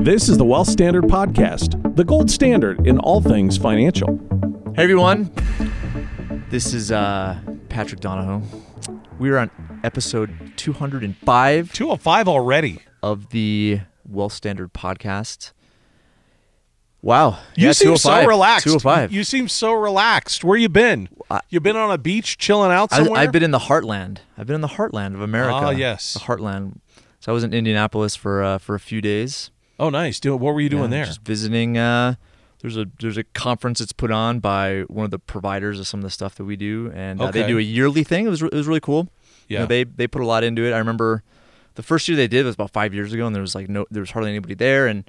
This 0.00 0.28
is 0.28 0.38
the 0.38 0.44
Wealth 0.44 0.68
Standard 0.68 1.04
Podcast, 1.04 1.94
the 1.96 2.04
gold 2.04 2.30
standard 2.30 2.86
in 2.86 2.98
all 2.98 3.20
things 3.20 3.56
financial. 3.56 4.18
Hey 4.74 4.82
everyone, 4.84 5.30
this 6.50 6.72
is 6.74 6.90
uh, 6.90 7.38
Patrick 7.68 8.00
Donohoe. 8.00 8.42
We 9.18 9.30
are 9.30 9.38
on 9.38 9.50
episode 9.84 10.52
205 10.56 11.72
205 11.72 12.28
already. 12.28 12.80
of 13.02 13.30
the 13.30 13.80
Wealth 14.08 14.32
Standard 14.32 14.72
Podcast. 14.72 15.52
Wow, 17.02 17.38
You 17.54 17.66
yeah, 17.68 17.72
seem 17.72 17.96
so 17.96 18.26
relaxed. 18.26 18.64
205. 18.66 19.12
You 19.12 19.24
seem 19.24 19.48
so 19.48 19.72
relaxed. 19.72 20.44
Where 20.44 20.58
you 20.58 20.68
been? 20.68 21.08
I- 21.30 21.40
you 21.48 21.60
been 21.60 21.76
on 21.76 21.90
a 21.90 21.98
beach 21.98 22.36
chilling 22.36 22.70
out 22.72 22.92
I, 22.92 22.98
somewhere? 22.98 23.20
I've 23.20 23.32
been 23.32 23.42
in 23.42 23.52
the 23.52 23.58
heartland. 23.58 24.18
I've 24.36 24.46
been 24.46 24.56
in 24.56 24.60
the 24.60 24.68
heartland 24.68 25.14
of 25.14 25.20
America. 25.22 25.54
Ah, 25.54 25.70
yes. 25.70 26.14
the 26.14 26.20
heartland. 26.20 26.78
So 27.20 27.32
I 27.32 27.34
was 27.34 27.44
in 27.44 27.52
Indianapolis 27.54 28.16
for 28.16 28.42
uh, 28.42 28.58
for 28.58 28.74
a 28.74 28.80
few 28.80 29.00
days. 29.00 29.50
Oh, 29.80 29.90
nice. 29.90 30.20
Do, 30.20 30.36
what 30.36 30.54
were 30.54 30.60
you 30.60 30.68
doing 30.68 30.84
Yeah, 30.84 30.88
there? 30.98 31.04
Just 31.06 31.22
visiting. 31.22 31.76
Uh, 31.76 32.14
there's 32.60 32.76
a 32.76 32.86
there's 33.00 33.16
a 33.16 33.24
conference 33.24 33.78
that's 33.80 33.92
put 33.92 34.10
on 34.10 34.38
by 34.38 34.82
one 34.88 35.04
of 35.06 35.10
the 35.10 35.18
providers 35.18 35.80
of 35.80 35.86
some 35.86 36.00
of 36.00 36.04
the 36.04 36.10
stuff 36.10 36.34
that 36.36 36.44
we 36.44 36.56
do, 36.56 36.92
and 36.94 37.20
uh, 37.20 37.30
they 37.30 37.46
do 37.46 37.58
a 37.58 37.62
yearly 37.62 38.04
thing. 38.04 38.26
It 38.26 38.30
was 38.30 38.42
it 38.42 38.52
was 38.52 38.66
really 38.68 38.80
cool. 38.80 39.08
You 39.48 39.54
Yeah. 39.54 39.58
know, 39.60 39.66
they 39.66 39.84
they 39.84 40.06
put 40.06 40.20
a 40.22 40.26
lot 40.26 40.44
into 40.44 40.64
it. 40.64 40.72
I 40.72 40.78
remember 40.78 41.22
the 41.76 41.82
first 41.82 42.06
year 42.06 42.16
they 42.16 42.28
did 42.28 42.44
was 42.44 42.54
about 42.54 42.70
five 42.70 42.92
years 42.94 43.12
ago, 43.14 43.26
and 43.26 43.34
there 43.34 43.40
was 43.40 43.54
like 43.54 43.68
no 43.70 43.86
there 43.90 44.02
was 44.02 44.10
hardly 44.10 44.30
anybody 44.30 44.54
there, 44.54 44.86
and 44.86 45.04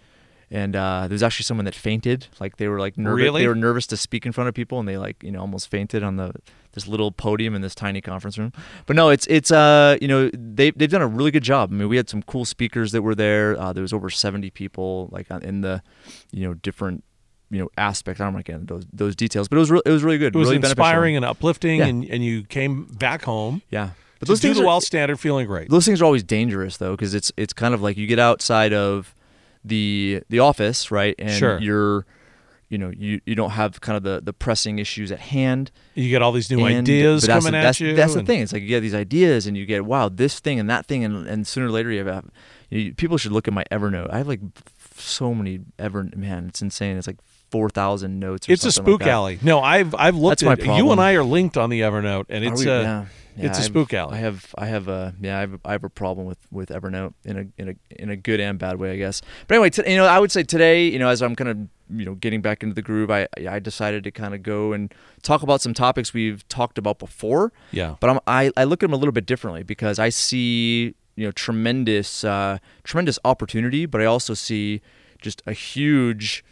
and 0.50 0.76
uh, 0.76 1.02
there 1.08 1.16
was 1.16 1.24
actually 1.24 1.44
someone 1.44 1.66
that 1.66 1.76
fainted. 1.76 2.28
Like 2.40 2.56
they 2.58 2.68
were 2.70 2.80
like 2.80 2.98
nervous. 2.98 3.18
Really? 3.22 3.42
They 3.42 3.48
were 3.50 3.56
nervous 3.56 3.86
to 3.88 3.98
speak 3.98 4.26
in 4.26 4.32
front 4.32 4.48
of 4.48 4.54
people, 4.54 4.80
and 4.80 4.88
they 4.88 4.98
like 4.98 5.22
you 5.22 5.32
know 5.32 5.42
almost 5.42 5.70
fainted 5.70 6.04
on 6.04 6.16
the 6.16 6.32
this 6.74 6.88
little 6.88 7.12
podium 7.12 7.54
in 7.56 7.62
this 7.62 7.76
tiny 7.76 8.02
conference 8.02 8.38
room. 8.38 8.54
But 8.86 8.96
no, 8.96 9.10
it's 9.10 9.28
it's 9.28 9.52
uh 9.52 9.98
you 10.02 10.08
know 10.08 10.30
they 10.34 10.72
they've 10.72 10.90
done 10.90 11.02
a 11.02 11.08
really 11.08 11.32
good 11.32 11.44
job. 11.44 11.72
I 11.72 11.76
mean, 11.76 11.90
we 11.90 11.98
had 11.98 12.10
some 12.10 12.24
cool 12.24 12.46
speakers 12.46 12.92
that 12.94 13.02
were 13.02 13.16
there. 13.16 13.60
Uh, 13.60 13.74
there 13.74 13.82
was 13.82 13.94
over 13.94 14.10
seventy 14.10 14.50
people 14.50 15.10
like 15.12 15.30
on- 15.32 15.44
in 15.44 15.62
the 15.62 15.82
you 16.32 16.48
know 16.48 16.54
different 16.54 17.04
you 17.50 17.60
know 17.60 17.70
aspects. 17.78 18.22
I 18.22 18.26
don't 18.26 18.34
want 18.34 18.46
to 18.46 18.52
get 18.52 18.60
into 18.62 18.74
those 18.76 18.86
those 18.94 19.16
details, 19.16 19.48
but 19.48 19.58
it 19.58 19.60
was 19.60 19.72
re- 19.72 19.82
it 19.86 19.90
was 19.92 20.04
really 20.04 20.18
good. 20.18 20.34
it 20.36 20.38
was 20.38 20.48
really 20.48 20.60
beneficial. 20.60 20.84
inspiring 20.86 21.16
and 21.18 21.26
uplifting, 21.26 21.80
Yeah. 21.80 21.88
and, 21.88 22.06
and 22.06 22.24
you 22.24 22.44
came 22.44 22.86
back 22.86 23.24
home. 23.24 23.62
Yeah, 23.70 23.90
but 24.20 24.28
those 24.30 24.40
do 24.40 24.48
things 24.48 24.58
the 24.60 24.68
are, 24.68 24.80
Standard 24.82 25.20
feeling 25.20 25.48
great. 25.48 25.70
those 25.70 25.86
things 25.86 26.02
are 26.02 26.06
always 26.06 26.24
dangerous 26.24 26.78
though 26.78 26.92
because 26.92 27.14
it's 27.14 27.32
it's 27.36 27.52
kind 27.54 27.74
of 27.74 27.82
like 27.82 27.98
you 27.98 28.08
get 28.08 28.20
outside 28.20 28.72
of 28.74 29.14
the 29.66 30.24
the 30.30 30.40
office 30.40 30.90
right 30.92 31.16
and 31.20 31.32
Sure. 31.32 31.60
you're 31.60 32.06
you 32.72 32.78
know 32.78 32.90
you, 32.98 33.20
you 33.26 33.36
don't 33.36 33.52
have 33.52 33.82
kind 33.82 33.98
of 33.98 34.04
the, 34.04 34.22
the 34.24 34.32
pressing 34.32 34.80
issues 34.80 35.12
at 35.12 35.20
hand. 35.20 35.72
You 35.94 36.10
get 36.10 36.22
all 36.22 36.32
these 36.32 36.50
new 36.50 36.66
and- 36.66 36.88
ideas 36.88 37.24
that's 37.24 37.44
coming 37.44 37.52
the, 37.52 37.60
at 37.60 37.64
that's, 37.64 37.80
you. 37.82 37.94
that's 37.96 38.14
the 38.14 38.24
thing. 38.24 38.40
It's 38.40 38.54
like 38.54 38.62
you 38.62 38.70
get 38.70 38.80
these 38.80 38.96
ideas 38.96 39.46
and 39.46 39.58
you 39.58 39.66
get 39.66 39.86
wow 39.86 40.08
this 40.08 40.40
thing 40.40 40.58
and 40.60 40.70
that 40.70 40.86
thing. 40.86 41.04
And, 41.04 41.28
and 41.28 41.46
sooner 41.46 41.68
or 41.68 41.72
later 41.72 41.92
you 41.92 42.06
have 42.06 42.30
you, 42.70 42.94
people 42.94 43.18
should 43.18 43.34
look 43.34 43.48
at 43.48 43.54
my 43.54 43.66
evernote. 43.72 44.10
I 44.10 44.20
have 44.20 44.28
like 44.28 44.40
so 44.96 45.34
many 45.34 45.60
ever 45.78 46.10
man 46.16 46.48
it's 46.48 46.62
insane. 46.62 46.96
It's 46.96 47.08
like 47.08 47.20
4000 47.52 48.20
notes 48.20 48.50
or 48.50 48.54
It's 48.54 48.66
a 48.66 48.72
spook 48.72 49.02
like 49.02 49.10
alley. 49.10 49.40
No, 49.42 49.60
I've 49.60 49.94
I've 49.96 50.16
looked 50.16 50.42
That's 50.42 50.66
my 50.66 50.72
at 50.72 50.78
you 50.78 50.92
and 50.92 51.00
I 51.02 51.14
are 51.14 51.24
linked 51.24 51.58
on 51.58 51.70
the 51.70 51.82
Evernote, 51.82 52.26
and 52.30 52.44
it's 52.44 52.64
we- 52.66 52.72
a 52.72 52.82
yeah. 52.82 53.06
Yeah, 53.38 53.46
it's 53.48 53.60
a 53.60 53.62
I 53.62 53.64
have- 53.64 53.72
spook 53.72 53.94
alley. 53.94 54.18
I 54.18 54.20
have 54.20 54.56
I 54.58 54.66
have 54.66 54.88
a 54.90 55.14
yeah 55.22 55.38
I 55.38 55.40
have, 55.42 55.60
I 55.64 55.72
have 55.72 55.84
a 55.86 55.90
problem 55.90 56.28
with 56.28 56.40
with 56.52 56.68
Evernote 56.70 57.14
in 57.24 57.38
a 57.38 57.62
in 57.62 57.70
a 57.70 58.02
in 58.02 58.10
a 58.10 58.16
good 58.18 58.42
and 58.42 58.60
bad 58.60 58.78
way 58.78 58.92
I 58.92 58.98
guess. 58.98 59.22
But 59.48 59.56
anyway, 59.56 59.70
t- 59.70 59.90
you 59.90 59.96
know 59.96 60.06
I 60.06 60.20
would 60.20 60.32
say 60.34 60.44
today 60.44 60.88
you 60.88 61.00
know 61.00 61.08
as 61.08 61.22
I'm 61.22 61.36
kind 61.38 61.50
of 61.50 61.58
you 61.98 62.06
know 62.06 62.16
getting 62.16 62.42
back 62.42 62.62
into 62.62 62.76
the 62.76 62.82
groove, 62.82 63.10
I 63.10 63.28
I 63.50 63.60
decided 63.60 64.04
to 64.04 64.12
kind 64.12 64.34
of 64.36 64.44
go 64.44 64.74
and 64.74 64.94
talk 65.22 65.44
about 65.44 65.62
some 65.62 65.74
topics 65.74 66.14
we've 66.14 66.46
talked 66.50 66.78
about 66.78 67.00
before. 67.00 67.54
yeah. 67.72 67.96
But 68.02 68.10
I'm, 68.10 68.20
I 68.28 68.52
I 68.58 68.66
look 68.66 68.84
at 68.84 68.88
them 68.88 68.94
a 68.94 68.98
little 68.98 69.14
bit 69.14 69.26
differently 69.26 69.64
because 69.64 69.98
I 69.98 70.10
see 70.10 70.94
you 71.16 71.26
know 71.26 71.32
tremendous 71.32 72.26
uh, 72.26 72.58
tremendous 72.84 73.18
opportunity, 73.24 73.86
but 73.86 74.02
I 74.02 74.06
also 74.06 74.34
see 74.34 74.82
just 75.22 75.42
a 75.48 75.54
huge 75.54 76.44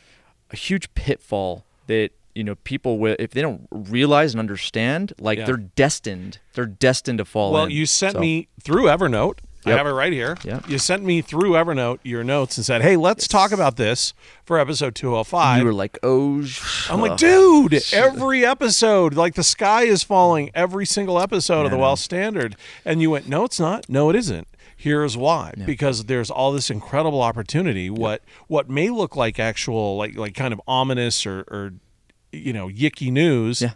a 0.52 0.56
huge 0.56 0.94
pitfall 0.96 1.66
that 1.88 2.10
you 2.36 2.44
know 2.44 2.56
people 2.56 3.00
will 3.00 3.16
if 3.20 3.32
they 3.32 3.42
don't 3.42 3.68
realize 3.72 4.34
and 4.34 4.40
understand 4.40 5.14
like 5.20 5.40
Yeah. 5.40 5.46
they're 5.46 5.58
destined 5.58 6.40
they're 6.54 6.66
destined 6.66 7.18
to 7.18 7.26
fall 7.26 7.52
Well, 7.52 7.66
in. 7.66 7.72
you 7.72 7.86
sent 7.86 8.14
So, 8.14 8.20
me 8.20 8.48
through 8.64 8.84
Evernote. 8.86 9.40
I 9.66 9.72
have 9.72 9.86
it 9.88 9.92
right 9.92 10.14
here. 10.14 10.38
Yep. 10.46 10.70
You 10.70 10.78
sent 10.80 11.04
me 11.04 11.22
through 11.22 11.52
Evernote 11.52 12.00
your 12.04 12.24
notes 12.24 12.58
and 12.58 12.66
said, 12.66 12.82
"Hey, 12.82 12.96
let's 12.96 13.28
talk 13.28 13.52
about 13.52 13.76
this 13.76 14.14
for 14.46 14.58
episode 14.58 14.96
205." 14.96 15.60
you 15.60 15.66
were 15.66 15.74
like 15.74 16.00
oh 16.02 16.44
I'm 16.90 17.02
like, 17.02 17.18
dude, 17.18 17.80
every 17.92 18.46
episode, 18.46 19.16
like 19.16 19.36
the 19.36 19.44
sky 19.44 19.84
is 19.84 20.02
falling 20.02 20.50
every 20.56 20.86
single 20.86 21.20
episode 21.20 21.66
of 21.66 21.72
the 21.72 21.78
Wealth 21.78 22.00
Standard. 22.00 22.56
And 22.86 23.02
you 23.02 23.12
went, 23.12 23.28
no, 23.28 23.44
it's 23.44 23.60
not. 23.60 23.88
No, 23.90 24.10
it 24.10 24.16
isn't. 24.16 24.48
Here's 24.82 25.18
why. 25.18 25.54
Because 25.66 26.06
there's 26.06 26.32
all 26.32 26.54
this 26.54 26.70
incredible 26.70 27.22
opportunity. 27.22 27.90
What 27.90 28.24
what 28.48 28.70
may 28.70 28.90
look 28.90 29.14
like 29.18 29.38
actual, 29.38 29.98
like 29.98 30.16
like 30.18 30.36
kind 30.36 30.54
of 30.54 30.62
ominous 30.68 31.26
or, 31.26 31.40
or 31.50 31.74
you 32.32 32.54
know, 32.54 32.70
yicky 32.70 33.12
news. 33.12 33.62
Yeah. 33.62 33.72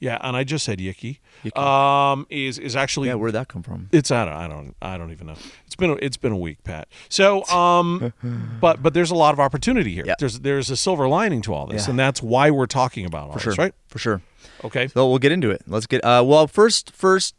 Yeah, 0.00 0.16
and 0.20 0.36
I 0.36 0.44
just 0.44 0.64
said 0.64 0.78
yicky. 0.78 1.18
Yicky. 1.44 1.60
Um, 1.60 2.24
is 2.30 2.58
is 2.58 2.74
actually 2.76 3.08
yeah 3.08 3.14
where'd 3.14 3.34
that 3.34 3.46
come 3.48 3.62
from 3.64 3.88
it's 3.92 4.10
I 4.12 4.24
don't, 4.24 4.34
I 4.34 4.46
don't 4.48 4.74
I 4.82 4.98
don't 4.98 5.10
even 5.12 5.26
know. 5.28 5.34
It's 5.66 5.74
been 5.76 5.90
a, 5.90 5.94
it's 5.94 6.16
been 6.16 6.30
a 6.32 6.36
week, 6.36 6.62
Pat. 6.64 6.88
So 7.08 7.44
um, 7.46 8.12
but 8.60 8.82
but 8.82 8.94
there's 8.94 9.10
a 9.12 9.16
lot 9.16 9.32
of 9.34 9.40
opportunity 9.40 9.92
here. 9.92 10.04
Yeah. 10.06 10.14
There's 10.18 10.40
there's 10.40 10.70
a 10.70 10.76
silver 10.76 11.08
lining 11.08 11.42
to 11.42 11.54
all 11.54 11.66
this, 11.66 11.86
Yeah. 11.86 11.90
and 11.90 11.98
that's 11.98 12.20
why 12.22 12.50
we're 12.50 12.66
talking 12.66 13.06
about 13.06 13.28
all 13.28 13.32
for 13.34 13.40
sure 13.40 13.52
this, 13.52 13.58
right? 13.58 13.74
for 13.88 13.98
sure 13.98 14.22
Okay. 14.64 14.86
so 14.88 15.08
we'll 15.08 15.18
get 15.18 15.30
into 15.32 15.50
it 15.50 15.62
let's 15.68 15.86
get 15.86 16.04
uh 16.04 16.22
well 16.26 16.46
first 16.48 16.92
first 16.92 17.34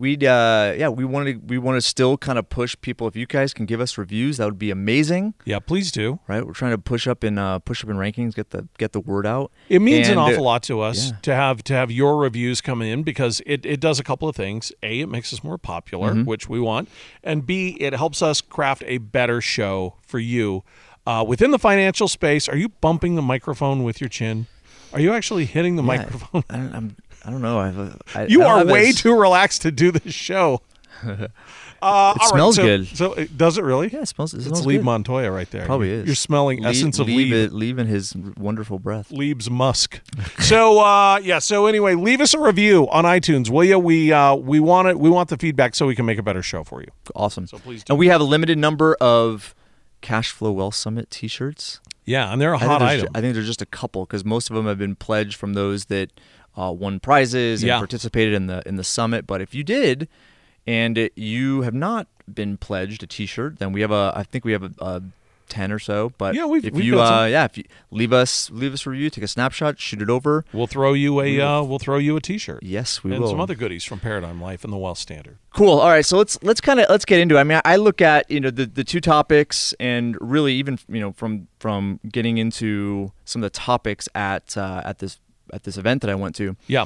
we 0.00 0.16
uh 0.16 0.72
yeah 0.72 0.88
we 0.88 1.04
wanted 1.04 1.48
we 1.50 1.58
want 1.58 1.76
to 1.76 1.80
still 1.82 2.16
kind 2.16 2.38
of 2.38 2.48
push 2.48 2.74
people 2.80 3.06
if 3.06 3.14
you 3.14 3.26
guys 3.26 3.52
can 3.52 3.66
give 3.66 3.80
us 3.80 3.98
reviews 3.98 4.38
that 4.38 4.46
would 4.46 4.58
be 4.58 4.70
amazing 4.70 5.34
Yeah, 5.44 5.58
please 5.60 5.92
do. 5.92 6.18
right? 6.26 6.44
We're 6.46 6.54
trying 6.54 6.72
to 6.72 6.78
push 6.78 7.06
up 7.06 7.22
in 7.22 7.36
uh, 7.38 7.58
push 7.60 7.84
up 7.84 7.90
in 7.90 7.96
rankings, 7.96 8.34
get 8.34 8.48
the 8.50 8.66
get 8.78 8.92
the 8.92 9.00
word 9.00 9.26
out. 9.26 9.52
It 9.68 9.80
means 9.80 10.08
an 10.08 10.12
And, 10.12 10.20
uh, 10.20 10.24
awful 10.24 10.44
lot 10.44 10.62
to 10.64 10.80
us 10.80 11.10
yeah. 11.10 11.16
to 11.22 11.34
have 11.34 11.62
to 11.64 11.74
have 11.74 11.90
your 11.90 12.16
reviews 12.16 12.60
come 12.62 12.80
in 12.82 13.02
because 13.02 13.42
it, 13.46 13.66
it 13.66 13.78
does 13.80 13.98
a 14.00 14.02
couple 14.02 14.26
of 14.28 14.34
things. 14.34 14.72
A, 14.82 15.00
it 15.00 15.08
makes 15.08 15.32
us 15.34 15.44
more 15.44 15.58
popular, 15.58 16.10
Mm-hmm. 16.12 16.24
which 16.24 16.48
we 16.48 16.58
want, 16.60 16.88
and 17.22 17.44
B, 17.46 17.76
it 17.78 17.92
helps 17.92 18.22
us 18.22 18.40
craft 18.40 18.82
a 18.86 18.96
better 18.98 19.40
show 19.42 19.96
for 20.06 20.18
you 20.18 20.64
uh, 21.06 21.22
within 21.28 21.50
the 21.50 21.58
financial 21.58 22.08
space. 22.08 22.48
Are 22.48 22.56
you 22.56 22.68
bumping 22.70 23.16
the 23.16 23.22
microphone 23.22 23.84
with 23.84 24.00
your 24.00 24.08
chin? 24.08 24.46
Are 24.92 25.00
you 25.00 25.12
actually 25.12 25.44
hitting 25.44 25.76
the 25.76 25.82
Yeah, 25.82 25.86
microphone? 25.98 26.42
I 26.50 26.56
I'm, 26.56 26.96
I 27.24 27.30
don't 27.30 27.42
know. 27.42 27.58
I 27.58 27.66
have 27.66 27.78
a, 27.78 27.98
I, 28.14 28.26
You 28.26 28.40
I 28.42 28.44
don't 28.44 28.52
are 28.52 28.58
have 28.58 28.68
way 28.70 28.88
s- 28.88 29.00
too 29.00 29.18
relaxed 29.18 29.62
to 29.62 29.70
do 29.70 29.90
this 29.92 30.14
show. 30.14 30.62
Uh, 31.82 31.86
all 31.86 32.14
right, 32.14 32.28
smells 32.28 32.56
so- 32.56 32.62
good. 32.62 32.86
So 32.88 33.14
it- 33.14 33.38
does 33.38 33.56
it 33.56 33.64
really? 33.64 33.88
Yeah, 33.88 34.00
it 34.02 34.08
smells. 34.08 34.34
It 34.34 34.38
it's 34.38 34.46
smells 34.48 34.66
Lieb 34.66 34.80
good. 34.80 34.84
Montoya 34.84 35.30
right 35.32 35.50
there. 35.50 35.64
Probably 35.64 35.88
You're- 35.88 36.00
is. 36.02 36.06
You're 36.08 36.14
smelling 36.14 36.58
Lieb- 36.58 36.66
essence 36.66 36.98
of 36.98 37.06
Lieb, 37.06 37.16
Lieb. 37.30 37.32
it- 37.32 37.52
Lieb 37.54 37.78
and 37.78 37.88
his 37.88 38.14
wonderful 38.36 38.78
breath. 38.78 39.10
Lieb's 39.10 39.48
Musk. 39.48 39.98
So 40.40 40.78
uh, 40.80 41.18
yeah. 41.22 41.38
So 41.38 41.64
anyway, 41.66 41.94
leave 41.94 42.20
us 42.20 42.34
a 42.34 42.38
review 42.38 42.86
on 42.90 43.04
iTunes, 43.04 43.48
will 43.48 43.64
you? 43.64 43.78
We 43.78 44.12
uh, 44.12 44.34
we 44.34 44.60
want 44.60 44.88
it. 44.88 44.98
We 45.00 45.08
want 45.08 45.30
the 45.30 45.38
feedback 45.38 45.74
so 45.74 45.86
we 45.86 45.94
can 45.96 46.04
make 46.04 46.18
a 46.18 46.22
better 46.22 46.42
show 46.42 46.64
for 46.64 46.82
you. 46.82 46.88
Awesome. 47.14 47.46
So 47.46 47.56
please 47.56 47.82
do. 47.82 47.94
And 47.94 47.98
we 47.98 48.08
have 48.08 48.20
a 48.20 48.24
limited 48.24 48.58
number 48.58 48.94
of 49.00 49.54
Cash 50.02 50.32
Flow 50.32 50.52
Wealth 50.52 50.74
Summit 50.74 51.10
T-shirts. 51.10 51.80
Yeah, 52.04 52.30
and 52.30 52.38
they're 52.42 52.52
a 52.52 52.56
I 52.56 52.60
think, 52.60 52.70
hot 52.72 52.78
there's 52.80 52.90
item. 52.90 53.06
ju- 53.06 53.10
I 53.14 53.20
think 53.22 53.32
there's 53.34 53.46
just 53.46 53.62
a 53.62 53.66
couple 53.66 54.04
because 54.04 54.22
most 54.22 54.50
of 54.50 54.56
them 54.56 54.66
have 54.66 54.76
been 54.78 54.96
pledged 54.96 55.36
from 55.36 55.54
those 55.54 55.86
that 55.86 56.10
uh, 56.56 56.72
won 56.72 57.00
prizes 57.00 57.62
and 57.62 57.68
Yeah. 57.68 57.78
participated 57.78 58.34
in 58.34 58.46
the 58.46 58.62
in 58.66 58.76
the 58.76 58.84
summit. 58.84 59.26
But 59.26 59.40
if 59.40 59.54
you 59.54 59.64
did, 59.64 60.08
and 60.66 60.96
it, 60.98 61.12
you 61.16 61.62
have 61.62 61.74
not 61.74 62.06
been 62.32 62.56
pledged 62.56 63.02
a 63.02 63.06
T-shirt, 63.06 63.58
then 63.58 63.72
we 63.72 63.80
have 63.80 63.90
a. 63.90 64.12
I 64.14 64.22
think 64.22 64.44
we 64.44 64.52
have 64.52 64.62
a. 64.62 64.72
a 64.78 65.02
10 65.48 65.72
or 65.72 65.80
so 65.80 66.12
but 66.16 66.36
Yeah, 66.36 66.46
we've- 66.46 66.68
if 66.68 66.74
we've 66.74 66.84
you 66.84 67.00
uh 67.00 67.24
yeah 67.26 67.42
if 67.44 67.58
you 67.58 67.64
leave 67.90 68.12
us 68.12 68.48
leave 68.52 68.72
us 68.72 68.86
a 68.86 68.90
review 68.90 69.10
take 69.10 69.24
a 69.24 69.26
snapshot 69.26 69.80
shoot 69.80 70.00
it 70.00 70.08
over 70.08 70.44
we'll 70.52 70.68
throw 70.68 70.92
you 70.92 71.20
a 71.20 71.40
uh, 71.40 71.60
we'll 71.64 71.80
throw 71.80 71.98
you 71.98 72.14
a 72.14 72.20
T-shirt 72.20 72.62
yes 72.62 73.02
we 73.02 73.10
and 73.10 73.20
will 73.20 73.30
some 73.30 73.40
other 73.40 73.56
goodies 73.56 73.82
from 73.82 73.98
Paradigm 73.98 74.40
Life 74.40 74.62
and 74.62 74.72
the 74.72 74.76
Wealth 74.76 74.98
Standard. 74.98 75.38
Cool. 75.52 75.80
All 75.80 75.88
right, 75.88 76.06
so 76.06 76.16
let's 76.18 76.38
let's 76.44 76.60
kind 76.60 76.78
of 76.78 76.86
let's 76.88 77.04
get 77.04 77.18
into 77.18 77.36
it. 77.36 77.40
I 77.40 77.42
mean, 77.42 77.60
I 77.64 77.74
look 77.74 78.00
at 78.00 78.30
you 78.30 78.38
know 78.38 78.50
the 78.52 78.64
the 78.64 78.84
two 78.84 79.00
topics, 79.00 79.74
and 79.80 80.16
really 80.20 80.54
even 80.54 80.78
you 80.88 81.00
know 81.00 81.10
from 81.10 81.48
from 81.58 81.98
getting 82.08 82.38
into 82.38 83.10
some 83.24 83.42
of 83.42 83.52
the 83.52 83.58
topics 83.58 84.08
at 84.14 84.56
uh, 84.56 84.82
at 84.84 85.00
this 85.00 85.18
at 85.52 85.62
this 85.64 85.76
event 85.76 86.02
that 86.02 86.10
I 86.10 86.14
went 86.14 86.34
to 86.36 86.56
Yeah. 86.66 86.84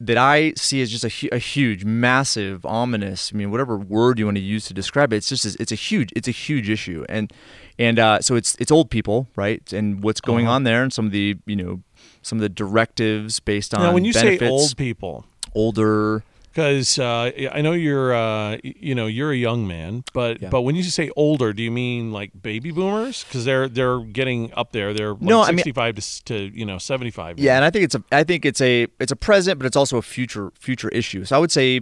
that 0.00 0.18
I 0.18 0.52
see 0.56 0.82
as 0.82 0.90
just 0.90 1.04
a, 1.04 1.28
a 1.34 1.38
huge, 1.38 1.84
massive, 1.84 2.66
ominous. 2.66 3.30
I 3.32 3.36
mean, 3.36 3.50
whatever 3.50 3.76
word 3.78 4.18
you 4.18 4.24
want 4.26 4.36
to 4.36 4.42
use 4.42 4.64
to 4.66 4.74
describe 4.74 5.12
it, 5.12 5.16
it's 5.18 5.28
just 5.28 5.44
it's 5.60 5.72
a 5.72 5.76
huge 5.76 6.10
it's 6.16 6.28
a 6.28 6.32
huge 6.32 6.68
issue, 6.68 7.04
and 7.08 7.32
and 7.78 7.98
uh, 7.98 8.20
so 8.20 8.34
it's 8.34 8.56
it's 8.58 8.72
old 8.72 8.90
people, 8.90 9.28
right? 9.36 9.72
And 9.72 10.02
what's 10.02 10.20
going 10.20 10.46
Uh-huh. 10.46 10.56
on 10.56 10.64
there, 10.64 10.82
and 10.82 10.92
some 10.92 11.06
of 11.06 11.12
the 11.12 11.36
you 11.46 11.56
know 11.56 11.80
some 12.22 12.38
of 12.38 12.42
the 12.42 12.48
directives 12.48 13.40
based 13.40 13.72
on 13.74 13.82
Now, 13.82 13.92
when 13.94 14.04
you 14.04 14.12
benefits, 14.12 14.40
say 14.40 14.48
old 14.48 14.76
people, 14.76 15.24
older. 15.54 16.22
Because 16.54 17.00
uh, 17.00 17.32
I 17.52 17.62
know 17.62 17.72
you're 17.72 18.14
uh, 18.14 18.58
you 18.62 18.94
know 18.94 19.06
you're 19.06 19.32
a 19.32 19.36
young 19.36 19.66
man, 19.66 20.04
but 20.12 20.40
Yeah. 20.40 20.50
but 20.50 20.62
when 20.62 20.76
you 20.76 20.84
say 20.84 21.10
older, 21.16 21.52
do 21.52 21.62
you 21.62 21.72
mean 21.72 22.12
like 22.12 22.30
baby 22.40 22.70
boomers? 22.70 23.24
Because 23.24 23.44
they're 23.44 23.68
they're 23.68 23.98
getting 24.00 24.52
up 24.54 24.70
there. 24.70 24.94
They're 24.94 25.14
like 25.14 25.22
No, 25.22 25.42
I 25.42 25.48
mean- 25.48 25.58
65 25.58 25.96
to, 25.96 26.24
to 26.24 26.58
you 26.58 26.64
know 26.64 26.78
75. 26.78 27.40
Yeah, 27.40 27.56
and 27.56 27.64
I 27.64 27.70
think 27.70 27.84
it's 27.84 27.96
a 27.96 28.04
I 28.12 28.22
think 28.22 28.44
it's 28.44 28.60
a 28.60 28.86
it's 29.00 29.10
a 29.10 29.16
present, 29.16 29.58
but 29.58 29.66
it's 29.66 29.76
also 29.76 29.96
a 29.96 30.02
future 30.02 30.52
future 30.58 30.88
issue. 30.90 31.24
So 31.24 31.34
I 31.34 31.40
would 31.40 31.50
say 31.50 31.80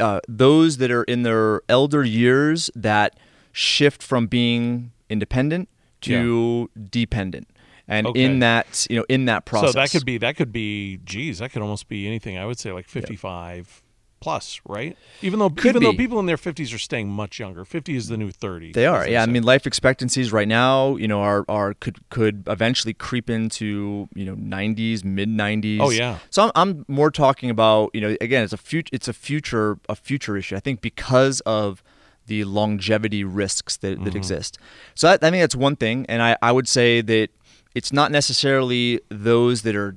uh, 0.00 0.20
those 0.28 0.78
that 0.78 0.90
are 0.90 1.04
in 1.04 1.22
their 1.22 1.62
elder 1.68 2.02
years 2.02 2.70
that 2.74 3.16
shift 3.52 4.02
from 4.02 4.26
being 4.26 4.90
independent 5.08 5.68
to 6.02 6.70
dependent. 6.90 7.48
And 7.88 8.06
okay. 8.06 8.22
in 8.22 8.38
that, 8.38 8.86
you 8.88 8.96
know, 8.96 9.04
in 9.08 9.26
that 9.26 9.44
process. 9.44 9.72
So 9.72 9.80
that 9.80 9.90
could 9.90 10.06
be 10.06 10.16
that 10.18 10.36
could 10.36 10.52
be 10.52 10.98
geez, 11.04 11.38
that 11.40 11.52
could 11.52 11.62
almost 11.62 11.88
be 11.88 12.06
anything. 12.06 12.38
I 12.38 12.46
would 12.46 12.58
say 12.58 12.72
like 12.72 12.88
55 12.88 13.81
plus, 14.22 14.60
right? 14.66 14.96
Even 15.20 15.40
though 15.40 15.50
Could 15.50 15.70
even 15.70 15.80
be. 15.80 15.86
though 15.86 15.96
people 15.96 16.20
in 16.20 16.26
their 16.26 16.36
50s 16.36 16.72
are 16.72 16.78
staying 16.78 17.08
much 17.08 17.40
younger. 17.40 17.64
50 17.64 17.96
is 17.96 18.06
the 18.06 18.16
new 18.16 18.30
30. 18.30 18.72
They 18.72 18.86
are. 18.86 19.06
Yeah, 19.06 19.22
I 19.22 19.26
mean 19.26 19.42
life 19.42 19.66
expectancies 19.66 20.32
right 20.32 20.46
now, 20.46 20.96
you 20.96 21.08
know, 21.08 21.20
are 21.20 21.44
are 21.48 21.74
could 21.74 22.08
could 22.08 22.44
eventually 22.46 22.94
creep 22.94 23.28
into, 23.28 24.08
you 24.14 24.24
know, 24.24 24.36
90s, 24.36 25.04
mid 25.04 25.28
90s. 25.28 25.80
Oh 25.80 25.90
yeah. 25.90 26.18
So 26.30 26.44
I'm, 26.44 26.52
I'm 26.54 26.84
more 26.86 27.10
talking 27.10 27.50
about, 27.50 27.90
you 27.94 28.00
know, 28.00 28.16
again, 28.20 28.44
it's 28.44 28.52
a 28.52 28.56
future 28.56 28.90
it's 28.92 29.08
a 29.08 29.12
future 29.12 29.78
a 29.88 29.96
future 29.96 30.36
issue. 30.36 30.54
I 30.54 30.60
think 30.60 30.80
because 30.80 31.40
of 31.40 31.82
the 32.26 32.44
longevity 32.44 33.24
risks 33.24 33.76
that, 33.78 33.88
that 33.88 34.10
mm-hmm. 34.10 34.16
exist. 34.16 34.56
So 34.94 35.08
that, 35.08 35.24
I 35.24 35.30
think 35.30 35.42
that's 35.42 35.56
one 35.56 35.74
thing 35.74 36.06
and 36.08 36.22
I 36.22 36.36
I 36.40 36.52
would 36.52 36.68
say 36.68 37.00
that 37.00 37.28
it's 37.74 37.92
not 37.92 38.12
necessarily 38.12 39.00
those 39.08 39.62
that 39.62 39.74
are 39.74 39.96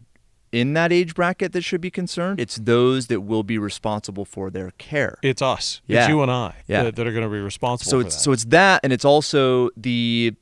in 0.55 0.71
that 0.73 0.93
age 0.93 1.13
bracket 1.13 1.51
that 1.51 1.63
should 1.63 1.81
be 1.81 1.91
concerned. 1.91 2.39
It's 2.39 2.55
those 2.55 3.07
that 3.07 3.21
will 3.21 3.43
be 3.43 3.57
responsible 3.57 4.23
for 4.23 4.49
their 4.49 4.71
care. 4.77 5.17
It's 5.21 5.41
us. 5.41 5.81
Yeah. 5.85 5.99
It's 5.99 6.09
you 6.09 6.21
and 6.21 6.31
I 6.31 6.55
yeah. 6.67 6.83
that, 6.83 6.95
that 6.95 7.05
are 7.05 7.11
going 7.11 7.25
to 7.25 7.29
be 7.29 7.39
responsible. 7.39 7.91
So 7.91 7.99
it's 7.99 8.15
that. 8.15 8.21
so 8.21 8.31
it's 8.31 8.45
that, 8.45 8.79
and 8.83 8.93
it's 8.93 9.03
also 9.03 9.69
the 9.75 10.33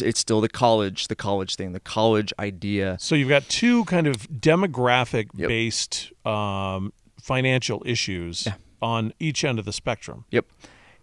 it's 0.00 0.20
still 0.20 0.40
the 0.40 0.48
college, 0.48 1.08
the 1.08 1.16
college 1.16 1.56
thing, 1.56 1.72
the 1.72 1.80
college 1.80 2.32
idea. 2.38 2.96
So 3.00 3.14
you've 3.14 3.28
got 3.30 3.48
two 3.48 3.84
kind 3.86 4.06
of 4.06 4.28
demographic 4.28 5.28
yep. 5.34 5.48
based 5.48 6.12
um, 6.26 6.92
financial 7.20 7.82
issues 7.86 8.46
yeah. 8.46 8.54
on 8.80 9.12
each 9.18 9.42
end 9.42 9.58
of 9.58 9.64
the 9.64 9.72
spectrum. 9.72 10.26
Yep. 10.30 10.46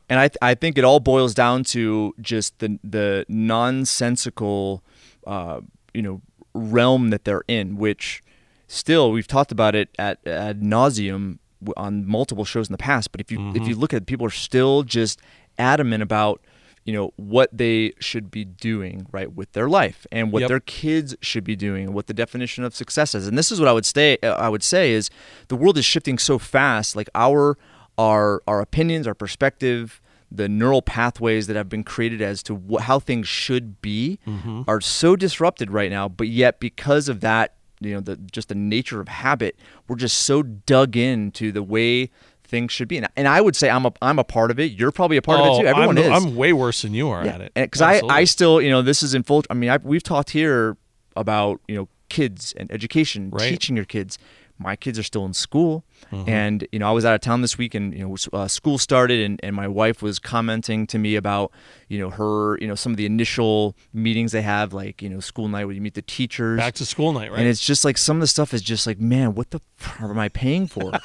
And 0.10 0.19
I, 0.19 0.27
th- 0.27 0.38
I 0.42 0.56
think 0.56 0.77
it 0.77 0.83
all 0.83 1.00
boils 1.00 1.33
down 1.33 1.63
to 1.66 2.13
just 2.21 2.60
the 2.60 2.80
the 2.83 3.25
nonsensical, 3.27 4.83
uh, 5.25 5.62
you 5.94 6.04
know, 6.04 6.21
realm 6.54 7.10
that 7.10 7.25
they're 7.25 7.44
in, 7.48 7.77
which 7.77 8.21
still 8.69 9.12
we've 9.12 9.27
talked 9.27 9.51
about 9.51 9.75
it 9.75 9.89
at 10.00 10.25
ad 10.25 10.62
nauseum 10.62 11.39
on 11.75 12.06
multiple 12.06 12.45
shows 12.45 12.69
in 12.69 12.71
the 12.71 12.77
past. 12.77 13.12
But 13.12 13.19
if 13.19 13.31
you 13.31 13.39
mm-hmm. 13.39 13.62
if 13.62 13.68
you 13.68 13.75
look 13.75 13.94
at 13.94 14.04
it, 14.04 14.06
people 14.06 14.25
are 14.25 14.31
still 14.31 14.83
just 14.83 15.19
adamant 15.57 16.01
about 16.01 16.42
you 16.86 16.94
know 16.94 17.12
what 17.18 17.50
they 17.56 17.94
should 18.00 18.31
be 18.31 18.45
doing 18.45 19.06
right 19.12 19.33
with 19.33 19.51
their 19.51 19.68
life 19.68 20.07
and 20.12 20.31
what 20.31 20.39
yep. 20.39 20.50
their 20.50 20.62
kids 20.62 21.16
should 21.21 21.44
be 21.44 21.56
doing 21.56 21.92
what 21.92 22.07
the 22.07 22.13
definition 22.13 22.63
of 22.63 22.74
success 22.74 23.13
is 23.13 23.27
and 23.27 23.38
this 23.38 23.51
is 23.51 23.60
what 23.60 23.68
i 23.68 23.74
would 23.74 23.86
say 23.86 24.18
uh, 24.24 24.31
i 24.36 24.48
would 24.48 24.63
say 24.63 24.94
is 24.94 25.10
the 25.50 25.57
world 25.57 25.77
is 25.77 25.83
shifting 25.83 26.18
so 26.18 26.39
fast 26.39 26.95
like 26.95 27.10
our 27.13 27.57
our 27.98 28.42
our 28.48 28.62
opinions 28.62 29.06
our 29.06 29.13
perspective 29.13 30.01
the 30.31 30.48
neural 30.48 30.81
pathways 30.81 31.48
that 31.48 31.56
have 31.56 31.68
been 31.68 31.83
created 31.83 32.21
as 32.21 32.42
to 32.42 32.56
wh- 32.56 32.81
how 32.81 32.98
things 32.98 33.27
should 33.27 33.81
be 33.81 34.18
mm-hmm. 34.25 34.62
are 34.66 34.80
so 34.80 35.18
disrupted 35.18 35.69
right 35.69 35.92
now 35.92 36.07
but 36.07 36.30
yet 36.30 36.62
because 36.62 37.10
of 37.10 37.19
that 37.19 37.56
you 37.81 37.93
know 37.93 37.99
the 37.99 38.17
just 38.17 38.49
the 38.49 38.55
nature 38.55 38.99
of 38.99 39.07
habit 39.07 39.57
we're 39.87 39.95
just 39.95 40.19
so 40.19 40.43
dug 40.43 40.97
into 40.97 41.51
the 41.51 41.63
way 41.63 42.09
things 42.43 42.71
should 42.71 42.87
be. 42.87 42.97
And, 42.97 43.07
and 43.15 43.27
i 43.27 43.39
would 43.39 43.55
say 43.55 43.69
i'm 43.69 43.85
a 43.85 43.93
i'm 44.01 44.19
a 44.19 44.23
part 44.23 44.51
of 44.51 44.59
it. 44.59 44.71
You're 44.71 44.91
probably 44.91 45.17
a 45.17 45.21
part 45.21 45.39
oh, 45.39 45.43
of 45.43 45.47
it 45.47 45.51
oh, 45.51 45.61
too. 45.61 45.67
Everyone 45.67 45.97
I'm, 45.97 46.03
is. 46.03 46.23
I'm 46.23 46.35
way 46.35 46.51
worse 46.51 46.81
than 46.81 46.93
you 46.93 47.09
are 47.09 47.25
yeah. 47.25 47.35
at 47.35 47.41
it. 47.41 47.53
Because 47.53 47.81
i 47.81 48.01
i 48.09 48.23
still 48.23 48.61
you 48.61 48.69
know 48.69 48.81
this 48.81 49.03
is 49.03 49.13
in 49.13 49.23
full 49.23 49.43
i 49.49 49.53
mean 49.53 49.69
I, 49.69 49.77
we've 49.77 50.03
talked 50.03 50.31
here 50.31 50.77
about 51.15 51.61
you 51.67 51.75
know 51.75 51.87
kids 52.09 52.53
and 52.57 52.71
education 52.71 53.29
right. 53.29 53.49
teaching 53.49 53.75
your 53.75 53.85
kids 53.85 54.17
my 54.59 54.75
kids 54.75 55.00
are 55.00 55.03
still 55.03 55.25
in 55.25 55.33
school. 55.33 55.83
Mm-hmm. 56.11 56.29
and 56.29 56.67
you 56.71 56.79
know 56.79 56.88
i 56.88 56.91
was 56.91 57.03
out 57.03 57.13
of 57.13 57.19
town 57.19 57.41
this 57.41 57.57
week 57.57 57.75
and 57.75 57.94
you 57.94 58.07
know 58.07 58.15
uh, 58.31 58.47
school 58.47 58.77
started 58.77 59.19
and, 59.19 59.39
and 59.44 59.53
my 59.53 59.67
wife 59.67 60.01
was 60.01 60.17
commenting 60.17 60.88
to 60.88 60.97
me 60.97 61.17
about 61.17 61.51
you 61.89 62.00
know 62.00 62.09
her 62.09 62.57
you 62.59 62.67
know 62.67 62.73
some 62.73 62.94
of 62.94 62.97
the 62.97 63.06
initial 63.06 63.75
meetings 63.94 64.31
they 64.31 64.41
have 64.41 64.71
like 64.71 65.01
you 65.01 65.09
know 65.09 65.19
school 65.19 65.50
night 65.50 65.65
where 65.65 65.75
you 65.75 65.81
meet 65.81 65.95
the 65.95 66.01
teachers. 66.01 66.57
Back 66.57 66.75
to 66.75 66.85
school 66.85 67.11
night 67.11 67.31
right? 67.31 67.39
And 67.39 67.47
it's 67.50 67.59
just 67.59 67.83
like 67.83 67.97
some 67.97 68.17
of 68.17 68.21
the 68.21 68.27
stuff 68.27 68.53
is 68.53 68.61
just 68.61 68.88
like 68.88 69.00
man 69.00 69.35
what 69.35 69.51
the 69.51 69.59
f- 69.79 70.01
am 70.01 70.17
i 70.17 70.29
paying 70.29 70.67
for? 70.67 70.91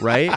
Right? 0.00 0.32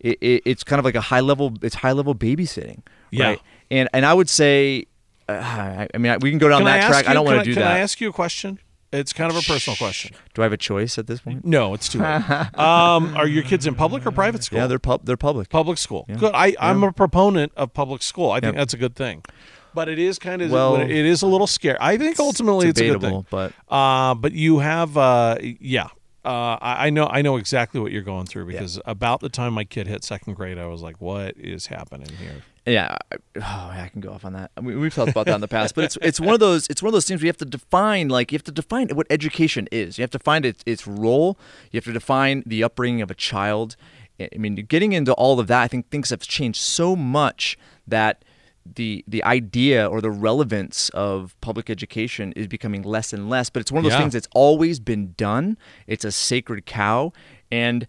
It, 0.00 0.16
it, 0.22 0.42
it's 0.46 0.64
kind 0.64 0.78
of 0.78 0.86
like 0.86 0.94
a 0.94 1.00
high 1.02 1.20
level 1.20 1.52
it's 1.60 1.74
high 1.74 1.92
level 1.92 2.14
babysitting 2.14 2.80
yeah. 3.10 3.26
right? 3.26 3.40
and 3.70 3.88
and 3.92 4.06
i 4.06 4.14
would 4.14 4.28
say 4.28 4.86
uh, 5.28 5.32
I, 5.32 5.88
I 5.94 5.98
mean 5.98 6.16
we 6.20 6.30
can 6.30 6.38
go 6.38 6.48
down 6.48 6.60
can 6.60 6.64
that 6.66 6.88
track. 6.88 7.04
you, 7.04 7.10
i 7.10 7.14
don't 7.14 7.26
want 7.26 7.38
to 7.40 7.44
do 7.44 7.52
can 7.52 7.62
that. 7.62 7.68
can 7.68 7.76
i 7.76 7.80
ask 7.80 8.00
you 8.00 8.08
a 8.08 8.12
question 8.12 8.58
it's 8.92 9.12
kind 9.12 9.30
of 9.30 9.36
a 9.36 9.42
personal 9.42 9.76
question. 9.76 10.14
Do 10.34 10.42
I 10.42 10.44
have 10.44 10.52
a 10.52 10.58
choice 10.58 10.98
at 10.98 11.06
this 11.06 11.20
point? 11.20 11.44
No, 11.44 11.74
it's 11.74 11.88
too 11.88 12.00
late. 12.00 12.30
um, 12.58 13.16
are 13.16 13.26
your 13.26 13.42
kids 13.42 13.66
in 13.66 13.74
public 13.74 14.06
or 14.06 14.10
private 14.10 14.44
school? 14.44 14.58
Yeah, 14.58 14.66
they're 14.66 14.78
pub- 14.78 15.04
they're 15.04 15.16
public. 15.16 15.48
Public 15.48 15.78
school. 15.78 16.04
Yeah. 16.08 16.16
Good. 16.16 16.32
I, 16.34 16.54
I'm 16.60 16.82
a 16.84 16.92
proponent 16.92 17.52
of 17.56 17.72
public 17.72 18.02
school. 18.02 18.30
I 18.30 18.40
think 18.40 18.56
that's 18.56 18.74
a 18.74 18.78
good 18.78 18.94
thing. 18.94 19.24
But 19.74 19.88
it 19.88 19.98
is 19.98 20.18
kind 20.18 20.42
of 20.42 20.50
well, 20.50 20.76
it 20.76 20.90
is 20.90 21.22
a 21.22 21.26
little 21.26 21.46
scary. 21.46 21.78
I 21.80 21.96
think 21.96 22.20
ultimately 22.20 22.68
it's, 22.68 22.78
it's 22.78 22.90
a 22.90 22.92
good 22.92 23.00
thing. 23.00 23.26
But 23.30 23.52
uh, 23.68 24.14
but 24.14 24.32
you 24.32 24.58
have 24.58 24.96
uh, 24.96 25.38
yeah. 25.40 25.88
Uh, 26.24 26.56
I, 26.60 26.86
I 26.86 26.90
know 26.90 27.06
I 27.06 27.22
know 27.22 27.36
exactly 27.36 27.80
what 27.80 27.90
you're 27.90 28.02
going 28.02 28.26
through 28.26 28.46
because 28.46 28.76
yeah. 28.76 28.82
about 28.86 29.20
the 29.20 29.28
time 29.28 29.54
my 29.54 29.64
kid 29.64 29.88
hit 29.88 30.04
second 30.04 30.34
grade, 30.34 30.58
I 30.58 30.66
was 30.66 30.82
like, 30.82 31.00
"What 31.00 31.36
is 31.36 31.66
happening 31.66 32.10
here?" 32.16 32.42
Yeah, 32.64 32.96
oh, 33.36 33.40
I 33.40 33.88
can 33.92 34.00
go 34.00 34.12
off 34.12 34.24
on 34.24 34.34
that. 34.34 34.52
I 34.56 34.60
mean, 34.60 34.78
we've 34.78 34.94
talked 34.94 35.10
about 35.10 35.26
that 35.26 35.34
in 35.34 35.40
the 35.40 35.48
past, 35.48 35.74
but 35.74 35.82
it's 35.84 35.98
it's 36.00 36.20
one 36.20 36.34
of 36.34 36.40
those 36.40 36.68
it's 36.68 36.80
one 36.80 36.88
of 36.88 36.92
those 36.92 37.06
things 37.06 37.20
we 37.20 37.26
have 37.26 37.36
to 37.38 37.44
define 37.44 38.08
like 38.08 38.30
you 38.30 38.36
have 38.36 38.44
to 38.44 38.52
define 38.52 38.88
what 38.90 39.06
education 39.10 39.68
is. 39.72 39.98
You 39.98 40.02
have 40.02 40.10
to 40.12 40.20
find 40.20 40.46
its 40.46 40.62
its 40.64 40.86
role. 40.86 41.38
You 41.72 41.78
have 41.78 41.84
to 41.84 41.92
define 41.92 42.44
the 42.46 42.62
upbringing 42.62 43.02
of 43.02 43.10
a 43.10 43.14
child. 43.14 43.74
I 44.20 44.28
mean, 44.36 44.54
getting 44.54 44.92
into 44.92 45.12
all 45.14 45.40
of 45.40 45.48
that, 45.48 45.62
I 45.62 45.68
think 45.68 45.90
things 45.90 46.10
have 46.10 46.20
changed 46.20 46.60
so 46.60 46.94
much 46.94 47.58
that 47.86 48.24
the 48.64 49.04
the 49.08 49.24
idea 49.24 49.86
or 49.86 50.00
the 50.00 50.10
relevance 50.10 50.88
of 50.90 51.34
public 51.40 51.68
education 51.68 52.32
is 52.32 52.46
becoming 52.46 52.82
less 52.82 53.12
and 53.12 53.28
less. 53.28 53.50
But 53.50 53.60
it's 53.60 53.72
one 53.72 53.78
of 53.78 53.84
those 53.84 53.94
yeah. 53.94 54.00
things 54.00 54.12
that's 54.12 54.28
always 54.34 54.78
been 54.78 55.14
done. 55.16 55.58
It's 55.88 56.04
a 56.04 56.12
sacred 56.12 56.66
cow, 56.66 57.12
and 57.50 57.86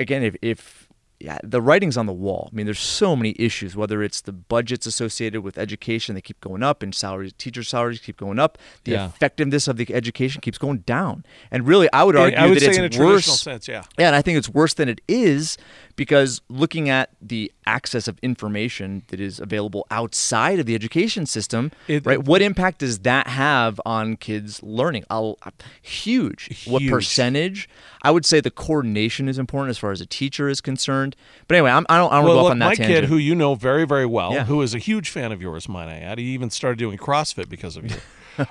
again, 0.00 0.22
if 0.22 0.36
if 0.42 0.79
yeah, 1.20 1.38
the 1.42 1.60
writing's 1.60 1.98
on 1.98 2.06
the 2.06 2.14
wall. 2.14 2.48
I 2.50 2.56
mean, 2.56 2.64
there's 2.64 2.80
so 2.80 3.14
many 3.14 3.36
issues. 3.38 3.76
Whether 3.76 4.02
it's 4.02 4.22
the 4.22 4.32
budgets 4.32 4.86
associated 4.86 5.42
with 5.42 5.58
education, 5.58 6.14
they 6.14 6.22
keep 6.22 6.40
going 6.40 6.62
up, 6.62 6.82
and 6.82 6.94
salaries, 6.94 7.34
teacher 7.34 7.62
salaries 7.62 8.00
keep 8.00 8.16
going 8.16 8.38
up. 8.38 8.56
The 8.84 8.92
yeah. 8.92 9.06
effectiveness 9.06 9.68
of 9.68 9.76
the 9.76 9.92
education 9.94 10.40
keeps 10.40 10.56
going 10.56 10.78
down. 10.78 11.24
And 11.50 11.66
really, 11.66 11.92
I 11.92 12.04
would 12.04 12.16
argue 12.16 12.38
I 12.38 12.46
would 12.46 12.56
that 12.56 12.60
say 12.60 12.68
it's 12.82 12.96
in 12.96 13.02
a 13.02 13.04
worse. 13.04 13.26
Sense, 13.26 13.68
yeah. 13.68 13.84
Yeah, 13.98 14.06
and 14.06 14.16
I 14.16 14.22
think 14.22 14.38
it's 14.38 14.48
worse 14.48 14.72
than 14.72 14.88
it 14.88 15.02
is 15.08 15.58
because 16.00 16.40
looking 16.48 16.88
at 16.88 17.10
the 17.20 17.52
access 17.66 18.08
of 18.08 18.18
information 18.22 19.02
that 19.08 19.20
is 19.20 19.38
available 19.38 19.86
outside 19.90 20.58
of 20.58 20.64
the 20.64 20.74
education 20.74 21.26
system, 21.26 21.70
it, 21.88 22.06
right? 22.06 22.24
What 22.24 22.40
impact 22.40 22.78
does 22.78 23.00
that 23.00 23.26
have 23.26 23.78
on 23.84 24.16
kids' 24.16 24.62
learning? 24.62 25.04
I'll, 25.10 25.36
huge. 25.82 26.44
huge. 26.44 26.66
What 26.72 26.82
percentage? 26.88 27.68
I 28.00 28.12
would 28.12 28.24
say 28.24 28.40
the 28.40 28.50
coordination 28.50 29.28
is 29.28 29.38
important 29.38 29.68
as 29.72 29.76
far 29.76 29.92
as 29.92 30.00
a 30.00 30.06
teacher 30.06 30.48
is 30.48 30.62
concerned. 30.62 31.16
But 31.46 31.56
anyway, 31.58 31.70
I'm, 31.72 31.84
I 31.90 31.98
don't, 31.98 32.10
I 32.10 32.16
don't 32.16 32.24
well, 32.24 32.32
go 32.34 32.38
look, 32.44 32.46
off 32.46 32.50
on 32.52 32.58
that 32.60 32.64
my 32.64 32.74
tangent. 32.76 33.00
kid, 33.00 33.04
who 33.10 33.18
you 33.18 33.34
know 33.34 33.54
very, 33.54 33.86
very 33.86 34.06
well, 34.06 34.32
Yeah. 34.32 34.44
who 34.46 34.62
is 34.62 34.74
a 34.74 34.78
huge 34.78 35.10
fan 35.10 35.32
of 35.32 35.42
yours, 35.42 35.68
might 35.68 35.88
I 35.88 35.98
add, 35.98 36.16
he 36.16 36.24
even 36.32 36.48
started 36.48 36.78
doing 36.78 36.96
CrossFit 36.96 37.50
because 37.50 37.76
of 37.76 37.90
you. 37.90 37.96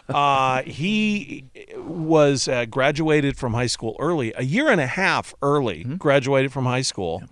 uh, 0.13 0.61
he 0.63 1.45
was 1.77 2.47
uh, 2.47 2.65
graduated 2.65 3.37
from 3.37 3.55
high 3.55 3.65
school 3.65 3.95
early, 3.99 4.33
a 4.37 4.43
year 4.43 4.69
and 4.69 4.79
a 4.79 4.85
half 4.85 5.33
early, 5.41 5.79
Mm-hmm. 5.79 5.95
graduated 5.95 6.51
from 6.53 6.65
high 6.65 6.81
school 6.83 7.23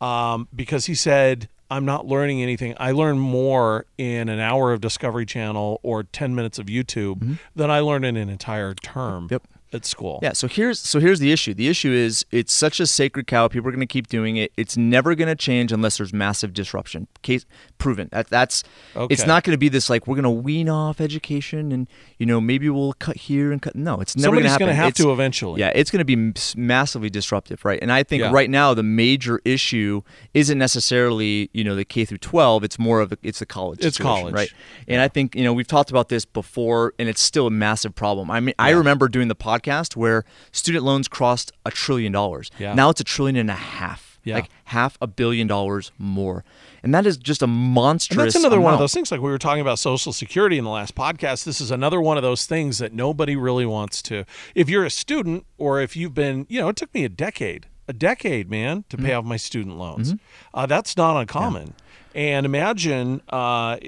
um, 0.00 0.48
because 0.54 0.86
he 0.86 0.94
said, 0.94 1.48
I'm 1.70 1.84
not 1.84 2.06
learning 2.06 2.42
anything. 2.42 2.74
I 2.78 2.92
learn 2.92 3.18
more 3.18 3.84
in 3.98 4.28
an 4.28 4.40
hour 4.40 4.72
of 4.72 4.80
Discovery 4.80 5.26
Channel 5.26 5.80
or 5.82 6.02
10 6.02 6.34
minutes 6.34 6.58
of 6.58 6.66
YouTube 6.66 7.38
than 7.54 7.70
I 7.70 7.80
learn 7.80 8.04
in 8.04 8.16
an 8.16 8.28
entire 8.28 8.74
term 8.74 9.24
Mm-hmm. 9.24 9.34
Yep. 9.34 9.42
At 9.72 9.84
school. 9.84 10.18
Yeah, 10.22 10.32
so 10.32 10.48
here's 10.48 10.78
so 10.80 11.00
here's 11.00 11.20
the 11.20 11.32
issue. 11.32 11.54
The 11.54 11.68
issue 11.68 11.90
is 11.92 12.24
it's 12.30 12.52
such 12.52 12.80
a 12.80 12.86
sacred 12.86 13.26
cow. 13.26 13.48
People 13.48 13.68
are 13.68 13.72
going 13.72 13.80
to 13.80 13.86
keep 13.86 14.06
doing 14.06 14.36
it. 14.36 14.52
It's 14.56 14.76
never 14.76 15.14
going 15.14 15.28
to 15.28 15.36
change 15.36 15.72
unless 15.72 15.98
there's 15.98 16.12
massive 16.12 16.52
disruption. 16.52 17.06
Case 17.22 17.44
proven. 17.78 18.08
That 18.12 18.28
that's 18.28 18.64
it's 19.10 19.26
not 19.26 19.44
going 19.44 19.52
to 19.54 19.58
be 19.58 19.68
this 19.68 19.90
like 19.90 20.06
we're 20.06 20.16
going 20.16 20.24
to 20.24 20.30
wean 20.30 20.68
off 20.68 21.00
education 21.00 21.70
and 21.72 21.86
you 22.18 22.26
know 22.26 22.40
maybe 22.40 22.68
we'll 22.70 22.94
cut 22.94 23.16
here 23.16 23.52
and 23.52 23.60
cut. 23.60 23.74
No, 23.76 24.00
it's 24.00 24.16
never 24.16 24.32
going 24.36 24.44
to 24.44 24.48
happen. 24.50 24.60
Somebody's 24.60 24.66
going 24.66 24.70
to 24.70 24.74
have 24.74 24.88
It's- 24.88 25.04
to 25.04 25.12
eventually. 25.12 25.60
Yeah, 25.60 25.72
it's 25.74 25.90
going 25.90 26.04
to 26.06 26.16
be 26.16 26.32
massively 26.56 27.10
disruptive, 27.10 27.64
right? 27.64 27.78
And 27.82 27.92
I 27.92 28.02
think 28.02 28.22
Yeah. 28.22 28.32
right 28.32 28.48
now 28.48 28.72
the 28.74 28.82
major 28.82 29.40
issue 29.44 30.02
isn't 30.34 30.58
necessarily 30.58 31.50
you 31.52 31.64
know 31.64 31.74
the 31.74 31.84
K 31.84 32.04
through 32.04 32.18
12. 32.18 32.64
It's 32.64 32.78
more 32.78 33.00
of 33.00 33.12
a, 33.12 33.18
it's 33.22 33.40
the 33.40 33.46
college. 33.46 33.84
It's 33.84 33.98
college. 33.98 34.34
right? 34.34 34.50
And 34.86 35.00
I 35.00 35.08
think 35.08 35.34
you 35.34 35.44
know 35.44 35.52
we've 35.52 35.66
talked 35.66 35.90
about 35.90 36.08
this 36.08 36.24
before, 36.24 36.94
and 36.98 37.08
it's 37.08 37.20
still 37.20 37.46
a 37.46 37.50
massive 37.50 37.94
problem. 37.94 38.30
I 38.30 38.40
mean, 38.40 38.54
I 38.58 38.70
remember 38.70 39.08
doing 39.08 39.28
the 39.28 39.36
podcast 39.36 39.57
where 39.96 40.24
student 40.52 40.84
loans 40.84 41.08
crossed 41.08 41.52
a 41.66 41.70
trillion 41.70 42.12
dollars. 42.12 42.50
Yeah. 42.58 42.74
Now 42.74 42.90
it's 42.90 43.00
a 43.00 43.04
trillion 43.04 43.36
and 43.36 43.50
a 43.50 43.54
half. 43.54 44.06
Yeah. 44.24 44.34
Like 44.34 44.50
half 44.64 44.98
a 45.00 45.06
billion 45.06 45.46
dollars 45.46 45.90
more, 45.96 46.44
and 46.82 46.92
that 46.92 47.06
is 47.06 47.16
just 47.16 47.40
a 47.40 47.46
monstrous. 47.46 48.18
And 48.18 48.26
that's 48.26 48.34
another 48.34 48.60
one 48.60 48.74
of 48.74 48.78
those 48.78 48.92
things, 48.92 49.10
like 49.10 49.22
we 49.22 49.30
were 49.30 49.38
talking 49.38 49.62
about 49.62 49.78
Social 49.78 50.12
Security 50.12 50.58
in 50.58 50.64
the 50.64 50.70
last 50.70 50.94
podcast. 50.94 51.44
This 51.44 51.62
is 51.62 51.70
another 51.70 51.98
one 51.98 52.18
of 52.18 52.22
those 52.22 52.44
things 52.44 52.76
that 52.76 52.92
nobody 52.92 53.36
really 53.36 53.64
wants 53.64 54.02
to. 54.02 54.24
If 54.54 54.68
you're 54.68 54.84
a 54.84 54.90
student, 54.90 55.46
or 55.56 55.80
if 55.80 55.96
you've 55.96 56.12
been, 56.12 56.44
you 56.50 56.60
know, 56.60 56.68
it 56.68 56.76
took 56.76 56.92
me 56.92 57.04
a 57.04 57.08
decade, 57.08 57.68
a 57.86 57.94
decade, 57.94 58.50
man, 58.50 58.84
to 58.90 58.98
Mm-hmm. 58.98 59.06
pay 59.06 59.12
off 59.14 59.24
my 59.24 59.38
student 59.38 59.78
loans. 59.78 60.14
Uh, 60.52 60.66
that's 60.66 60.94
not 60.94 61.16
uncommon. 61.18 61.72
And 62.14 62.44
imagine 62.44 63.22
uh, 63.30 63.78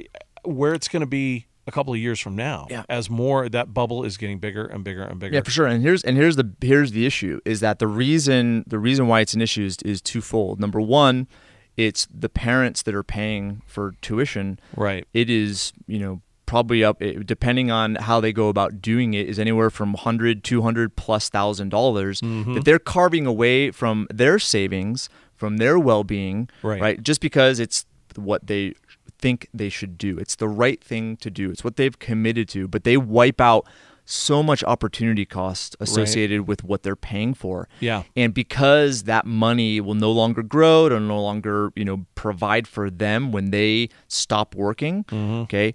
where 0.44 0.72
it's 0.72 0.88
going 0.88 1.00
to 1.00 1.06
be 1.06 1.46
a 1.66 1.70
couple 1.72 1.92
of 1.92 1.98
years 2.00 2.18
from 2.18 2.34
now 2.36 2.66
Yeah. 2.70 2.82
as 2.88 3.08
more 3.10 3.48
that 3.48 3.72
bubble 3.74 4.04
is 4.04 4.16
getting 4.16 4.38
bigger 4.38 4.64
and 4.66 4.82
bigger 4.82 5.02
and 5.02 5.18
bigger. 5.20 5.34
Yeah, 5.34 5.42
for 5.42 5.50
sure. 5.50 5.66
And 5.66 5.82
here's 5.82 6.02
and 6.02 6.16
here's 6.16 6.36
the 6.36 6.50
here's 6.60 6.92
the 6.92 7.06
issue 7.06 7.40
is 7.44 7.60
that 7.60 7.78
the 7.78 7.86
reason 7.86 8.64
the 8.66 8.78
reason 8.78 9.06
why 9.08 9.20
it's 9.20 9.34
an 9.34 9.40
issue 9.42 9.64
is, 9.64 9.76
is 9.84 10.00
twofold. 10.00 10.58
Number 10.60 10.80
one, 10.80 11.28
it's 11.76 12.06
the 12.12 12.28
parents 12.28 12.82
that 12.82 12.94
are 12.94 13.02
paying 13.04 13.62
for 13.66 13.94
tuition. 14.02 14.58
Right. 14.76 15.06
It 15.12 15.30
is 15.30 15.72
you 15.86 15.98
know 15.98 16.22
probably 16.46 16.82
up 16.82 17.00
it- 17.00 17.24
depending 17.26 17.70
on 17.70 17.94
how 17.94 18.20
they 18.20 18.32
go 18.32 18.48
about 18.48 18.82
doing 18.82 19.14
it 19.14 19.28
is 19.28 19.38
anywhere 19.38 19.70
from 19.70 19.92
100 19.92 20.42
200 20.42 20.96
plus 20.96 21.28
thousand 21.28 21.68
dollars 21.68 22.20
Mm-hmm. 22.20 22.54
that 22.54 22.64
they're 22.64 22.80
carving 22.80 23.24
away 23.26 23.70
from 23.70 24.08
their 24.12 24.38
savings 24.40 25.08
from 25.36 25.58
their 25.58 25.78
well-being 25.78 26.48
right. 26.62 26.80
Right. 26.80 27.02
just 27.02 27.20
because 27.20 27.60
it's 27.60 27.86
what 28.16 28.48
they 28.48 28.74
think 29.20 29.48
they 29.52 29.68
should 29.68 29.96
do 29.98 30.16
it's 30.18 30.36
the 30.36 30.48
right 30.48 30.82
thing 30.82 31.16
to 31.24 31.30
do 31.30 31.50
it's 31.50 31.62
what 31.64 31.76
they've 31.76 31.98
committed 31.98 32.48
to 32.48 32.66
but 32.68 32.84
they 32.84 32.96
wipe 32.96 33.40
out 33.40 33.66
so 34.06 34.42
much 34.42 34.64
opportunity 34.64 35.24
cost 35.24 35.76
associated 35.78 36.48
with 36.48 36.64
what 36.64 36.82
they're 36.82 36.96
paying 36.96 37.32
for 37.34 37.68
Yeah. 37.78 38.02
and 38.16 38.34
because 38.34 39.04
that 39.04 39.24
money 39.26 39.80
will 39.80 39.94
no 39.94 40.10
longer 40.10 40.42
grow 40.42 40.86
it'll 40.86 41.00
no 41.00 41.22
longer 41.22 41.70
you 41.76 41.84
know 41.84 42.06
provide 42.16 42.66
for 42.66 42.90
them 42.90 43.30
when 43.30 43.50
they 43.50 43.88
stop 44.08 44.54
working 44.54 45.04
Mm-hmm. 45.04 45.42
okay 45.42 45.74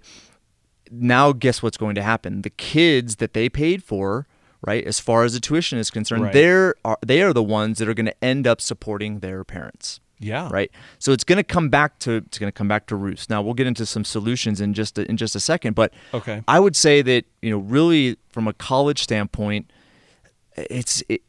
now 0.90 1.32
guess 1.32 1.62
what's 1.62 1.76
going 1.76 1.94
to 1.94 2.02
happen 2.02 2.42
the 2.42 2.50
kids 2.50 3.16
that 3.16 3.32
they 3.32 3.48
paid 3.48 3.82
for 3.82 4.26
right 4.62 4.84
as 4.84 5.00
far 5.00 5.24
as 5.24 5.32
the 5.34 5.40
tuition 5.40 5.78
is 5.78 5.90
concerned 5.90 6.24
Right. 6.24 6.32
they're 6.32 6.74
are, 6.84 6.98
they 7.04 7.22
are 7.22 7.32
the 7.32 7.42
ones 7.42 7.78
that 7.78 7.88
are 7.88 7.94
going 7.94 8.06
to 8.06 8.24
end 8.24 8.46
up 8.46 8.60
supporting 8.60 9.20
their 9.20 9.42
parents 9.44 10.00
Yeah. 10.18 10.48
right 10.50 10.70
so 10.98 11.12
it's 11.12 11.24
going 11.24 11.36
to 11.36 11.44
come 11.44 11.68
back 11.68 11.98
to 12.00 12.12
it's 12.26 12.38
going 12.38 12.48
to 12.50 12.56
come 12.56 12.68
back 12.68 12.86
to 12.86 12.96
roost 12.96 13.28
now 13.28 13.42
we'll 13.42 13.54
get 13.54 13.66
into 13.66 13.84
some 13.84 14.04
solutions 14.04 14.60
in 14.60 14.72
just 14.74 14.98
a, 14.98 15.08
in 15.10 15.16
just 15.16 15.36
a 15.36 15.40
second 15.40 15.74
but 15.74 15.92
Okay. 16.14 16.42
i 16.48 16.58
would 16.58 16.74
say 16.76 17.02
that 17.02 17.24
you 17.42 17.50
know 17.50 17.58
really 17.58 18.16
from 18.30 18.48
a 18.48 18.52
college 18.54 19.02
standpoint 19.02 19.70
it's 20.56 21.02
it, 21.08 21.22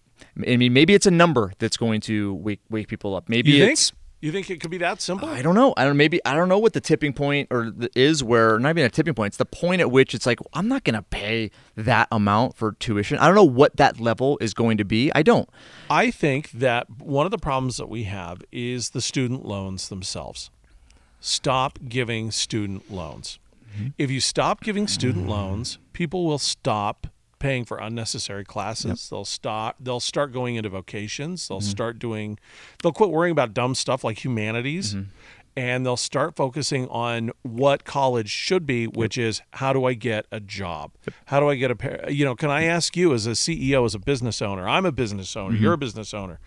i 0.46 0.56
mean 0.56 0.72
maybe 0.74 0.94
it's 0.94 1.06
a 1.06 1.12
number 1.12 1.51
that's 1.60 1.77
going 1.77 2.00
to 2.01 2.34
wake 2.36 2.62
wake 2.70 2.88
people 2.88 3.15
up 3.15 3.27
maybe 3.27 3.62
it's 3.62 3.91
You 4.20 4.32
think 4.32 4.50
it 4.50 4.60
could 4.60 4.72
be 4.72 4.80
that 4.80 5.00
simple? 5.00 5.30
I 5.30 5.44
don't 5.44 5.54
know. 5.54 5.76
I 5.78 5.86
don't 5.86 5.96
maybe 5.96 6.20
I 6.26 6.34
don't 6.34 6.50
know 6.50 6.58
what 6.58 6.74
the 6.74 6.82
tipping 6.82 7.14
point 7.14 7.50
or 7.52 7.70
the, 7.70 7.90
is 7.96 8.24
where 8.24 8.58
not 8.58 8.70
even 8.72 8.84
a 8.84 8.90
tipping 8.90 9.14
point. 9.14 9.32
It's 9.32 9.38
the 9.38 9.46
point 9.46 9.80
at 9.80 9.92
which 9.92 10.16
it's 10.16 10.26
like 10.26 10.40
I'm 10.54 10.68
not 10.68 10.84
going 10.84 10.96
to 10.96 11.04
pay 11.04 11.52
that 11.76 12.08
amount 12.12 12.56
for 12.56 12.72
tuition. 12.74 13.20
I 13.20 13.28
don't 13.28 13.36
know 13.36 13.44
what 13.44 13.78
that 13.78 14.00
level 14.00 14.40
is 14.42 14.56
going 14.56 14.78
to 14.78 14.86
be. 14.86 15.12
I 15.14 15.22
don't. 15.22 15.48
I 15.90 16.10
think 16.10 16.50
that 16.52 16.90
one 17.00 17.26
of 17.26 17.32
the 17.32 17.38
problems 17.38 17.78
that 17.78 17.90
we 17.90 18.04
have 18.04 18.42
is 18.52 18.90
the 18.90 19.02
student 19.02 19.46
loans 19.46 19.90
themselves. 19.90 20.50
Stop 21.20 21.78
giving 21.88 22.32
student 22.32 22.92
loans. 22.92 23.38
Mm-hmm. 23.76 23.88
If 24.00 24.10
you 24.10 24.20
stop 24.20 24.62
giving 24.62 24.88
student 24.88 25.28
loans, 25.28 25.78
people 25.94 26.26
will 26.26 26.40
stop 26.40 27.08
paying 27.39 27.65
for 27.65 27.77
unnecessary 27.77 28.44
classes. 28.46 29.10
They'll 29.10 29.25
stop 29.25 29.75
they'll 29.79 30.00
start 30.00 30.32
going 30.34 30.56
into 30.56 30.70
vocations. 30.70 31.48
They'll 31.48 31.60
Mm-hmm. 31.60 31.70
start 31.70 32.00
doing 32.00 32.39
they'll 32.82 32.91
quit 32.94 33.10
worrying 33.10 33.32
about 33.32 33.53
dumb 33.53 33.75
stuff 33.75 34.03
like 34.03 34.24
humanities 34.24 34.94
Mm-hmm. 34.96 35.10
and 35.56 35.86
they'll 35.86 35.98
start 35.98 36.36
focusing 36.36 36.88
on 36.89 37.32
what 37.44 37.84
college 37.84 38.29
should 38.29 38.65
be, 38.65 38.86
which 38.88 39.17
is 39.17 39.41
how 39.53 39.74
do 39.74 39.86
I 39.86 39.94
get 39.94 40.25
a 40.32 40.39
job? 40.39 40.91
How 41.25 41.39
do 41.39 41.50
I 41.50 41.56
get 41.56 41.72
a 41.72 41.75
pair? 41.75 42.06
You 42.10 42.25
know, 42.25 42.36
can 42.36 42.50
I 42.50 42.63
ask 42.65 42.96
you 42.96 43.13
as 43.13 43.25
a 43.25 43.32
CEO, 43.32 43.86
as 43.86 43.96
a 43.96 44.00
business 44.00 44.41
owner? 44.41 44.67
I'm 44.67 44.86
a 44.86 44.91
business 44.91 45.36
owner. 45.36 45.53
Mm-hmm. 45.56 45.63
You're 45.63 45.74
a 45.74 45.77
business 45.77 46.13
owner. 46.13 46.39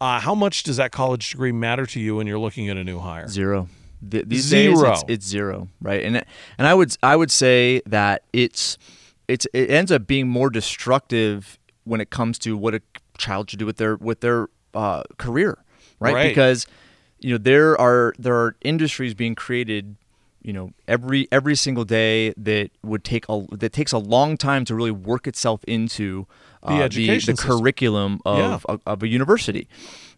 Uh, 0.00 0.18
how 0.20 0.34
much 0.34 0.62
does 0.64 0.76
that 0.78 0.92
college 0.92 1.30
degree 1.30 1.52
matter 1.52 1.86
to 1.86 2.00
you 2.00 2.16
when 2.16 2.26
you're 2.26 2.38
looking 2.38 2.68
at 2.68 2.76
a 2.76 2.84
new 2.84 2.98
hire? 2.98 3.28
Zero. 3.28 3.68
Th- 4.10 4.24
these 4.26 4.50
days, 4.50 4.76
Zero. 4.76 4.92
it's, 4.92 5.04
it's 5.08 5.26
zero, 5.26 5.68
right? 5.80 6.02
And 6.02 6.22
and 6.58 6.66
I 6.66 6.74
would 6.74 6.94
I 7.02 7.16
would 7.16 7.30
say 7.30 7.80
that 7.86 8.22
it's 8.32 8.76
it's 9.28 9.46
it 9.52 9.70
ends 9.70 9.90
up 9.92 10.06
being 10.06 10.28
more 10.28 10.50
destructive 10.50 11.58
when 11.84 12.00
it 12.00 12.10
comes 12.10 12.38
to 12.40 12.56
what 12.56 12.74
a 12.74 12.82
child 13.18 13.50
should 13.50 13.58
do 13.58 13.66
with 13.66 13.76
their 13.76 13.96
with 13.96 14.20
their 14.20 14.48
uh, 14.74 15.02
career, 15.18 15.58
right? 16.00 16.14
Right. 16.14 16.28
Because 16.28 16.66
you 17.20 17.30
know 17.32 17.38
there 17.38 17.80
are 17.80 18.14
there 18.18 18.34
are 18.34 18.56
industries 18.62 19.14
being 19.14 19.34
created 19.34 19.96
you 20.42 20.52
know 20.52 20.72
every 20.86 21.26
every 21.32 21.54
single 21.56 21.84
day 21.84 22.34
that 22.36 22.70
would 22.82 23.02
take 23.04 23.24
a 23.28 23.46
that 23.52 23.72
takes 23.72 23.92
a 23.92 23.98
long 23.98 24.36
time 24.36 24.64
to 24.66 24.74
really 24.74 24.90
work 24.90 25.26
itself 25.26 25.64
into 25.64 26.26
uh, 26.62 26.80
education 26.80 27.34
the, 27.34 27.36
system. 27.36 27.58
curriculum 27.58 28.20
of, 28.26 28.38
Yeah. 28.38 28.58
of, 28.68 28.80
of 28.86 29.02
a 29.02 29.08
university 29.08 29.68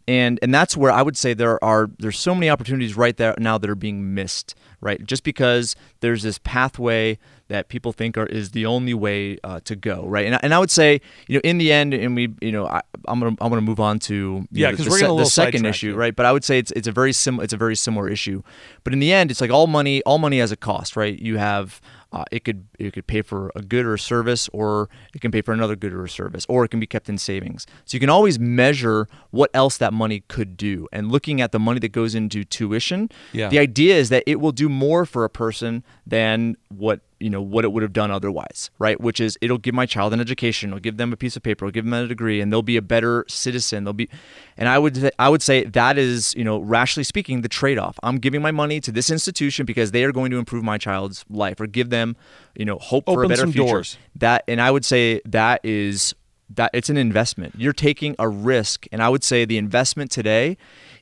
and 0.08 0.38
and 0.42 0.52
that's 0.52 0.76
where 0.76 0.90
I 0.90 1.02
would 1.02 1.16
say 1.16 1.32
there 1.34 1.62
are 1.62 1.90
there's 1.98 2.18
so 2.18 2.34
many 2.34 2.50
opportunities 2.50 2.96
right 2.96 3.16
there 3.16 3.34
now 3.38 3.56
that 3.58 3.70
are 3.70 3.76
being 3.76 4.14
missed 4.14 4.54
right 4.80 5.04
just 5.04 5.22
because 5.22 5.76
there's 6.00 6.22
this 6.22 6.38
pathway 6.42 7.18
that 7.48 7.68
people 7.68 7.92
think 7.92 8.16
are 8.18 8.26
is 8.26 8.50
the 8.50 8.66
only 8.66 8.94
way 8.94 9.38
uh, 9.44 9.60
to 9.64 9.76
go 9.76 10.04
right 10.06 10.26
and, 10.26 10.34
I- 10.34 10.40
and 10.42 10.52
I 10.54 10.58
would 10.58 10.70
say 10.70 11.00
you 11.28 11.36
know 11.36 11.40
in 11.44 11.58
the 11.58 11.72
end 11.72 11.94
and 11.94 12.14
we 12.16 12.34
you 12.40 12.52
know 12.52 12.66
I, 12.66 12.82
I'm 13.06 13.20
gonna 13.20 13.36
I'm 13.40 13.48
gonna 13.50 13.60
move 13.60 13.80
on 13.80 13.98
to 14.00 14.46
Yeah, 14.50 14.70
know, 14.70 14.76
'cause 14.76 14.86
the, 14.86 14.90
we're 14.90 14.98
se- 14.98 15.06
the 15.06 15.12
little 15.12 15.30
second 15.30 15.64
issue 15.66 15.90
here. 15.90 15.96
right 15.98 16.14
but 16.16 16.26
I 16.26 16.32
would 16.32 16.44
say 16.44 16.58
it's 16.58 16.72
it's 16.72 16.88
a 16.88 16.92
very 16.92 17.12
sim 17.12 17.38
it's 17.40 17.52
a 17.52 17.56
very 17.56 17.76
similar 17.76 18.08
issue 18.08 18.42
but 18.84 18.92
in 18.92 18.98
the 18.98 19.12
end 19.12 19.30
it's 19.30 19.40
like 19.40 19.50
all 19.50 19.66
money 19.66 20.02
all 20.02 20.18
money 20.18 20.38
has 20.38 20.50
a 20.52 20.56
cost 20.56 20.96
right 20.96 21.18
you 21.18 21.38
have 21.38 21.80
uh, 22.12 22.24
it 22.30 22.44
could 22.44 22.66
it 22.78 22.92
could 22.92 23.06
pay 23.06 23.20
for 23.20 23.50
a 23.56 23.60
good 23.60 23.84
or 23.84 23.94
a 23.94 23.98
service, 23.98 24.48
or 24.52 24.88
it 25.12 25.20
can 25.20 25.32
pay 25.32 25.42
for 25.42 25.52
another 25.52 25.74
good 25.74 25.92
or 25.92 26.04
a 26.04 26.08
service, 26.08 26.46
or 26.48 26.64
it 26.64 26.68
can 26.68 26.78
be 26.78 26.86
kept 26.86 27.08
in 27.08 27.18
savings. 27.18 27.66
So 27.84 27.96
you 27.96 28.00
can 28.00 28.08
always 28.08 28.38
measure 28.38 29.08
what 29.32 29.50
else 29.52 29.76
that 29.78 29.92
money 29.92 30.22
could 30.28 30.56
do. 30.56 30.86
And 30.92 31.10
looking 31.10 31.40
at 31.40 31.50
the 31.50 31.58
money 31.58 31.80
that 31.80 31.90
goes 31.90 32.14
into 32.14 32.44
tuition, 32.44 33.10
Yeah. 33.32 33.48
the 33.48 33.58
idea 33.58 33.96
is 33.96 34.08
that 34.10 34.22
it 34.24 34.40
will 34.40 34.52
do 34.52 34.68
more 34.68 35.04
for 35.04 35.24
a 35.24 35.28
person 35.28 35.82
than 36.06 36.56
what 36.68 37.00
you 37.18 37.30
know 37.30 37.40
what 37.40 37.64
it 37.64 37.72
would 37.72 37.82
have 37.82 37.92
done 37.92 38.10
otherwise, 38.10 38.70
right? 38.78 39.00
Which 39.00 39.20
is 39.20 39.38
it'll 39.40 39.58
give 39.58 39.74
my 39.74 39.86
child 39.86 40.12
an 40.12 40.20
education, 40.20 40.70
it'll 40.70 40.80
give 40.80 40.96
them 40.96 41.12
a 41.12 41.16
piece 41.16 41.36
of 41.36 41.42
paper, 41.42 41.64
it'll 41.64 41.72
give 41.72 41.84
them 41.84 41.94
a 41.94 42.06
degree, 42.06 42.40
and 42.40 42.52
they'll 42.52 42.62
be 42.62 42.76
a 42.76 42.82
better 42.82 43.24
citizen. 43.28 43.84
They'll 43.84 43.92
be, 43.92 44.08
and 44.56 44.68
I 44.68 44.78
would 44.78 45.10
I 45.18 45.28
would 45.28 45.42
say 45.42 45.64
that 45.64 45.98
is 45.98 46.34
you 46.34 46.44
know 46.44 46.58
rationally 46.58 47.04
speaking 47.04 47.40
the 47.40 47.48
trade 47.48 47.78
off. 47.78 47.98
I'm 48.02 48.18
giving 48.18 48.42
my 48.42 48.50
money 48.50 48.80
to 48.80 48.92
this 48.92 49.10
institution 49.10 49.64
because 49.64 49.92
they 49.92 50.04
are 50.04 50.12
going 50.12 50.30
to 50.30 50.38
improve 50.38 50.62
my 50.62 50.78
child's 50.78 51.24
life 51.30 51.60
or 51.60 51.66
give 51.66 51.90
them 51.90 52.16
you 52.54 52.64
know 52.64 52.78
hope 52.78 53.06
for 53.06 53.24
a 53.24 53.28
better 53.28 53.44
future. 53.44 53.58
doors. 53.58 53.98
That 54.14 54.44
and 54.46 54.60
I 54.60 54.70
would 54.70 54.84
say 54.84 55.22
that 55.24 55.60
is 55.64 56.14
that 56.50 56.70
it's 56.74 56.90
an 56.90 56.96
investment. 56.96 57.54
You're 57.56 57.72
taking 57.72 58.14
a 58.18 58.28
risk, 58.28 58.86
and 58.92 59.02
I 59.02 59.08
would 59.08 59.24
say 59.24 59.44
the 59.44 59.58
investment 59.58 60.10
today 60.10 60.56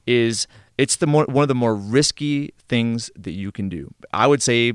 is 0.06 0.46
it's 0.78 0.96
the 0.96 1.06
more 1.06 1.24
one 1.26 1.42
of 1.42 1.48
the 1.48 1.54
more 1.54 1.74
risky 1.74 2.52
things 2.68 3.10
that 3.16 3.32
you 3.32 3.52
can 3.52 3.68
do. 3.68 3.92
I 4.12 4.26
would 4.26 4.42
say 4.42 4.74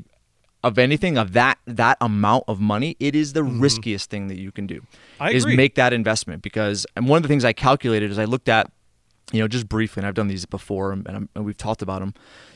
of 0.63 0.77
anything 0.77 1.17
of 1.17 1.33
that 1.33 1.57
that 1.65 1.97
amount 2.01 2.43
of 2.47 2.59
money, 2.59 2.95
it 2.99 3.15
is 3.15 3.33
the 3.33 3.43
riskiest 3.43 4.09
thing 4.09 4.27
that 4.27 4.37
you 4.39 4.51
can 4.51 4.67
do. 4.67 4.81
Mm-hmm. 4.81 5.23
I 5.23 5.31
is 5.31 5.43
agree. 5.43 5.55
make 5.55 5.75
that 5.75 5.93
investment 5.93 6.41
because 6.41 6.85
and 6.95 7.07
one 7.07 7.17
of 7.17 7.23
the 7.23 7.29
things 7.29 7.45
I 7.45 7.53
calculated 7.53 8.11
is 8.11 8.19
I 8.19 8.25
looked 8.25 8.49
at 8.49 8.71
you 9.31 9.39
know 9.39 9.47
just 9.47 9.69
briefly 9.69 10.01
and 10.01 10.07
I've 10.07 10.15
done 10.15 10.27
these 10.27 10.45
before 10.45 10.91
and, 10.91 11.07
I'm, 11.07 11.29
and 11.35 11.45
we've 11.45 11.57
talked 11.57 11.81
about 11.81 11.99
them. 12.01 12.13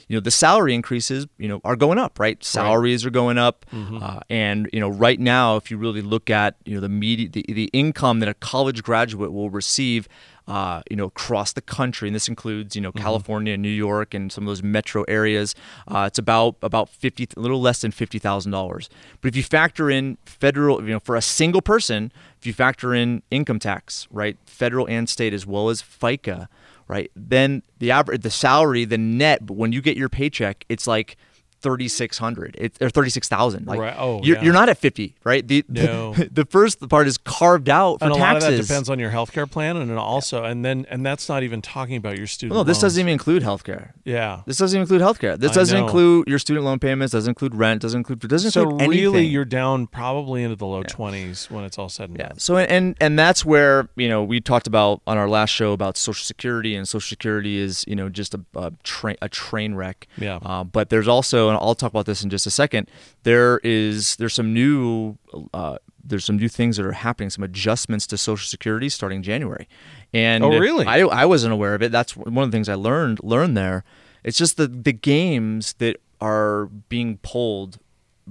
You 0.10 0.18
know 0.18 0.22
the 0.22 0.32
salary 0.32 0.74
increases 0.76 1.28
you 1.38 1.48
know 1.48 1.62
are 1.64 1.78
going 1.78 1.98
up 1.98 2.20
right 2.20 2.44
salaries 2.44 3.06
are 3.06 3.10
going 3.10 3.38
up 3.38 3.66
Mm-hmm. 3.72 4.04
uh, 4.04 4.20
and 4.30 4.70
you 4.74 4.80
know 4.82 4.90
right 4.90 5.20
now 5.20 5.56
if 5.56 5.72
you 5.72 5.78
really 5.78 6.02
look 6.02 6.30
at 6.30 6.56
you 6.66 6.76
know 6.76 6.82
the 6.82 6.90
media 6.90 7.30
the, 7.30 7.46
the 7.48 7.70
income 7.72 8.20
that 8.20 8.28
a 8.28 8.34
college 8.34 8.84
graduate 8.84 9.32
will 9.32 9.50
receive 9.50 10.10
uh, 10.48 10.82
you 10.90 10.96
know 10.96 11.06
across 11.06 11.52
the 11.54 11.62
country. 11.62 12.08
And 12.08 12.16
this 12.16 12.30
includes 12.30 12.76
you 12.76 12.82
know 12.82 12.94
Mm-hmm. 12.94 13.04
California 13.04 13.58
New 13.58 13.70
York 13.70 14.14
and 14.14 14.32
some 14.32 14.44
of 14.44 14.48
those 14.48 14.62
metro 14.62 15.04
areas. 15.08 15.56
Uh, 15.88 16.06
it's 16.08 16.20
about 16.20 16.56
about 16.62 16.90
50 16.90 17.30
a 17.36 17.40
little 17.40 17.60
less 17.60 17.82
than 17.82 17.92
$50,000 17.92 18.90
but 19.22 19.28
if 19.28 19.36
you 19.36 19.44
factor 19.44 19.90
in 19.90 20.18
federal 20.26 20.82
you 20.82 20.90
know 20.90 21.00
for 21.00 21.16
a 21.16 21.22
single 21.22 21.62
person 21.62 22.12
if 22.38 22.46
you 22.46 22.54
factor 22.54 22.94
in 22.94 23.24
income 23.32 23.60
tax 23.60 24.08
right 24.12 24.38
federal 24.46 24.88
and 24.88 25.10
state 25.10 25.34
as 25.34 25.46
well 25.46 25.70
as 25.70 25.82
FICA 25.82 26.48
right 26.88 27.12
then 27.16 27.64
the 27.80 27.90
average 27.90 28.22
the 28.22 28.30
salary 28.30 28.86
the 28.86 28.98
net 28.98 29.46
but 29.46 29.56
when 29.56 29.72
you 29.72 29.82
get 29.82 29.98
your 29.98 30.10
paycheck 30.10 30.66
it's 30.70 30.86
like 30.86 31.18
3600 31.64 32.56
it, 32.60 32.74
or 32.82 32.90
36000 32.90 33.66
like 33.68 33.80
Right. 33.80 33.96
Oh, 33.98 34.22
you're, 34.24 34.38
yeah. 34.38 34.44
you're 34.44 34.54
not 34.54 34.70
at 34.70 34.78
50 34.78 35.16
right 35.24 35.48
the, 35.48 35.64
No. 35.68 36.14
the, 36.14 36.30
the 36.32 36.46
first 36.46 36.88
part 36.90 37.08
is 37.08 37.18
carved 37.18 37.70
out 37.70 38.00
for 38.00 38.06
and 38.06 38.14
a 38.14 38.18
taxes 38.18 38.44
lot 38.44 38.52
of 38.52 38.58
that 38.58 38.62
depends 38.68 38.90
on 38.90 39.00
your 39.00 39.12
healthcare 39.12 39.50
plan, 39.50 39.78
and 39.78 39.92
also, 39.98 40.44
and 40.44 40.64
then, 40.66 40.86
and 40.90 41.06
that's 41.06 41.28
not 41.30 41.44
even 41.44 41.62
talking 41.62 41.96
about 41.96 42.18
your 42.18 42.28
student. 42.28 42.56
no 42.58 42.64
this 42.64 42.78
loans. 42.78 42.82
doesn't 42.84 43.00
even 43.02 43.14
include 43.14 43.44
healthcare 43.44 43.92
Yeah. 44.04 44.42
this 44.46 44.58
doesn't 44.58 44.80
include 44.80 45.02
healthcare 45.02 45.38
this 45.40 45.52
I 45.52 45.56
doesn't 45.56 45.78
know. 45.80 45.86
include 45.86 46.28
your 46.28 46.40
student 46.40 46.66
loan 46.66 46.80
payments 46.80 47.12
doesn't 47.14 47.30
include 47.32 47.56
rent 47.56 47.82
doesn't 47.82 48.00
include 48.00 48.20
doesn't 48.28 48.52
So 48.52 48.64
include 48.64 48.82
anything 48.82 49.02
really, 49.14 49.26
you're 49.26 49.46
down 49.46 49.88
probably 49.88 50.44
into 50.44 50.56
the 50.56 50.66
low 50.66 50.84
twenties 50.84 51.50
when 51.50 51.64
it's 51.64 51.78
all 51.78 51.90
said 51.90 52.10
and 52.10 52.20
Yeah. 52.20 52.30
done. 52.30 52.40
So 52.40 52.58
and 52.58 52.96
and 53.00 53.18
that's 53.18 53.46
where 53.46 53.88
you 53.96 54.10
know 54.10 54.24
we 54.24 54.42
talked 54.42 54.68
about 54.68 55.02
on 55.08 55.18
our 55.18 55.28
last 55.30 55.50
show 55.52 55.72
about 55.74 55.98
Social 55.98 56.24
Security 56.26 56.76
and 56.76 56.88
Social 56.88 57.08
Security 57.08 57.58
is 57.58 57.84
you 57.88 57.96
know 57.96 58.10
just 58.10 58.34
a, 58.34 58.42
a 58.56 58.72
train 58.84 59.16
a 59.22 59.30
train 59.30 59.76
wreck. 59.76 60.08
Yeah. 60.18 60.40
Uh, 60.44 60.64
but 60.64 60.90
there's 60.90 61.08
also 61.08 61.50
and 61.54 61.64
I'll 61.64 61.76
talk 61.76 61.92
about 61.92 62.06
this 62.06 62.24
in 62.24 62.30
just 62.30 62.46
a 62.48 62.52
second. 62.52 62.90
There 63.24 63.60
is 63.64 64.16
there's 64.18 64.34
some 64.34 64.54
new. 64.54 65.18
Uh, 65.54 65.78
there's 66.06 66.26
some 66.26 66.36
new 66.36 66.50
things 66.50 66.76
that 66.76 66.86
are 66.86 66.92
happening, 66.92 67.30
some 67.30 67.46
adjustments 67.46 68.06
to 68.08 68.18
Social 68.18 68.46
Security 68.46 68.90
starting 68.90 69.24
January, 69.24 69.70
and 70.14 70.44
Oh, 70.44 70.50
really? 70.50 70.86
I, 70.86 71.00
I 71.00 71.26
wasn't 71.26 71.54
aware 71.54 71.76
of 71.76 71.82
it. 71.82 71.94
That's 71.94 72.18
one 72.18 72.44
of 72.44 72.52
the 72.52 72.56
things 72.56 72.68
I 72.68 72.74
learned 72.76 73.22
learned 73.24 73.56
there. 73.56 73.86
It's 74.24 74.38
just 74.38 74.58
the 74.58 74.68
the 74.68 74.92
games 74.92 75.74
that 75.80 75.98
are 76.20 76.66
being 76.90 77.18
pulled 77.20 77.80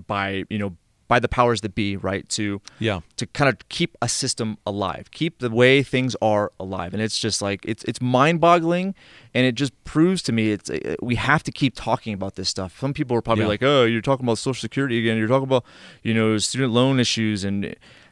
by 0.07 0.45
you 0.50 0.59
know 0.59 0.76
by 1.12 1.21
the 1.21 1.28
powers 1.28 1.61
that 1.61 1.75
be, 1.75 1.88
right? 2.11 2.25
To 2.38 2.45
Yeah. 2.88 3.00
to 3.21 3.25
kind 3.38 3.49
of 3.50 3.54
keep 3.69 3.90
a 4.00 4.09
system 4.09 4.49
alive, 4.73 5.04
keep 5.11 5.33
the 5.45 5.50
way 5.62 5.83
things 5.83 6.12
are 6.23 6.47
alive, 6.64 6.90
and 6.95 7.02
it's 7.07 7.19
just 7.26 7.42
like 7.42 7.61
it's 7.73 7.85
it's 7.90 8.00
mind-boggling, 8.00 8.95
and 9.35 9.42
it 9.47 9.54
just 9.62 9.73
proves 9.85 10.21
to 10.23 10.33
me 10.33 10.45
it's 10.57 10.71
uh, 10.71 10.97
we 11.02 11.14
have 11.16 11.42
to 11.49 11.52
keep 11.61 11.73
talking 11.75 12.14
about 12.14 12.35
this 12.37 12.49
stuff. 12.49 12.71
Some 12.81 12.95
people 12.95 13.14
are 13.16 13.23
probably 13.23 13.45
Yeah. 13.45 13.54
like, 13.54 13.62
oh, 13.62 13.85
you're 13.85 14.00
talking 14.11 14.25
about 14.25 14.38
Social 14.38 14.61
Security 14.69 14.97
again. 15.02 15.16
You're 15.19 15.28
talking 15.35 15.50
about 15.52 15.64
you 16.02 16.14
know 16.14 16.38
student 16.38 16.73
loan 16.73 16.99
issues, 16.99 17.45
and 17.45 17.64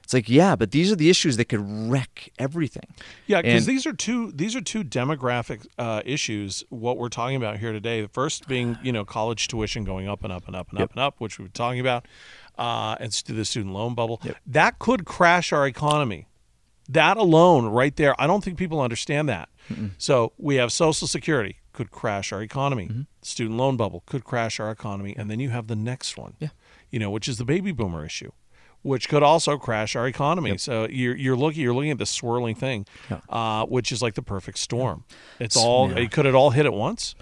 it's 0.04 0.14
like 0.19 0.28
yeah, 0.28 0.57
but 0.57 0.69
these 0.73 0.88
are 0.92 0.97
the 0.97 1.09
issues 1.09 1.37
that 1.38 1.47
could 1.47 1.64
wreck 1.90 2.30
everything. 2.38 2.88
Yeah, 3.26 3.40
because 3.42 3.64
these 3.66 3.87
are 3.87 3.92
two 4.07 4.33
these 4.42 4.54
are 4.59 4.61
two 4.73 4.83
demographic 4.85 5.61
uh, 5.78 6.02
issues. 6.04 6.64
What 6.69 6.95
we're 6.99 7.09
talking 7.21 7.37
about 7.37 7.59
here 7.62 7.73
today. 7.73 8.02
The 8.02 8.09
first 8.09 8.47
being 8.49 8.76
you 8.83 8.92
know 8.92 9.04
college 9.04 9.42
tuition 9.49 9.85
going 9.85 10.07
up 10.09 10.23
and 10.25 10.33
up 10.33 10.45
and 10.49 10.54
up 10.57 10.69
and 10.71 10.78
up 10.83 10.90
and 10.95 11.00
up, 11.07 11.14
which 11.19 11.38
we've 11.38 11.49
been 11.49 11.52
talking 11.64 11.80
about, 11.80 12.07
uh, 12.61 12.97
and 13.00 13.12
st- 13.12 13.37
the 13.37 13.45
student 13.45 13.75
loan 13.75 13.95
bubble. 13.95 14.21
That 14.47 14.79
could 14.79 15.05
crash 15.05 15.52
our 15.52 15.67
economy. 15.67 16.26
That 16.88 17.17
alone, 17.17 17.67
right 17.67 17.95
there, 17.97 18.21
I 18.21 18.26
don't 18.26 18.45
think 18.45 18.59
people 18.59 18.81
understand 18.81 19.29
that. 19.29 19.49
So 19.99 20.33
we 20.37 20.57
have 20.57 20.73
Social 20.73 21.07
Security 21.07 21.59
could 21.73 21.93
crash 21.93 22.33
our 22.33 22.43
economy. 22.43 22.88
Mm-hmm. 22.88 23.02
Student 23.23 23.57
loan 23.57 23.76
bubble 23.76 24.02
could 24.05 24.25
crash 24.25 24.59
our 24.59 24.71
economy, 24.71 25.14
and 25.17 25.31
then 25.31 25.38
you 25.38 25.50
have 25.50 25.69
the 25.69 25.76
next 25.76 26.19
one. 26.19 26.35
Yeah. 26.40 26.49
You 26.90 26.99
know, 26.99 27.11
which 27.11 27.29
is 27.29 27.38
the 27.38 27.45
baby 27.45 27.71
boomer 27.73 28.05
issue 28.05 28.33
which 28.83 29.09
could 29.09 29.23
also 29.23 29.59
crash 29.59 29.95
our 29.95 30.07
economy. 30.07 30.57
So 30.57 30.87
you're 30.88 31.14
you're 31.14 31.37
looking 31.37 31.62
you're 31.62 31.75
looking 31.75 31.90
at 31.90 31.99
this 31.99 32.11
swirling 32.11 32.55
thing, 32.55 32.87
uh, 33.29 33.67
which 33.67 33.93
is 33.93 34.02
like 34.02 34.14
the 34.14 34.23
perfect 34.23 34.59
storm. 34.59 35.05
It's 35.38 35.57
all 35.57 35.90
yeah. 35.93 36.07
could 36.07 36.26
it 36.26 36.35
all 36.35 36.50
hit 36.50 36.67
at 36.67 36.73
once, 36.73 37.14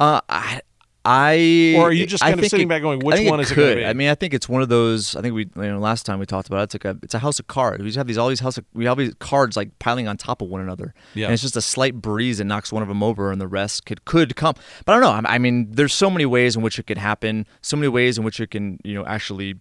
Uh, 0.00 0.20
I. 0.28 0.60
I 1.08 1.74
or 1.76 1.88
are 1.88 1.92
you 1.92 2.06
just 2.06 2.22
I 2.22 2.28
kind 2.28 2.34
of 2.34 2.40
think 2.40 2.50
sitting 2.50 2.66
it- 2.66 2.68
back 2.68 2.82
going, 2.82 2.98
which 3.00 3.26
one 3.28 3.40
it 3.40 3.44
is 3.44 3.50
it 3.50 3.54
going 3.54 3.70
to 3.70 3.76
be? 3.76 3.86
I 3.86 3.94
mean, 3.94 4.10
I 4.10 4.14
think 4.14 4.34
it's 4.34 4.48
one 4.48 4.60
of 4.60 4.68
those. 4.68 5.16
I 5.16 5.22
think 5.22 5.34
we, 5.34 5.44
you 5.56 5.62
know, 5.62 5.78
last 5.78 6.04
time 6.04 6.18
we 6.18 6.26
talked 6.26 6.48
about 6.48 6.60
it, 6.60 6.62
it's 6.64 6.74
like 6.74 6.84
a, 6.84 6.98
it's 7.02 7.14
a 7.14 7.18
house 7.18 7.38
of 7.38 7.46
cards. 7.46 7.82
We 7.82 7.88
just 7.88 7.96
have 7.96 8.06
these 8.06 8.18
all 8.18 8.28
these 8.28 8.40
house, 8.40 8.58
of, 8.58 8.66
we 8.74 8.84
have 8.84 8.98
these 8.98 9.14
cards 9.18 9.56
like 9.56 9.78
piling 9.78 10.06
on 10.06 10.16
top 10.18 10.42
of 10.42 10.48
one 10.48 10.60
another. 10.60 10.92
Yeah. 11.14 11.26
and 11.26 11.32
it's 11.32 11.42
just 11.42 11.56
a 11.56 11.62
slight 11.62 11.94
breeze 11.94 12.38
that 12.38 12.44
knocks 12.44 12.70
one 12.70 12.82
of 12.82 12.88
them 12.88 13.02
over, 13.02 13.32
and 13.32 13.40
the 13.40 13.48
rest 13.48 13.86
could 13.86 14.04
could 14.04 14.36
come. 14.36 14.54
But 14.84 14.92
I 14.92 15.00
don't 15.00 15.24
know. 15.24 15.28
I 15.28 15.34
I 15.36 15.38
mean, 15.38 15.70
there's 15.70 15.94
so 15.94 16.10
many 16.10 16.26
ways 16.26 16.56
in 16.56 16.62
which 16.62 16.78
it 16.78 16.86
could 16.86 16.98
happen. 16.98 17.46
So 17.62 17.76
many 17.76 17.88
ways 17.88 18.18
in 18.18 18.24
which 18.24 18.38
it 18.38 18.50
can, 18.50 18.78
you 18.84 18.94
know, 18.94 19.06
actually, 19.06 19.54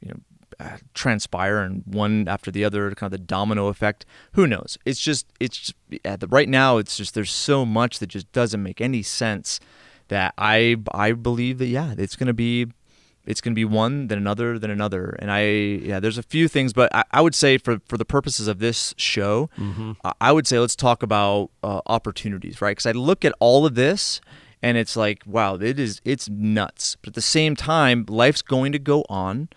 you 0.00 0.08
know. 0.08 0.16
Uh, 0.60 0.76
transpire 0.94 1.58
and 1.58 1.82
one 1.84 2.28
after 2.28 2.48
the 2.48 2.64
other, 2.64 2.88
kind 2.92 3.12
of 3.12 3.18
the 3.18 3.26
domino 3.26 3.66
effect. 3.66 4.06
Who 4.34 4.46
knows? 4.46 4.78
It's 4.84 5.00
just, 5.00 5.26
it's 5.40 5.56
just, 5.56 5.74
at 6.04 6.20
the 6.20 6.28
right 6.28 6.48
now. 6.48 6.78
It's 6.78 6.96
just 6.96 7.12
there's 7.14 7.32
so 7.32 7.66
much 7.66 7.98
that 7.98 8.06
just 8.06 8.30
doesn't 8.30 8.62
make 8.62 8.80
any 8.80 9.02
sense 9.02 9.58
that 10.08 10.34
I 10.38 10.76
I 10.92 11.12
believe 11.12 11.58
that 11.58 11.66
yeah, 11.66 11.94
it's 11.96 12.16
gonna 12.16 12.32
be 12.34 12.66
it's 13.26 13.40
gonna 13.40 13.54
be 13.54 13.64
one, 13.64 14.08
then 14.08 14.18
another, 14.18 14.58
then 14.58 14.70
another. 14.70 15.16
And 15.18 15.30
I 15.30 15.42
yeah, 15.42 16.00
there's 16.00 16.18
a 16.18 16.22
few 16.22 16.46
things, 16.48 16.72
but 16.72 16.94
I, 16.94 17.04
I 17.10 17.20
would 17.20 17.34
say 17.34 17.58
for 17.58 17.80
for 17.86 17.96
the 17.96 18.04
purposes 18.04 18.48
of 18.48 18.58
this 18.58 18.94
show, 18.98 19.48
I, 20.04 20.12
I 20.20 20.32
would 20.32 20.46
say 20.46 20.58
let's 20.58 20.76
talk 20.76 21.02
about 21.02 21.50
uh, 21.62 21.80
opportunities, 21.86 22.60
right? 22.60 22.72
Because 22.72 22.86
I 22.86 22.92
look 22.92 23.24
at 23.24 23.32
all 23.40 23.64
of 23.66 23.74
this 23.74 24.20
and 24.62 24.76
it's 24.76 24.96
like 24.96 25.22
wow, 25.26 25.54
it 25.54 25.78
is 25.78 26.00
it's 26.04 26.28
nuts. 26.28 26.96
But 27.00 27.08
at 27.08 27.14
the 27.14 27.22
same 27.22 27.56
time, 27.56 28.04
life's 28.08 28.42
going 28.42 28.72
to 28.72 28.78
go 28.78 29.04
on. 29.08 29.48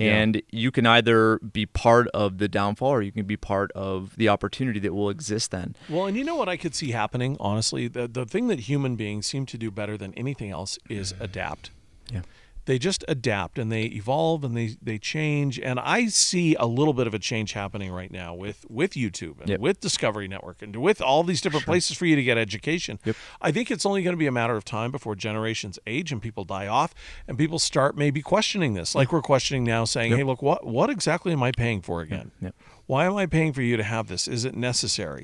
And 0.00 0.42
you 0.50 0.70
can 0.70 0.86
either 0.86 1.38
be 1.38 1.66
part 1.66 2.08
of 2.08 2.38
the 2.38 2.48
downfall 2.48 2.90
or 2.90 3.02
you 3.02 3.12
can 3.12 3.26
be 3.26 3.36
part 3.36 3.70
of 3.72 4.16
the 4.16 4.28
opportunity 4.28 4.80
that 4.80 4.92
will 4.92 5.08
exist 5.10 5.50
then. 5.50 5.76
well, 5.88 6.06
and 6.06 6.16
you 6.16 6.24
know 6.24 6.34
what 6.34 6.48
I 6.48 6.56
could 6.56 6.74
see 6.74 6.90
happening, 6.90 7.36
honestly, 7.38 7.86
the 7.88 8.08
the 8.08 8.26
thing 8.26 8.48
that 8.48 8.60
human 8.60 8.96
beings 8.96 9.26
seem 9.26 9.46
to 9.46 9.58
do 9.58 9.70
better 9.70 9.96
than 9.96 10.12
anything 10.14 10.50
else 10.50 10.78
is 10.88 11.14
adapt. 11.20 11.70
Yeah. 12.12 12.22
They 12.66 12.78
just 12.78 13.04
adapt 13.08 13.58
and 13.58 13.70
they 13.70 13.82
evolve 13.84 14.42
and 14.44 14.56
they 14.56 14.76
they 14.80 14.98
change. 14.98 15.58
And 15.60 15.78
I 15.80 16.06
see 16.06 16.54
a 16.54 16.64
little 16.66 16.94
bit 16.94 17.06
of 17.06 17.12
a 17.14 17.18
change 17.18 17.52
happening 17.52 17.92
right 17.92 18.10
now 18.10 18.34
with 18.34 18.64
with 18.70 18.92
YouTube 18.92 19.40
and 19.40 19.48
Yep. 19.50 19.60
with 19.60 19.80
Discovery 19.80 20.28
Network 20.28 20.62
and 20.62 20.74
with 20.76 21.02
all 21.02 21.22
these 21.24 21.40
different 21.40 21.66
places 21.66 21.96
for 21.96 22.06
you 22.06 22.16
to 22.16 22.22
get 22.22 22.38
education. 22.38 22.98
Yep. 23.04 23.16
I 23.42 23.52
think 23.52 23.70
it's 23.70 23.84
only 23.84 24.02
going 24.02 24.14
to 24.14 24.18
be 24.18 24.26
a 24.26 24.32
matter 24.32 24.56
of 24.56 24.64
time 24.64 24.90
before 24.90 25.14
generations 25.14 25.78
age 25.86 26.10
and 26.12 26.22
people 26.22 26.44
die 26.44 26.66
off 26.66 26.94
and 27.28 27.36
people 27.36 27.58
start 27.58 27.96
maybe 27.96 28.22
questioning 28.22 28.74
this, 28.74 28.94
like 28.94 29.12
we're 29.12 29.20
questioning 29.22 29.64
now, 29.64 29.84
saying, 29.84 30.16
"Hey, 30.16 30.22
look, 30.22 30.40
what 30.40 30.66
what 30.66 30.88
exactly 30.90 31.32
am 31.32 31.42
I 31.42 31.52
paying 31.52 31.82
for 31.82 32.00
again? 32.00 32.30
Yep. 32.40 32.54
Why 32.86 33.06
am 33.06 33.16
I 33.16 33.26
paying 33.26 33.52
for 33.52 33.62
you 33.62 33.76
to 33.76 33.82
have 33.84 34.08
this? 34.08 34.26
Is 34.28 34.44
it 34.44 34.54
necessary?" 34.54 35.22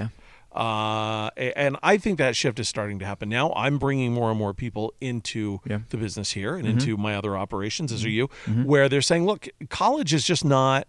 Uh, 0.52 1.30
and 1.36 1.76
I 1.82 1.96
think 1.96 2.18
that 2.18 2.34
shift 2.36 2.58
is 2.58 2.68
starting 2.68 2.98
to 2.98 3.04
happen 3.06 3.28
now. 3.28 3.52
I'm 3.54 3.78
bringing 3.78 4.12
more 4.12 4.30
and 4.30 4.38
more 4.38 4.52
people 4.52 4.92
into 5.00 5.60
Yeah. 5.64 5.80
the 5.90 5.96
business 5.96 6.32
here 6.32 6.56
and 6.56 6.66
Mm-hmm. 6.66 6.78
into 6.78 6.96
my 6.96 7.14
other 7.14 7.36
operations, 7.36 7.92
as 7.92 8.04
are 8.04 8.08
you, 8.10 8.28
where 8.64 8.88
they're 8.88 9.00
saying, 9.02 9.26
"Look, 9.26 9.48
college 9.68 10.12
is 10.12 10.24
just 10.24 10.44
not. 10.44 10.86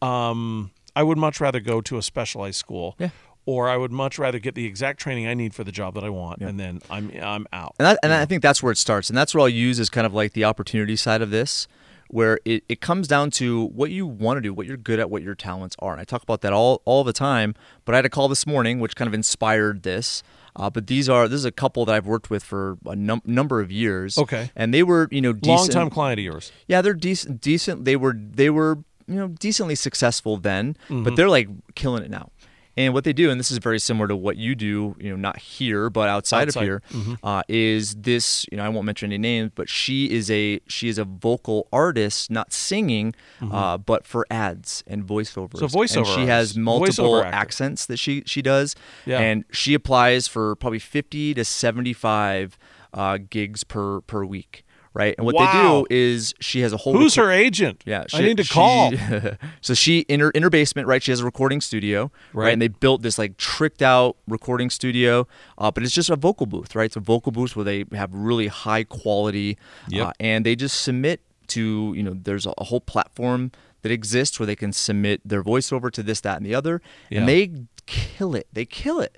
Um, 0.00 0.70
I 0.96 1.02
would 1.02 1.18
much 1.18 1.40
rather 1.40 1.60
go 1.60 1.80
to 1.82 1.98
a 1.98 2.02
specialized 2.02 2.56
school." 2.58 2.96
Yeah. 2.98 3.10
Or 3.44 3.68
I 3.68 3.76
would 3.76 3.90
much 3.90 4.20
rather 4.20 4.38
get 4.38 4.54
the 4.54 4.64
exact 4.66 5.00
training 5.00 5.26
I 5.26 5.34
need 5.34 5.52
for 5.52 5.64
the 5.64 5.72
job 5.72 5.94
that 5.94 6.04
I 6.04 6.10
want, 6.10 6.40
and 6.42 6.60
then 6.60 6.80
I'm 6.88 7.10
I'm 7.20 7.46
out. 7.52 7.74
And, 7.80 7.86
that, 7.86 7.98
and 8.04 8.12
I 8.12 8.24
think 8.24 8.40
that's 8.40 8.62
where 8.62 8.70
it 8.70 8.78
starts. 8.78 9.10
And 9.10 9.18
that's 9.18 9.34
what 9.34 9.40
I'll 9.42 9.48
use 9.48 9.80
as 9.80 9.90
kind 9.90 10.06
of 10.06 10.14
like 10.14 10.32
the 10.32 10.44
opportunity 10.44 10.94
side 10.94 11.22
of 11.22 11.30
this, 11.30 11.66
where 12.12 12.38
it, 12.44 12.62
it 12.68 12.80
comes 12.80 13.08
down 13.08 13.30
to 13.32 13.64
what 13.66 13.90
you 13.90 14.06
want 14.06 14.36
to 14.36 14.40
do, 14.42 14.52
what 14.52 14.66
you're 14.66 14.76
good 14.76 15.00
at, 15.00 15.10
what 15.10 15.22
your 15.22 15.34
talents 15.34 15.74
are. 15.78 15.92
And 15.92 16.00
I 16.00 16.04
talk 16.04 16.22
about 16.22 16.42
that 16.42 16.52
all, 16.52 16.82
all 16.84 17.04
the 17.04 17.12
time. 17.12 17.54
But 17.84 17.94
I 17.94 17.98
had 17.98 18.04
a 18.06 18.10
call 18.10 18.28
this 18.28 18.46
morning, 18.46 18.80
which 18.80 18.94
kind 18.94 19.08
of 19.08 19.14
inspired 19.14 19.82
this. 19.82 20.22
Uh, 20.54 20.68
but 20.68 20.86
these 20.86 21.08
are 21.08 21.26
this 21.28 21.38
is 21.38 21.44
a 21.46 21.50
couple 21.50 21.86
that 21.86 21.94
I've 21.94 22.06
worked 22.06 22.28
with 22.28 22.44
for 22.44 22.76
a 22.84 22.94
num- 22.94 23.22
number 23.24 23.60
of 23.62 23.72
years. 23.72 24.18
Okay. 24.18 24.50
and 24.54 24.74
they 24.74 24.82
were 24.82 25.08
you 25.10 25.22
know 25.22 25.32
decent. 25.32 25.58
Long 25.58 25.68
time 25.70 25.90
client 25.90 26.20
of 26.20 26.24
yours. 26.24 26.52
Yeah, 26.68 26.82
they're 26.82 26.92
decent. 26.92 27.40
Decent. 27.40 27.86
They 27.86 27.96
were 27.96 28.12
they 28.14 28.50
were 28.50 28.78
you 29.08 29.14
know 29.16 29.28
decently 29.28 29.74
successful 29.74 30.36
then, 30.36 30.76
Mm-hmm. 30.90 31.04
but 31.04 31.16
they're 31.16 31.30
like 31.30 31.48
killing 31.74 32.02
it 32.04 32.10
now. 32.10 32.30
And 32.76 32.94
what 32.94 33.04
they 33.04 33.12
do, 33.12 33.30
and 33.30 33.38
this 33.38 33.50
is 33.50 33.58
very 33.58 33.78
similar 33.78 34.08
to 34.08 34.16
what 34.16 34.38
you 34.38 34.54
do, 34.54 34.96
you 34.98 35.10
know, 35.10 35.16
not 35.16 35.38
here 35.38 35.90
but 35.90 36.08
outside, 36.08 36.48
Outside. 36.48 36.68
of 36.68 36.82
Mm-hmm. 36.90 37.14
uh, 37.22 37.42
is 37.48 37.94
this. 37.96 38.46
You 38.50 38.56
know, 38.56 38.64
I 38.64 38.68
won't 38.70 38.86
mention 38.86 39.10
any 39.12 39.18
names, 39.18 39.50
but 39.54 39.68
she 39.68 40.10
is 40.10 40.30
a 40.30 40.58
she 40.68 40.88
is 40.88 40.96
a 40.98 41.04
vocal 41.04 41.68
artist, 41.72 42.30
not 42.30 42.52
singing, 42.52 43.14
uh, 43.42 43.76
but 43.78 44.06
for 44.06 44.26
ads 44.30 44.82
and 44.86 45.04
voiceovers. 45.06 45.60
Mm-hmm. 45.60 45.66
So 45.66 45.78
voiceover 45.78 45.96
And 45.98 46.06
she 46.06 46.26
has 46.26 46.56
multiple 46.56 47.22
accents 47.22 47.84
that 47.86 47.98
she 47.98 48.22
she 48.26 48.40
does, 48.40 48.74
Yeah. 49.04 49.18
and 49.20 49.44
she 49.52 49.74
applies 49.74 50.26
for 50.26 50.56
probably 50.56 50.78
fifty 50.78 51.34
to 51.34 51.44
seventy 51.44 51.92
five 51.92 52.56
uh, 52.94 53.18
gigs 53.28 53.64
per 53.64 54.00
per 54.02 54.24
week. 54.24 54.64
Right, 54.94 55.14
and 55.16 55.24
what 55.24 55.34
Wow. 55.34 55.46
they 55.46 55.62
do 55.62 55.86
is 55.88 56.34
she 56.40 56.60
has 56.60 56.74
a 56.74 56.76
whole 56.76 56.92
Who's 56.94 57.14
her 57.14 57.30
agent? 57.30 57.82
yeah, 57.86 58.04
I 58.12 58.20
need 58.20 58.36
to 58.36 58.44
call. 58.44 58.92
so 59.62 59.72
she 59.72 60.00
in 60.00 60.20
her 60.20 60.30
in 60.32 60.42
her 60.42 60.50
basement, 60.50 60.86
right? 60.86 61.02
She 61.02 61.10
has 61.12 61.20
a 61.20 61.24
recording 61.24 61.62
studio, 61.62 62.10
right? 62.34 62.44
Right. 62.44 62.52
And 62.52 62.60
they 62.60 62.68
built 62.68 63.00
this 63.00 63.16
like 63.18 63.38
tricked 63.38 63.80
out 63.80 64.16
recording 64.28 64.68
studio, 64.68 65.26
uh, 65.56 65.70
but 65.70 65.82
it's 65.82 65.94
just 65.94 66.10
a 66.10 66.16
vocal 66.16 66.44
booth, 66.44 66.74
right? 66.76 66.84
It's 66.84 66.96
a 66.96 67.00
vocal 67.00 67.32
booth 67.32 67.56
where 67.56 67.64
they 67.64 67.84
have 67.92 68.12
really 68.12 68.48
high 68.48 68.84
quality, 68.84 69.56
Yep. 69.88 70.06
uh, 70.08 70.12
and 70.20 70.44
they 70.44 70.54
just 70.54 70.82
submit 70.82 71.20
to 71.48 71.92
you 71.96 72.02
know 72.02 72.12
there's 72.14 72.44
a, 72.44 72.52
a 72.58 72.64
whole 72.64 72.80
platform 72.80 73.50
that 73.80 73.90
exists 73.90 74.38
where 74.38 74.46
they 74.46 74.54
can 74.56 74.72
submit 74.74 75.20
their 75.24 75.42
voiceover 75.42 75.90
to 75.90 76.02
this, 76.02 76.20
that, 76.20 76.36
and 76.36 76.44
the 76.46 76.54
other, 76.54 76.82
Yeah. 77.10 77.20
and 77.20 77.28
they 77.28 77.50
kill 77.86 78.34
it. 78.34 78.46
They 78.52 78.64
kill 78.66 79.00
it. 79.00 79.16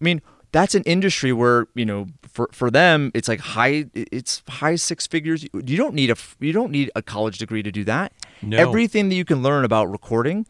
I 0.00 0.02
mean, 0.04 0.20
that's 0.50 0.74
an 0.74 0.82
industry 0.84 1.32
where 1.32 1.66
you 1.74 1.84
know, 1.84 2.06
for 2.34 2.48
for 2.52 2.70
them, 2.70 3.12
it's 3.14 3.28
like 3.28 3.40
high, 3.40 3.86
it's 3.94 4.42
high 4.48 4.74
six 4.74 5.06
figures. 5.06 5.44
You 5.44 5.76
don't 5.76 5.94
need 5.94 6.10
a 6.10 6.16
you 6.40 6.52
don't 6.52 6.72
need 6.72 6.90
a 6.94 7.00
college 7.00 7.38
degree 7.38 7.62
to 7.62 7.70
do 7.70 7.84
that. 7.84 8.12
No. 8.42 8.58
Everything 8.58 9.08
that 9.08 9.14
you 9.14 9.24
can 9.24 9.40
learn 9.42 9.64
about 9.64 9.90
recording, 9.90 10.44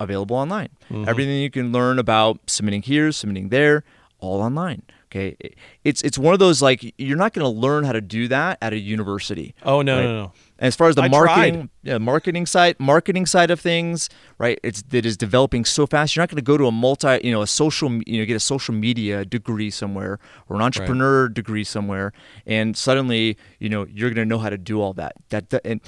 available 0.00 0.34
online. 0.34 0.70
Mm-hmm. 0.90 1.08
Everything 1.08 1.42
you 1.42 1.50
can 1.50 1.72
learn 1.72 1.98
about 1.98 2.40
submitting 2.46 2.82
here, 2.82 3.12
submitting 3.12 3.50
there, 3.50 3.84
all 4.18 4.40
online. 4.40 4.82
Okay, 5.16 5.36
it's 5.82 6.02
it's 6.02 6.18
one 6.18 6.34
of 6.34 6.40
those 6.40 6.60
like 6.60 6.94
you're 6.98 7.16
not 7.16 7.32
going 7.32 7.44
to 7.44 7.48
learn 7.60 7.84
how 7.84 7.92
to 7.92 8.00
do 8.00 8.28
that 8.28 8.58
at 8.60 8.72
a 8.72 8.78
university. 8.78 9.54
Oh 9.62 9.80
no, 9.80 9.96
right? 9.96 10.04
no, 10.04 10.16
no. 10.22 10.32
And 10.58 10.68
as 10.68 10.76
far 10.76 10.88
as 10.88 10.94
the 10.94 11.02
I 11.02 11.08
marketing, 11.08 11.70
yeah, 11.82 11.98
marketing 11.98 12.44
side, 12.46 12.76
marketing 12.78 13.24
side 13.24 13.50
of 13.50 13.60
things, 13.60 14.10
right? 14.38 14.58
It's 14.62 14.82
that 14.82 15.06
is 15.06 15.16
developing 15.16 15.64
so 15.64 15.86
fast. 15.86 16.16
You're 16.16 16.22
not 16.22 16.28
going 16.28 16.36
to 16.36 16.42
go 16.42 16.56
to 16.58 16.66
a 16.66 16.72
multi, 16.72 17.20
you 17.24 17.32
know, 17.32 17.42
a 17.42 17.46
social, 17.46 17.90
you 18.06 18.20
know, 18.20 18.26
get 18.26 18.36
a 18.36 18.40
social 18.40 18.74
media 18.74 19.24
degree 19.24 19.70
somewhere 19.70 20.18
or 20.48 20.56
an 20.56 20.62
entrepreneur 20.62 21.28
degree 21.28 21.64
somewhere, 21.64 22.12
and 22.46 22.76
suddenly, 22.76 23.38
you 23.58 23.68
know, 23.68 23.86
you're 23.86 24.10
going 24.10 24.26
to 24.26 24.28
know 24.28 24.38
how 24.38 24.50
to 24.50 24.58
do 24.58 24.80
all 24.80 24.92
that. 24.94 25.14
That, 25.30 25.50
that 25.50 25.62
and 25.64 25.80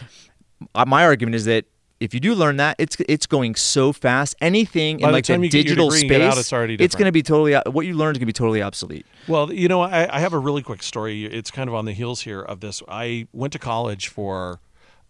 uh, 0.75 0.85
my 0.87 1.05
argument 1.05 1.35
is 1.35 1.45
that 1.45 1.67
if 2.01 2.15
you 2.15 2.21
do 2.21 2.35
learn 2.35 2.57
that, 2.59 2.77
it's 2.79 2.97
it's 3.09 3.27
going 3.27 3.55
so 3.57 3.93
fast. 3.93 4.37
Anything 4.41 4.99
By 4.99 5.09
in 5.09 5.13
the 5.13 5.17
like 5.17 5.27
the 5.27 5.33
your 5.33 5.49
digital 5.49 5.89
degree 5.89 6.09
space, 6.09 6.23
out, 6.23 6.39
it's 6.39 6.83
it's 6.83 6.95
going 6.95 7.07
to 7.07 7.13
be 7.13 7.23
totally 7.23 7.55
what 7.73 7.87
you 7.87 7.95
learned 7.95 8.17
is 8.17 8.19
going 8.19 8.27
to 8.27 8.27
be 8.27 8.33
totally 8.33 8.63
obsolete. 8.63 9.07
Well, 9.27 9.53
you 9.53 9.69
know, 9.69 9.81
I, 9.81 10.17
I 10.17 10.21
have 10.21 10.33
a 10.33 10.39
really 10.39 10.63
quick 10.63 10.83
story. 10.83 11.25
It's 11.25 11.51
kind 11.51 11.69
of 11.69 11.75
on 11.75 11.85
the 11.87 11.93
heels 11.93 12.23
here 12.23 12.41
of 12.41 12.61
this. 12.61 12.83
I 12.89 13.27
went 13.33 13.53
to 13.55 13.59
college 13.59 14.09
for, 14.09 14.61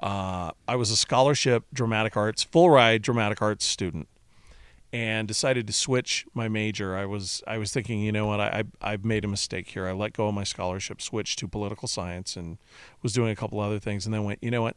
uh, 0.00 0.52
I 0.66 0.76
was 0.76 0.90
a 0.90 0.96
scholarship 0.96 1.64
dramatic 1.72 2.16
arts, 2.16 2.42
full 2.42 2.70
ride 2.70 3.02
dramatic 3.02 3.42
arts 3.42 3.66
student, 3.66 4.08
and 4.90 5.28
decided 5.28 5.66
to 5.66 5.74
switch 5.74 6.26
my 6.32 6.48
major. 6.48 6.96
I 6.96 7.04
was 7.04 7.42
I 7.46 7.58
was 7.58 7.70
thinking, 7.70 8.00
you 8.00 8.12
know 8.12 8.26
what, 8.26 8.40
I, 8.40 8.64
I 8.80 8.92
I've 8.92 9.04
made 9.04 9.26
a 9.26 9.28
mistake 9.28 9.68
here. 9.68 9.86
I 9.86 9.92
let 9.92 10.14
go 10.14 10.28
of 10.28 10.34
my 10.34 10.44
scholarship, 10.44 11.02
switched 11.02 11.38
to 11.40 11.48
political 11.48 11.86
science, 11.86 12.34
and 12.34 12.56
was 13.02 13.12
doing 13.12 13.30
a 13.30 13.36
couple 13.36 13.60
other 13.60 13.78
things, 13.78 14.06
and 14.06 14.14
then 14.14 14.24
went, 14.24 14.42
you 14.42 14.50
know 14.50 14.62
what. 14.62 14.76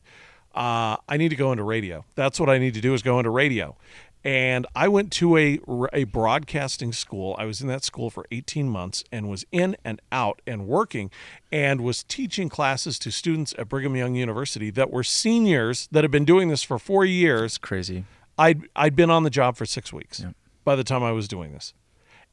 Uh, 0.55 0.97
I 1.07 1.17
need 1.17 1.29
to 1.29 1.35
go 1.35 1.51
into 1.51 1.63
radio. 1.63 2.05
That's 2.15 2.39
what 2.39 2.49
I 2.49 2.57
need 2.57 2.73
to 2.75 2.81
do 2.81 2.93
is 2.93 3.01
go 3.01 3.17
into 3.19 3.29
radio. 3.29 3.75
And 4.23 4.67
I 4.75 4.87
went 4.87 5.11
to 5.13 5.35
a, 5.35 5.59
a 5.93 6.03
broadcasting 6.03 6.93
school. 6.93 7.35
I 7.39 7.45
was 7.45 7.59
in 7.61 7.67
that 7.69 7.83
school 7.83 8.11
for 8.11 8.25
18 8.31 8.69
months 8.69 9.03
and 9.11 9.27
was 9.29 9.45
in 9.51 9.75
and 9.83 9.99
out 10.11 10.43
and 10.45 10.67
working 10.67 11.09
and 11.51 11.81
was 11.81 12.03
teaching 12.03 12.47
classes 12.47 12.99
to 12.99 13.11
students 13.11 13.55
at 13.57 13.67
Brigham 13.67 13.95
Young 13.95 14.13
University 14.13 14.69
that 14.71 14.91
were 14.91 15.03
seniors 15.03 15.87
that 15.91 16.03
had 16.03 16.11
been 16.11 16.25
doing 16.25 16.49
this 16.49 16.61
for 16.61 16.77
four 16.77 17.03
years. 17.03 17.53
It's 17.53 17.57
crazy. 17.57 18.03
I'd, 18.37 18.61
I'd 18.75 18.95
been 18.95 19.09
on 19.09 19.23
the 19.23 19.31
job 19.31 19.57
for 19.57 19.65
six 19.65 19.91
weeks 19.91 20.19
Yeah. 20.19 20.31
by 20.63 20.75
the 20.75 20.83
time 20.83 21.01
I 21.01 21.11
was 21.11 21.27
doing 21.27 21.51
this. 21.53 21.73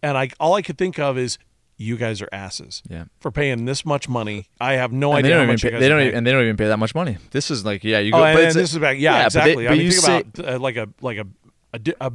And 0.03 0.17
I 0.19 0.29
all 0.39 0.55
I 0.55 0.63
could 0.63 0.77
think 0.79 0.99
of 0.99 1.17
is, 1.17 1.39
you 1.81 1.97
guys 1.97 2.21
are 2.21 2.29
asses 2.33 2.83
Yeah. 2.91 3.05
for 3.21 3.31
paying 3.31 3.65
this 3.65 3.87
much 3.87 4.09
money. 4.09 4.49
I 4.61 4.73
have 4.75 4.93
no 4.93 5.11
And 5.13 5.19
idea 5.25 5.37
how 5.39 5.45
don't 5.47 5.55
even 5.59 5.71
pay, 5.73 5.79
they 5.79 5.89
don't 5.89 6.01
even, 6.03 6.15
and 6.17 6.27
they 6.27 6.33
don't 6.33 6.43
even 6.43 6.57
pay 6.57 6.67
that 6.67 6.79
much 6.79 6.95
money. 6.95 7.17
This 7.31 7.51
is 7.51 7.65
like 7.65 7.85
yeah, 7.85 8.01
you 8.01 8.11
go. 8.13 8.19
Oh, 8.19 8.25
and, 8.25 8.39
and 8.39 8.55
this 8.55 8.73
is 8.73 8.79
back. 8.79 8.99
Yeah, 8.99 9.13
but 9.13 9.19
they- 9.19 9.27
exactly. 9.53 9.65
but 9.65 9.73
I 9.73 9.77
mean, 9.77 9.85
you 9.87 9.91
think 9.93 10.03
say- 10.05 10.19
about 10.43 10.55
uh, 10.55 10.59
like 10.59 10.77
a 10.77 10.89
like 11.01 11.19
a 11.19 11.27
a, 11.73 11.81
a 12.01 12.13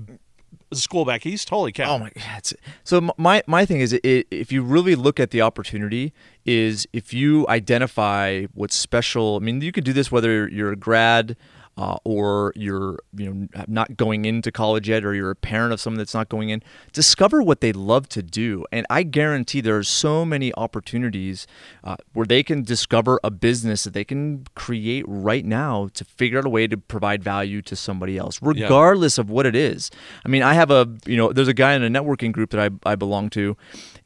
a 0.72 0.76
school 0.76 1.06
back 1.06 1.26
east. 1.26 1.50
Holy 1.50 1.72
cow! 1.72 1.96
Oh 1.96 2.00
my 2.00 2.10
god! 2.16 2.44
So 2.84 3.10
my 3.18 3.42
my 3.48 3.66
thing 3.66 3.80
is, 3.80 3.94
it, 3.94 4.28
if 4.32 4.52
you 4.52 4.64
really 4.64 4.96
look 4.96 5.20
at 5.20 5.30
the 5.32 5.42
opportunity, 5.42 6.14
is 6.46 6.86
if 6.94 7.14
you 7.14 7.48
identify 7.48 8.46
what's 8.54 8.76
special. 8.76 9.38
I 9.38 9.40
mean, 9.40 9.62
you 9.62 9.72
could 9.72 9.84
do 9.86 9.94
this 9.94 10.12
whether 10.12 10.48
you're 10.50 10.72
a 10.72 10.76
grad. 10.76 11.36
Uh, 11.76 11.98
or 12.04 12.54
you're 12.56 13.00
you 13.16 13.34
know 13.34 13.48
not 13.68 13.98
going 13.98 14.26
into 14.26 14.52
college 14.52 14.88
yet, 14.90 15.04
or 15.04 15.16
you're 15.16 15.32
a 15.32 15.36
parent 15.36 15.74
of 15.74 15.80
someone 15.82 15.98
that's 15.98 16.14
not 16.14 16.30
going 16.30 16.50
in. 16.50 16.62
Discover 16.92 17.42
what 17.42 17.62
they 17.62 17.72
love 17.74 18.08
to 18.10 18.22
do, 18.22 18.64
and 18.72 18.86
I 18.92 19.02
guarantee 19.02 19.60
there 19.60 19.78
are 19.78 19.84
so 19.84 20.24
many 20.24 20.54
opportunities 20.54 21.48
uh, 21.84 21.96
where 22.14 22.28
they 22.28 22.44
can 22.44 22.62
discover 22.62 23.20
a 23.24 23.32
business 23.32 23.86
that 23.86 23.94
they 23.94 24.04
can 24.04 24.46
create 24.54 25.04
right 25.08 25.44
now 25.46 25.90
to 25.96 26.06
figure 26.06 26.38
out 26.38 26.46
a 26.46 26.50
way 26.50 26.68
to 26.68 26.78
provide 26.78 27.24
value 27.24 27.62
to 27.64 27.76
somebody 27.76 28.18
else, 28.18 28.40
regardless 28.42 29.18
of 29.18 29.32
what 29.32 29.48
it 29.48 29.56
is. 29.56 29.90
I 30.24 30.30
mean, 30.30 30.44
I 30.44 30.54
have 30.54 30.70
a 30.70 30.88
you 31.06 31.18
know, 31.18 31.34
there's 31.34 31.48
a 31.48 31.56
guy 31.56 31.74
in 31.74 31.84
a 31.84 31.90
networking 31.90 32.32
group 32.32 32.52
that 32.52 32.60
I, 32.60 32.92
I 32.92 32.96
belong 32.96 33.32
to, 33.32 33.58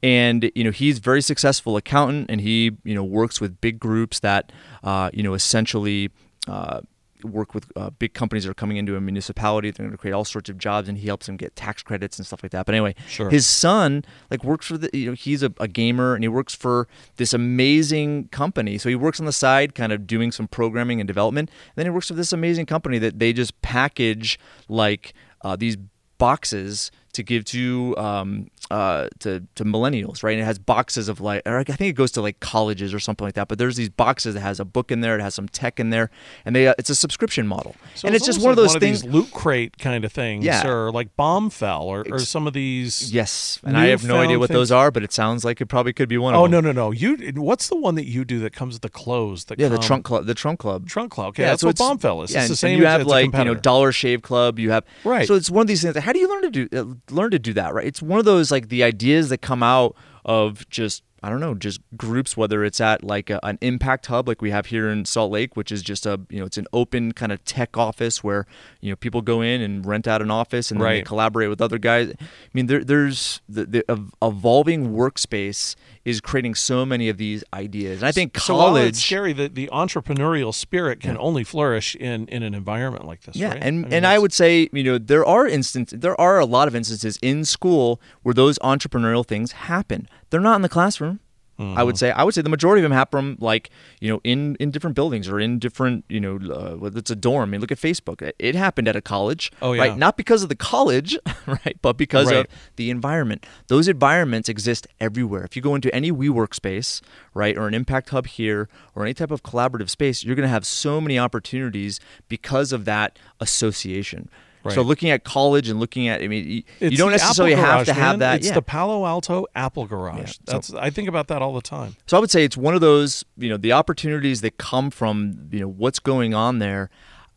and 0.02 0.50
you 0.56 0.64
know, 0.64 0.72
he's 0.72 1.00
very 1.00 1.22
successful 1.22 1.76
accountant, 1.76 2.30
and 2.30 2.40
he 2.40 2.72
you 2.86 2.96
know 2.96 3.04
works 3.04 3.42
with 3.42 3.60
big 3.60 3.78
groups 3.78 4.22
that 4.22 4.52
uh, 4.84 5.10
you 5.14 5.24
know 5.24 5.34
essentially. 5.34 6.12
Uh, 6.48 6.80
work 7.24 7.54
with 7.54 7.72
uh, 7.76 7.90
big 7.92 8.14
companies 8.14 8.44
that 8.44 8.52
are 8.52 8.54
coming 8.56 8.78
into 8.78 8.96
a 8.96 9.02
municipality 9.02 9.72
they're 9.72 9.86
going 9.86 9.92
to 9.92 9.98
create 9.98 10.14
all 10.14 10.26
sorts 10.26 10.50
of 10.50 10.58
jobs 10.58 10.88
and 10.88 10.98
he 10.98 11.08
helps 11.08 11.26
them 11.26 11.38
get 11.38 11.56
tax 11.56 11.82
credits 11.84 12.18
and 12.18 12.26
stuff 12.26 12.44
like 12.44 12.52
that. 12.52 12.66
But 12.66 12.76
anyway 12.76 12.96
Sure. 13.08 13.30
his 13.30 13.46
son 13.48 14.04
like 14.30 14.44
works 14.44 14.68
for 14.68 14.78
the 14.78 14.90
you 14.94 15.08
know 15.08 15.14
he's 15.14 15.44
a, 15.44 15.52
a 15.60 15.68
gamer 15.68 16.16
and 16.16 16.24
he 16.24 16.28
works 16.28 16.54
for 16.56 16.88
this 17.18 17.34
amazing 17.34 18.28
company. 18.30 18.78
So 18.78 18.90
he 18.90 18.96
works 18.96 19.20
on 19.20 19.26
the 19.26 19.32
side 19.32 19.76
kind 19.76 19.92
of 19.92 20.08
doing 20.08 20.32
some 20.32 20.48
programming 20.48 21.00
and 21.00 21.08
development. 21.08 21.50
And 21.50 21.76
then 21.76 21.86
he 21.86 21.90
works 21.90 22.08
for 22.08 22.14
this 22.14 22.32
amazing 22.34 22.66
company 22.66 23.00
that 23.00 23.20
they 23.20 23.34
just 23.34 23.60
package 23.62 24.40
like 24.68 25.14
uh, 25.42 25.56
these 25.56 25.78
boxes 26.18 26.92
to 27.14 27.24
give 27.24 27.46
to 27.46 27.96
um, 27.98 28.48
uh, 28.72 29.08
to 29.20 29.42
to 29.56 29.64
millennials, 29.66 30.24
right? 30.24 30.34
And 30.34 30.42
it 30.42 30.46
has 30.46 30.60
boxes 30.60 31.08
of 31.10 31.22
like, 31.22 31.42
or 31.46 31.58
I 31.60 31.64
think 31.64 31.90
it 31.90 31.94
goes 31.96 32.12
to 32.12 32.22
like 32.22 32.40
colleges 32.40 32.94
or 32.94 33.00
something 33.00 33.26
like 33.26 33.36
that. 33.36 33.48
But 33.48 33.58
there's 33.60 33.76
these 33.76 33.90
boxes 33.90 34.34
that 34.36 34.42
has 34.42 34.60
a 34.60 34.66
book 34.66 34.92
in 34.92 35.02
there, 35.02 35.16
it 35.18 35.22
has 35.22 35.36
some 35.36 35.48
tech 35.48 35.80
in 35.80 35.90
there, 35.90 36.10
and 36.46 36.56
they 36.56 36.68
uh, 36.68 36.74
it's 36.78 36.90
a 36.90 36.96
subscription 36.96 37.48
model, 37.48 37.76
So 37.96 38.08
and 38.08 38.16
it's, 38.16 38.26
just 38.26 38.40
almost 38.40 38.46
one 38.46 38.52
of 38.54 38.58
like 38.74 38.74
those 38.74 38.80
things. 38.82 39.02
these 39.04 39.12
loot 39.12 39.32
crate 39.32 39.78
kind 39.78 40.04
of 40.06 40.12
things, 40.12 40.44
Yeah. 40.46 40.68
or 40.68 40.92
like 40.92 41.16
Bombfell, 41.18 41.82
or, 41.84 42.06
or 42.12 42.20
some 42.20 42.48
of 42.48 42.54
these. 42.54 43.14
Yes, 43.14 43.60
and 43.64 43.78
I 43.78 43.88
have 43.88 44.04
no 44.06 44.18
idea 44.18 44.40
what 44.40 44.50
those 44.50 44.72
are, 44.72 44.92
but 44.92 45.04
it 45.04 45.14
sounds 45.14 45.46
like 45.46 45.62
it 45.62 45.68
probably 45.68 45.94
could 45.94 46.10
be 46.10 46.18
one 46.18 46.34
of 46.34 46.38
them. 46.38 46.44
Oh 46.44 46.48
no 46.48 46.60
no 46.60 46.72
no! 46.72 46.92
You 46.92 47.16
what's 47.36 47.70
the 47.70 47.76
one 47.78 47.96
that 47.96 48.06
you 48.06 48.26
do 48.26 48.40
that 48.40 48.54
comes 48.54 48.76
with 48.76 48.82
the 48.82 48.90
clothes? 48.90 49.46
That 49.46 49.60
Yeah, 49.60 49.70
the 49.70 49.78
trunk 49.78 50.06
club. 50.06 50.26
The 50.26 50.34
trunk 50.34 50.60
club. 50.60 50.88
trunk 50.88 51.12
club. 51.12 51.30
Okay, 51.30 51.44
Yeah, 51.44 51.50
that's 51.50 51.62
so 51.62 51.68
what 51.68 51.76
it's- 51.80 51.90
Bombfell 51.90 52.24
is. 52.24 52.34
Yeah, 52.34 52.42
it's 52.42 52.50
the 52.50 52.56
same. 52.56 52.72
and 52.74 52.80
you 52.82 52.86
have 52.88 53.02
it's 53.02 53.10
like 53.10 53.34
you 53.34 53.46
know. 53.46 53.56
Dollar 53.56 53.92
Shave 53.92 54.22
Club. 54.22 54.60
You 54.60 54.72
have 54.72 54.84
Right. 55.04 55.28
So 55.28 55.36
it's 55.36 55.50
one 55.50 55.62
of 55.62 55.68
these 55.68 55.82
things. 55.82 55.96
How 55.98 56.12
do 56.14 56.20
you 56.20 56.28
learn 56.30 56.42
to 56.44 56.50
do 56.50 56.68
uh, 56.78 57.14
learn 57.14 57.32
to 57.32 57.40
do 57.40 57.54
that? 57.54 57.74
Right. 57.74 57.86
It's 57.86 58.02
one 58.02 58.20
of 58.20 58.26
those 58.26 58.52
like 58.52 58.57
the 58.70 58.84
ideas 58.84 59.30
that 59.30 59.42
come 59.42 59.64
out 59.64 59.96
of 60.26 60.68
just 60.70 61.04
I 61.24 61.30
don't 61.30 61.40
know, 61.40 61.56
just 61.56 61.82
groups. 61.96 62.38
Whether 62.38 62.64
it's 62.64 62.80
at 62.80 63.04
like 63.04 63.30
a, 63.30 63.40
an 63.44 63.58
impact 63.62 64.06
hub, 64.06 64.28
like 64.28 64.42
we 64.42 64.52
have 64.52 64.68
here 64.68 64.90
in 64.90 65.06
Salt 65.06 65.32
Lake, 65.32 65.56
which 65.56 65.72
is 65.72 65.82
just 65.82 66.06
a 66.06 66.20
you 66.30 66.40
know 66.40 66.46
it's 66.46 66.58
an 66.58 66.68
open 66.74 67.12
kind 67.12 67.32
of 67.32 67.44
tech 67.44 67.76
office 67.78 68.24
where 68.24 68.46
you 68.82 68.92
know 68.92 68.96
people 68.96 69.22
go 69.22 69.42
in 69.42 69.62
and 69.62 69.86
rent 69.86 70.08
out 70.08 70.22
an 70.22 70.30
office 70.32 70.72
and 70.72 70.80
then 70.80 70.90
they 70.90 71.02
collaborate 71.02 71.50
with 71.50 71.62
other 71.62 71.78
guys. 71.78 72.10
I 72.20 72.26
mean, 72.54 72.68
there, 72.68 72.84
there's 72.84 73.42
the, 73.50 73.66
the 73.66 74.08
evolving 74.22 74.94
workspace 74.94 75.76
is 76.06 76.22
creating 76.22 76.56
so 76.56 76.86
many 76.86 77.10
of 77.10 77.18
these 77.18 77.44
ideas, 77.54 78.02
and 78.02 78.08
I 78.08 78.12
think 78.12 78.38
So 78.40 78.56
college. 78.56 78.88
it's 78.90 79.04
scary 79.04 79.34
that 79.34 79.56
the 79.56 79.70
entrepreneurial 79.74 80.54
spirit 80.54 81.02
can 81.02 81.18
only 81.18 81.44
flourish 81.44 81.96
in, 81.96 82.28
in 82.28 82.44
an 82.44 82.54
environment 82.54 83.06
like 83.06 83.22
this. 83.22 83.36
Yeah, 83.36 83.50
right? 83.50 83.60
and 83.62 83.82
mean, 83.82 83.94
and 83.94 84.08
I 84.08 84.20
would 84.20 84.32
say 84.32 84.70
you 84.72 84.84
know 84.84 84.98
there 84.98 85.26
are 85.26 85.48
instances, 85.48 86.00
there 86.00 86.20
are 86.20 86.40
a 86.40 86.46
lot 86.46 86.68
of 86.68 86.76
instances 86.76 87.18
in 87.22 87.44
school 87.44 88.00
where 88.24 88.34
those 88.34 88.58
entrepreneurial 88.60 89.26
things 89.26 89.52
happen. 89.54 90.08
They're 90.30 90.42
not 90.42 90.56
in 90.56 90.62
the 90.62 90.70
classroom. 90.70 91.20
I 91.60 91.64
Mm-hmm. 91.64 91.86
would 91.88 91.98
say 91.98 92.12
I 92.12 92.24
would 92.24 92.36
say 92.36 92.44
the 92.44 92.50
majority 92.52 92.82
of 92.82 92.84
them 92.84 92.92
happen 92.96 93.36
like 93.40 93.72
you 94.00 94.10
know 94.12 94.22
in 94.24 94.56
in 94.60 94.70
different 94.70 94.96
buildings 94.96 95.28
or 95.28 95.40
in 95.40 95.58
different 95.58 96.06
you 96.08 96.20
know 96.20 96.38
uh, 96.54 96.86
it's 96.96 97.10
a 97.10 97.16
dorm. 97.16 97.50
I 97.50 97.52
mean, 97.54 97.62
look 97.62 97.72
at 97.72 97.80
Facebook. 97.80 98.22
It- 98.22 98.36
It 98.38 98.54
happened 98.54 98.88
at 98.88 98.96
a 98.96 99.02
college, 99.02 99.52
Oh, 99.60 99.74
yeah. 99.74 99.82
right? 99.82 99.98
Not 99.98 100.18
because 100.18 100.44
of 100.44 100.50
the 100.50 100.56
college, 100.56 101.18
right, 101.48 101.76
but 101.82 101.94
because 101.98 102.28
Right. 102.28 102.46
of 102.46 102.46
the 102.76 102.92
environment. 102.92 103.44
Those 103.70 103.88
environments 103.88 104.48
exist 104.50 104.86
everywhere. 105.00 105.44
If 105.46 105.56
you 105.56 105.64
go 105.64 105.74
into 105.74 105.90
any 105.96 106.12
WeWork 106.12 106.54
space, 106.54 107.02
right, 107.34 107.58
or 107.58 107.68
an 107.68 107.74
impact 107.74 108.10
hub 108.12 108.28
here, 108.28 108.70
or 108.94 109.02
any 109.04 109.16
type 109.16 109.32
of 109.32 109.42
collaborative 109.42 109.90
space, 109.90 110.24
you're 110.24 110.36
going 110.36 110.48
to 110.52 110.56
have 110.58 110.64
so 110.64 111.02
many 111.02 111.18
opportunities 111.18 112.00
because 112.30 112.72
of 112.72 112.86
that 112.86 113.18
association. 113.40 114.30
So 114.70 114.82
looking 114.82 115.10
at 115.10 115.24
college 115.24 115.70
and 115.70 115.80
looking 115.80 116.08
at, 116.08 116.22
I 116.22 116.28
mean, 116.28 116.48
you, 116.80 116.90
you 116.90 116.98
don't 116.98 117.12
necessarily 117.12 117.54
Apple 117.54 117.66
have 117.66 117.76
Garage, 117.76 117.88
to 117.88 117.94
have 117.94 118.20
that. 118.20 118.36
It's 118.38 118.48
yeah. 118.48 118.54
the 118.54 118.62
Palo 118.62 119.06
Alto 119.06 119.46
Apple 119.56 119.86
Garage. 119.86 120.20
Yeah, 120.20 120.26
so- 120.26 120.40
That's 120.46 120.74
I 120.74 120.90
think 120.90 121.08
about 121.08 121.28
that 121.28 121.42
all 121.42 121.54
the 121.54 121.62
time. 121.62 121.96
So 122.06 122.18
I 122.18 122.20
would 122.20 122.32
say 122.32 122.44
it's 122.44 122.58
one 122.58 122.76
of 122.76 122.82
those, 122.82 123.24
you 123.38 123.50
know, 123.50 123.58
the 123.58 123.72
opportunities 123.72 124.42
that 124.42 124.58
come 124.58 124.90
from, 124.92 125.48
you 125.52 125.60
know, 125.60 125.70
what's 125.70 126.00
going 126.00 126.34
on 126.34 126.60
there, 126.60 126.90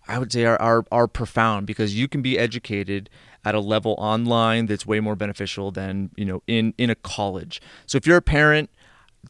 I 0.09 0.19
would 0.19 0.33
say 0.33 0.45
are, 0.45 0.61
are, 0.61 0.85
are 0.91 1.07
profound 1.07 1.67
because 1.67 1.97
you 1.97 2.09
can 2.09 2.21
be 2.21 2.39
educated 2.39 3.09
at 3.45 3.55
a 3.55 3.61
level 3.61 3.95
online 3.99 4.67
that's 4.67 4.85
way 4.87 5.01
more 5.01 5.17
beneficial 5.17 5.71
than, 5.71 6.11
you 6.17 6.25
know, 6.25 6.43
in, 6.47 6.75
in 6.79 6.91
a 6.91 6.95
college. 6.95 7.63
So 7.87 7.97
if 7.97 8.07
you're 8.07 8.17
a 8.17 8.23
parent, 8.23 8.71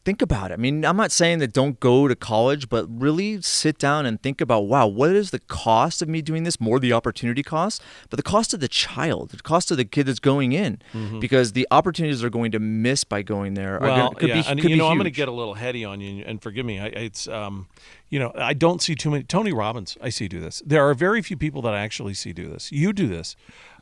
think 0.03 0.21
about 0.21 0.51
it. 0.51 0.55
I 0.55 0.57
mean, 0.57 0.83
I'm 0.83 0.97
not 0.97 1.11
saying 1.11 1.39
that 1.39 1.53
don't 1.53 1.79
go 1.79 2.07
to 2.07 2.15
college, 2.15 2.69
but 2.69 2.85
really 2.89 3.41
sit 3.41 3.77
down 3.77 4.05
and 4.05 4.21
think 4.21 4.41
about, 4.41 4.61
wow, 4.61 4.87
what 4.87 5.11
is 5.11 5.31
the 5.31 5.39
cost 5.39 6.01
of 6.01 6.09
me 6.09 6.21
doing 6.21 6.43
this? 6.43 6.59
More 6.59 6.79
the 6.79 6.93
opportunity 6.93 7.43
cost, 7.43 7.83
but 8.09 8.17
the 8.17 8.23
cost 8.23 8.53
of 8.53 8.61
the 8.61 8.67
child, 8.67 9.29
the 9.29 9.37
cost 9.37 9.69
of 9.69 9.77
the 9.77 9.85
kid 9.85 10.07
that's 10.07 10.19
going 10.19 10.53
in, 10.53 10.79
because 11.19 11.51
the 11.51 11.67
opportunities 11.69 12.21
they're 12.21 12.29
going 12.29 12.51
to 12.51 12.59
miss 12.59 13.03
by 13.03 13.21
going 13.21 13.53
there 13.53 13.75
are 13.75 13.81
Mm-hmm. 13.81 13.85
Well, 13.85 14.07
gonna, 14.07 14.15
could 14.19 14.29
yeah, 14.29 14.41
be, 14.41 14.47
and 14.47 14.63
you 14.63 14.75
know, 14.75 14.87
I'm 14.87 14.97
going 14.97 15.05
to 15.05 15.11
get 15.11 15.27
a 15.27 15.31
little 15.31 15.53
heady 15.53 15.85
on 15.85 16.01
you, 16.01 16.23
and 16.25 16.41
forgive 16.41 16.65
me. 16.65 16.79
I, 16.79 16.87
it's, 16.87 17.27
um, 17.27 17.67
you 18.09 18.19
know, 18.19 18.31
I 18.35 18.53
don't 18.53 18.81
see 18.81 18.95
too 18.95 19.09
many. 19.11 19.23
Tony 19.23 19.51
Robbins, 19.53 19.97
I 20.01 20.09
see 20.09 20.27
do 20.27 20.39
this. 20.39 20.63
There 20.65 20.87
are 20.87 20.93
very 20.93 21.21
few 21.21 21.37
people 21.37 21.61
that 21.63 21.73
I 21.73 21.81
actually 21.81 22.13
see 22.13 22.33
do 22.33 22.49
this. 22.49 22.71
You 22.71 22.93
do 22.93 23.07
this, 23.07 23.35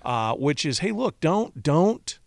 uh, 0.03 0.35
which 0.35 0.65
is, 0.65 0.79
hey, 0.79 0.91
look, 0.91 1.19
don't 1.19 1.61
don't 1.61 2.18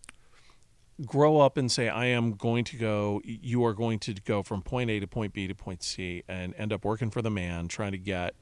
grow 1.05 1.39
up 1.39 1.57
and 1.57 1.71
say, 1.71 1.89
I 1.89 2.05
am 2.05 2.33
going 2.33 2.63
to 2.65 2.77
go. 2.77 3.21
You 3.23 3.63
are 3.65 3.73
going 3.73 3.99
to 3.99 4.13
go 4.13 4.43
from 4.43 4.61
point 4.61 4.89
A 4.89 4.99
to 4.99 5.07
point 5.07 5.33
B 5.33 5.47
to 5.47 5.55
point 5.55 5.83
C, 5.83 6.23
and 6.27 6.53
end 6.57 6.73
up 6.73 6.85
working 6.85 7.09
for 7.09 7.21
the 7.21 7.31
man, 7.31 7.67
trying 7.67 7.91
to 7.91 7.97
get 7.97 8.35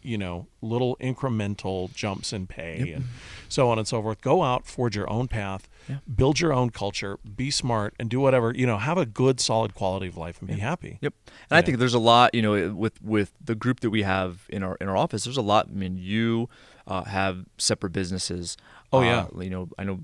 you 0.00 0.16
know 0.16 0.46
little 0.62 0.96
incremental 1.00 1.92
jumps 1.92 2.32
in 2.32 2.46
pay 2.46 2.92
and 2.92 3.04
so 3.48 3.68
on 3.68 3.78
and 3.78 3.88
so 3.88 4.00
forth 4.00 4.20
go 4.20 4.44
out 4.44 4.64
forge 4.64 4.94
your 4.94 5.10
own 5.10 5.26
path 5.26 5.68
build 6.14 6.38
your 6.38 6.52
own 6.52 6.70
culture 6.70 7.18
be 7.36 7.50
smart 7.50 7.94
and 7.98 8.08
do 8.08 8.20
whatever 8.20 8.52
you 8.54 8.64
know 8.64 8.78
have 8.78 8.96
a 8.96 9.04
good 9.04 9.40
solid 9.40 9.74
quality 9.74 10.06
of 10.06 10.16
life 10.16 10.38
and 10.38 10.48
be 10.48 10.54
happy 10.54 10.98
Yep. 11.00 11.14
And 11.50 11.58
I 11.58 11.62
think 11.62 11.78
there's 11.78 11.94
a 11.94 11.98
lot, 11.98 12.34
you 12.34 12.42
know, 12.42 12.74
with 12.74 13.00
with 13.02 13.32
the 13.42 13.54
group 13.54 13.80
that 13.80 13.90
we 13.90 14.02
have 14.02 14.46
in 14.48 14.62
our 14.62 14.76
in 14.80 14.88
our 14.88 14.96
office. 14.96 15.24
There's 15.24 15.36
a 15.36 15.42
lot. 15.42 15.68
I 15.70 15.74
mean, 15.74 15.96
you 15.98 16.48
uh, 16.86 17.04
have 17.04 17.46
separate 17.56 17.90
businesses. 17.90 18.56
Oh, 18.92 19.02
yeah. 19.02 19.26
Uh, 19.36 19.40
you 19.42 19.50
know, 19.50 19.68
I 19.78 19.84
know 19.84 20.00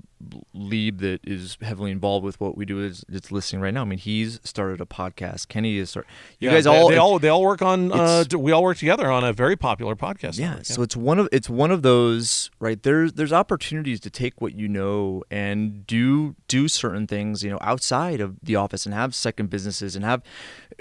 Lieb 0.53 0.99
that 0.99 1.19
is 1.23 1.57
heavily 1.61 1.89
involved 1.91 2.23
with 2.23 2.39
what 2.39 2.55
we 2.55 2.65
do 2.65 2.79
is 2.83 3.03
it's 3.09 3.31
listening 3.31 3.61
right 3.61 3.73
now. 3.73 3.81
I 3.81 3.85
mean, 3.85 3.97
he's 3.99 4.39
started 4.43 4.79
a 4.81 4.85
podcast. 4.85 5.47
Kenny 5.47 5.77
is 5.77 5.89
start. 5.89 6.05
You 6.39 6.49
Yeah, 6.49 6.55
guys 6.55 6.63
they, 6.65 6.69
all 6.69 6.89
they 6.89 6.97
all 6.97 7.19
they 7.19 7.29
all 7.29 7.41
work 7.41 7.61
on 7.61 7.91
uh, 7.91 8.23
we 8.37 8.51
all 8.51 8.61
work 8.63 8.77
together 8.77 9.09
on 9.11 9.23
a 9.23 9.33
very 9.33 9.55
popular 9.55 9.95
podcast 9.95 10.37
yeah, 10.37 10.49
network, 10.49 10.65
so 10.65 10.81
it's 10.83 10.95
one 10.95 11.17
of 11.19 11.29
it's 11.31 11.49
one 11.49 11.71
of 11.71 11.81
those 11.81 12.51
right 12.59 12.81
there's 12.83 13.13
there's 13.13 13.33
opportunities 13.33 13.99
to 14.01 14.09
take 14.09 14.39
what 14.41 14.53
you 14.55 14.67
know 14.67 15.23
and 15.31 15.85
do 15.87 16.35
do 16.47 16.67
certain 16.67 17.07
things 17.07 17.43
you 17.43 17.49
know 17.49 17.57
outside 17.61 18.21
of 18.21 18.37
the 18.43 18.55
office 18.55 18.85
and 18.85 18.93
have 18.93 19.15
second 19.15 19.49
businesses 19.49 19.95
and 19.95 20.05
have 20.05 20.21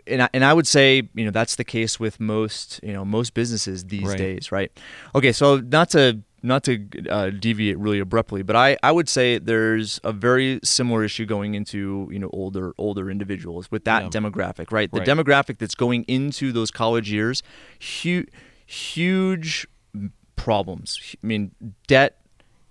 and 0.06 0.22
I, 0.22 0.28
and 0.34 0.44
I 0.44 0.52
would 0.52 0.66
say 0.66 1.08
you 1.14 1.24
know 1.24 1.30
that's 1.30 1.56
the 1.56 1.64
case 1.64 1.98
with 1.98 2.20
most 2.20 2.80
you 2.82 2.92
know 2.92 3.04
most 3.04 3.34
businesses 3.34 3.84
these 3.84 4.08
Right. 4.08 4.18
days 4.18 4.52
right 4.52 4.70
okay 5.14 5.32
so 5.32 5.56
not 5.58 5.90
to 5.90 6.20
not 6.44 6.62
to 6.64 6.86
uh, 7.10 7.30
deviate 7.30 7.78
really 7.78 7.98
abruptly, 7.98 8.42
but 8.42 8.54
I, 8.54 8.76
I 8.82 8.92
would 8.92 9.08
say 9.08 9.38
there's 9.38 9.98
a 10.04 10.12
very 10.12 10.60
similar 10.62 11.02
issue 11.02 11.24
going 11.26 11.54
into 11.54 12.08
you 12.12 12.18
know 12.18 12.30
older 12.32 12.72
older 12.78 13.10
individuals 13.10 13.70
with 13.70 13.84
that 13.84 14.02
Yeah. 14.04 14.08
demographic, 14.10 14.70
right? 14.70 14.90
The 14.92 15.00
Right. 15.00 15.08
demographic 15.08 15.58
that's 15.58 15.74
going 15.74 16.04
into 16.04 16.52
those 16.52 16.70
college 16.70 17.10
years, 17.10 17.42
huge 17.78 18.28
huge 18.66 19.66
problems. 20.36 20.98
I 21.22 21.26
mean, 21.26 21.52
debt, 21.86 22.20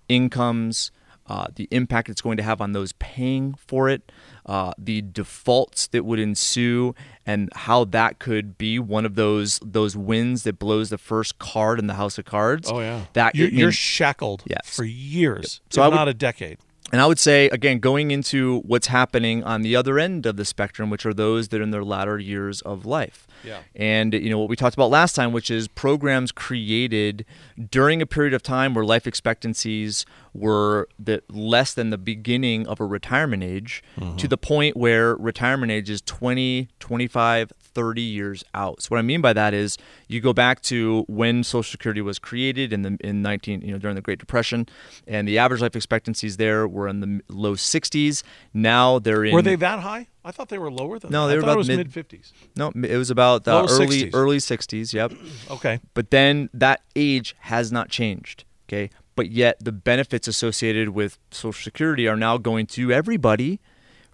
incomes, 0.08 0.90
uh, 1.26 1.46
the 1.54 1.66
impact 1.70 2.08
it's 2.10 2.20
going 2.20 2.36
to 2.36 2.42
have 2.42 2.60
on 2.60 2.72
those 2.72 2.92
paying 2.92 3.54
for 3.54 3.88
it, 3.88 4.12
uh, 4.46 4.72
the 4.76 5.00
defaults 5.02 5.86
that 5.88 6.04
would 6.04 6.18
ensue, 6.18 6.94
and 7.26 7.48
how 7.54 7.84
that 7.84 8.18
could 8.18 8.56
be 8.58 8.78
one 8.78 9.04
of 9.06 9.14
those 9.14 9.58
those 9.64 9.96
wins 9.96 10.42
that 10.44 10.58
blows 10.58 10.90
the 10.90 10.98
first 10.98 11.38
card 11.38 11.78
in 11.78 11.86
the 11.86 11.94
house 11.94 12.18
of 12.18 12.24
cards. 12.24 12.70
Oh 12.70 12.80
yeah, 12.80 13.04
that 13.14 13.34
you're, 13.34 13.48
mean, 13.50 13.58
you're 13.58 13.72
shackled 13.72 14.42
Yes. 14.46 14.60
for 14.76 14.84
years, 14.84 15.60
So 15.70 15.80
if 15.80 15.84
I 15.84 15.88
would- 15.88 15.94
not 15.96 16.08
a 16.08 16.14
decade. 16.14 16.58
And 16.92 17.00
I 17.00 17.06
would 17.06 17.18
say, 17.18 17.48
again, 17.48 17.78
going 17.80 18.10
into 18.12 18.60
what's 18.60 18.86
happening 18.88 19.42
on 19.42 19.62
the 19.62 19.74
other 19.74 19.98
end 19.98 20.26
of 20.26 20.36
the 20.36 20.44
spectrum, 20.44 20.90
which 20.90 21.04
are 21.06 21.14
those 21.14 21.48
that 21.48 21.58
are 21.58 21.62
in 21.62 21.70
their 21.70 21.82
latter 21.82 22.18
years 22.18 22.60
of 22.60 22.84
life. 22.84 23.26
Yeah. 23.42 23.60
And, 23.74 24.12
you 24.12 24.28
know, 24.30 24.38
what 24.38 24.48
we 24.50 24.54
talked 24.54 24.74
about 24.74 24.90
last 24.90 25.14
time, 25.16 25.32
which 25.32 25.50
is 25.50 25.66
programs 25.66 26.30
created 26.30 27.24
during 27.70 28.00
a 28.02 28.06
period 28.06 28.32
of 28.34 28.42
time 28.42 28.74
where 28.74 28.84
life 28.84 29.06
expectancies 29.08 30.04
were 30.34 30.88
the, 30.98 31.22
less 31.30 31.72
than 31.74 31.90
the 31.90 31.98
beginning 31.98 32.66
of 32.66 32.80
a 32.80 32.84
retirement 32.86 33.42
age 33.42 33.82
to 34.18 34.28
the 34.28 34.36
point 34.36 34.76
where 34.76 35.14
retirement 35.16 35.70
age 35.72 35.88
is 35.88 36.02
20, 36.02 36.68
25, 36.80 37.52
30 37.58 38.02
years 38.02 38.44
out. 38.54 38.82
So 38.82 38.88
what 38.90 38.98
I 38.98 39.02
mean 39.02 39.20
by 39.20 39.32
that 39.32 39.52
is 39.54 39.78
you 40.08 40.20
go 40.20 40.32
back 40.32 40.60
to 40.62 41.04
when 41.08 41.42
Social 41.42 41.62
Security 41.70 42.00
was 42.00 42.18
created 42.18 42.72
in 42.72 42.82
the 42.82 42.96
in 43.00 43.20
19 43.22 43.62
you 43.62 43.72
know 43.72 43.78
during 43.78 43.96
the 43.96 44.02
Great 44.02 44.18
Depression, 44.18 44.66
and 45.06 45.26
the 45.26 45.38
average 45.38 45.60
life 45.60 45.74
expectancies 45.74 46.36
there 46.36 46.68
were 46.68 46.86
in 46.88 47.00
the 47.00 47.20
low 47.28 47.54
60s. 47.54 48.22
Now 48.52 48.98
they're 49.00 49.24
in 49.24 49.34
Were 49.34 49.42
they 49.42 49.56
that 49.56 49.80
high? 49.80 50.08
I 50.24 50.30
thought 50.30 50.48
they 50.48 50.58
were 50.58 50.70
lower 50.70 50.98
than 50.98 51.10
No, 51.10 51.26
they 51.26 51.34
I 51.34 51.36
were 51.36 51.42
about 51.42 51.66
mid- 51.66 51.92
fifties. 51.92 52.32
no, 52.56 52.70
it 52.74 52.96
was 52.96 53.10
about 53.10 53.46
uh, 53.46 53.66
early 53.68 54.04
60s. 54.04 54.10
early 54.14 54.38
60s. 54.38 54.92
Yep. 54.92 55.12
Okay. 55.50 55.80
But 55.94 56.10
then 56.10 56.50
that 56.54 56.82
age 56.96 57.34
has 57.40 57.70
not 57.72 57.88
changed. 57.88 58.44
Okay. 58.68 58.90
But 59.16 59.30
yet 59.30 59.62
the 59.62 59.72
benefits 59.72 60.26
associated 60.26 60.90
with 60.90 61.18
Social 61.30 61.62
Security 61.62 62.08
are 62.08 62.16
now 62.16 62.36
going 62.38 62.66
to 62.68 62.92
everybody, 62.92 63.60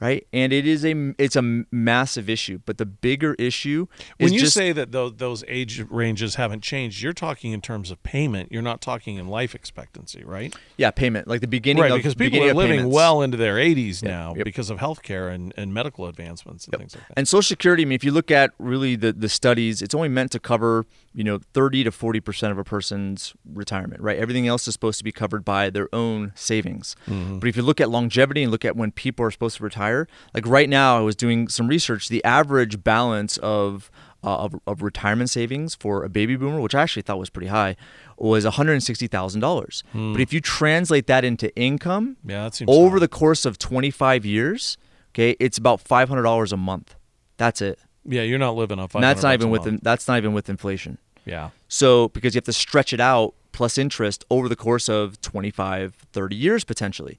right? 0.00 0.26
And 0.32 0.52
it 0.52 0.66
is 0.66 0.84
a 0.84 1.14
it's 1.18 1.36
a 1.36 1.42
massive 1.70 2.28
issue. 2.30 2.60
But 2.64 2.78
the 2.78 2.86
bigger 2.86 3.34
issue 3.34 3.86
is 4.18 4.26
When 4.26 4.32
you 4.34 4.40
just 4.40 4.54
say 4.54 4.72
that 4.72 4.92
those, 4.92 5.14
those 5.16 5.44
age 5.48 5.84
ranges 5.90 6.36
haven't 6.36 6.62
changed, 6.62 7.02
you're 7.02 7.12
talking 7.12 7.52
in 7.52 7.60
terms 7.60 7.90
of 7.90 8.02
payment. 8.02 8.50
You're 8.52 8.62
not 8.62 8.80
talking 8.80 9.16
in 9.16 9.28
life 9.28 9.54
expectancy, 9.54 10.24
right? 10.24 10.54
yeah 10.76 10.90
payment 10.90 11.28
like 11.28 11.40
the 11.40 11.46
beginning 11.46 11.82
Right, 11.82 11.92
of 11.92 11.98
because 11.98 12.14
people 12.14 12.42
are 12.42 12.54
living 12.54 12.78
payments. 12.78 12.94
well 12.94 13.22
into 13.22 13.36
their 13.36 13.56
80s 13.56 14.02
now 14.02 14.34
Yep. 14.36 14.44
because 14.44 14.70
of 14.70 14.78
healthcare 14.78 15.32
and, 15.32 15.52
and 15.56 15.74
medical 15.74 16.06
advancements 16.06 16.66
and 16.66 16.78
things 16.78 16.94
like 16.96 17.06
that. 17.08 17.14
And 17.18 17.28
Social 17.28 17.42
Security, 17.42 17.82
I 17.82 17.86
mean, 17.86 17.96
if 17.96 18.04
you 18.04 18.12
look 18.12 18.30
at 18.30 18.52
really 18.58 18.96
the, 18.96 19.12
the 19.12 19.28
studies, 19.28 19.82
it's 19.82 19.94
only 19.94 20.08
meant 20.08 20.30
to 20.32 20.40
cover, 20.40 20.86
you 21.12 21.24
know, 21.24 21.38
30 21.52 21.84
to 21.84 21.90
40% 21.90 22.50
of 22.50 22.58
a 22.58 22.64
person's 22.64 23.34
retirement, 23.52 24.00
right? 24.00 24.18
Everything 24.18 24.46
else 24.46 24.66
is 24.68 24.74
supposed 24.74 24.98
to 24.98 25.04
be 25.04 25.12
covered 25.12 25.44
by 25.44 25.68
their 25.70 25.88
own 25.94 26.32
savings. 26.34 26.96
Mm-hmm. 27.08 27.38
But 27.40 27.48
if 27.48 27.56
you 27.56 27.62
look 27.62 27.80
at 27.80 27.90
longevity 27.90 28.42
and 28.42 28.50
look 28.52 28.64
at 28.64 28.76
when 28.76 28.90
people 28.92 29.24
are 29.26 29.30
supposed 29.30 29.56
to 29.58 29.62
retire, 29.64 29.89
like 30.35 30.46
right 30.46 30.68
now, 30.68 30.98
I 30.98 31.00
was 31.00 31.16
doing 31.16 31.48
some 31.48 31.68
research, 31.68 32.09
the 32.09 32.24
average 32.24 32.83
balance 32.83 33.37
of 33.38 33.90
uh, 34.22 34.37
of, 34.37 34.55
of 34.66 34.83
retirement 34.83 35.31
savings 35.31 35.74
for 35.74 36.05
a 36.05 36.09
baby 36.09 36.37
boomer, 36.37 36.61
which 36.61 36.74
I 36.74 36.83
actually 36.83 37.03
thought 37.03 37.18
was 37.18 37.31
pretty 37.31 37.48
high, 37.48 37.76
was 38.18 38.44
$160,000. 38.44 39.83
Hmm. 39.92 40.12
But 40.12 40.20
if 40.20 40.33
you 40.33 40.40
translate 40.40 41.07
that 41.07 41.24
into 41.24 41.55
income, 41.57 42.16
yeah, 42.24 42.44
that 42.44 42.55
seems 42.55 42.70
over 42.70 42.96
high. 42.96 43.00
the 43.00 43.09
course 43.09 43.44
of 43.46 43.59
25 43.59 44.26
years, 44.26 44.76
okay, 45.12 45.37
it's 45.40 45.59
about 45.59 45.83
$500 45.83 46.53
a 46.53 46.57
month. 46.57 46.96
That's 47.38 47.62
it. 47.62 47.79
Yeah, 48.05 48.22
you're 48.22 48.38
not 48.38 48.57
living 48.57 48.79
500 48.79 49.03
that's 49.03 49.22
not 49.22 49.35
even 49.35 49.50
with 49.50 49.66
in- 49.66 49.81
that's 49.83 50.09
not 50.09 50.16
even 50.18 50.33
with 50.33 50.48
inflation. 50.48 50.98
Yeah. 51.24 51.50
So 51.68 52.09
because 52.09 52.35
you 52.35 52.38
have 52.38 52.44
to 52.44 52.53
stretch 52.53 52.92
it 52.92 53.00
out 53.00 53.35
plus 53.53 53.76
interest 53.79 54.24
over 54.31 54.48
the 54.48 54.57
course 54.57 54.88
of 54.88 55.20
25, 55.20 55.94
30 56.12 56.37
years 56.37 56.64
potentially. 56.64 57.18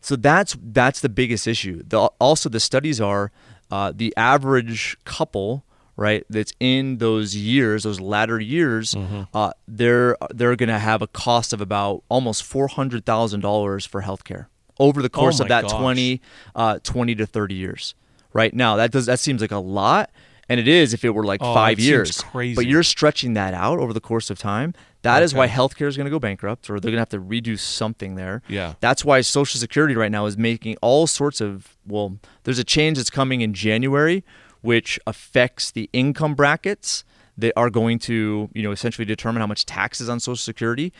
So 0.00 0.16
that's 0.16 0.56
that's 0.62 1.00
the 1.00 1.08
biggest 1.08 1.46
issue. 1.46 1.82
The, 1.86 1.98
also, 2.20 2.48
the 2.48 2.60
studies 2.60 3.00
are 3.00 3.30
uh, 3.70 3.92
the 3.94 4.14
average 4.16 4.96
couple, 5.04 5.64
right? 5.96 6.24
That's 6.30 6.52
in 6.60 6.98
those 6.98 7.34
years, 7.36 7.82
those 7.82 8.00
latter 8.00 8.38
years, 8.40 8.94
Mm-hmm. 8.94 9.22
uh, 9.34 9.50
they're 9.66 10.16
they're 10.30 10.56
going 10.56 10.68
to 10.68 10.78
have 10.78 11.02
a 11.02 11.06
cost 11.08 11.52
of 11.52 11.60
about 11.60 12.02
almost 12.08 12.42
four 12.44 12.68
hundred 12.68 13.04
thousand 13.04 13.40
dollars 13.40 13.84
for 13.84 14.02
healthcare 14.02 14.46
over 14.78 15.02
the 15.02 15.08
course 15.10 15.40
Oh 15.40 15.44
of 15.44 15.48
that 15.48 15.62
gosh. 15.64 15.72
20, 15.72 16.20
uh, 16.54 16.78
20 16.84 17.14
to 17.16 17.26
thirty 17.26 17.54
years. 17.56 17.94
Right 18.32 18.54
now, 18.54 18.76
that 18.76 18.92
does 18.92 19.06
that 19.06 19.18
seems 19.18 19.40
like 19.40 19.50
a 19.50 19.58
lot, 19.58 20.10
and 20.48 20.60
it 20.60 20.68
is 20.68 20.94
if 20.94 21.04
it 21.04 21.10
were 21.10 21.24
like 21.24 21.40
Oh, 21.42 21.52
five 21.54 21.80
years. 21.80 22.20
crazy. 22.22 22.54
But 22.54 22.66
you're 22.66 22.82
stretching 22.84 23.32
that 23.34 23.52
out 23.54 23.78
over 23.80 23.92
the 23.92 24.00
course 24.00 24.30
of 24.30 24.38
time. 24.38 24.74
That 25.02 25.22
is 25.22 25.32
why 25.32 25.46
healthcare 25.48 25.86
is 25.86 25.96
going 25.96 26.06
to 26.06 26.10
go 26.10 26.18
bankrupt, 26.18 26.68
or 26.68 26.80
they're 26.80 26.90
going 26.90 26.96
to 26.96 27.00
have 27.00 27.08
to 27.10 27.20
redo 27.20 27.58
something 27.58 28.16
there. 28.16 28.42
Yeah. 28.48 28.74
That's 28.80 29.04
why 29.04 29.20
Social 29.20 29.58
Security 29.60 29.94
right 29.94 30.10
now 30.10 30.26
is 30.26 30.36
making 30.36 30.76
all 30.82 31.06
sorts 31.06 31.40
of. 31.40 31.76
Well, 31.86 32.18
there's 32.44 32.58
a 32.58 32.64
change 32.64 32.98
that's 32.98 33.10
coming 33.10 33.40
in 33.40 33.54
January, 33.54 34.24
which 34.60 34.98
affects 35.06 35.70
the 35.70 35.88
income 35.92 36.34
brackets 36.34 37.04
that 37.36 37.52
are 37.56 37.70
going 37.70 38.00
to, 38.00 38.50
you 38.52 38.62
know, 38.62 38.72
essentially 38.72 39.04
determine 39.04 39.40
how 39.40 39.46
much 39.46 39.64
taxes 39.64 40.08
on 40.08 40.18
Social 40.18 40.36
Security. 40.36 40.92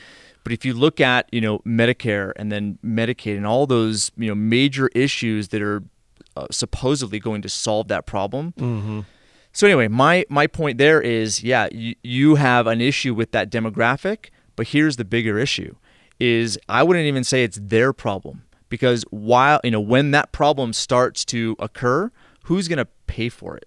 But 0.44 0.52
if 0.52 0.64
you 0.64 0.72
look 0.72 1.00
at, 1.00 1.28
you 1.32 1.40
know, 1.40 1.58
Medicare 1.66 2.32
and 2.36 2.50
then 2.52 2.78
Medicaid 2.84 3.36
and 3.36 3.46
all 3.46 3.66
those, 3.66 4.12
you 4.16 4.28
know, 4.28 4.34
major 4.36 4.88
issues 4.94 5.48
that 5.48 5.60
are 5.60 5.82
uh, 6.36 6.46
supposedly 6.52 7.18
going 7.18 7.42
to 7.42 7.48
solve 7.48 7.88
that 7.88 8.06
problem, 8.06 8.54
Mm-hmm. 8.56 9.00
So 9.52 9.66
anyway, 9.66 9.88
my 9.88 10.24
my 10.28 10.46
point 10.46 10.78
there 10.78 11.00
is, 11.00 11.42
yeah, 11.42 11.68
you, 11.72 11.94
you 12.02 12.34
have 12.36 12.66
an 12.66 12.80
issue 12.80 13.14
with 13.14 13.32
that 13.32 13.50
demographic, 13.50 14.26
but 14.56 14.68
here's 14.68 14.96
the 14.96 15.04
bigger 15.04 15.38
issue: 15.38 15.74
is 16.20 16.58
I 16.68 16.82
wouldn't 16.82 17.06
even 17.06 17.24
say 17.24 17.44
it's 17.44 17.58
their 17.60 17.92
problem 17.92 18.44
because 18.68 19.04
while 19.10 19.60
you 19.64 19.70
know 19.70 19.80
when 19.80 20.10
that 20.12 20.32
problem 20.32 20.72
starts 20.72 21.24
to 21.26 21.56
occur, 21.58 22.10
who's 22.44 22.68
going 22.68 22.78
to 22.78 22.88
pay 23.06 23.28
for 23.28 23.56
it, 23.56 23.66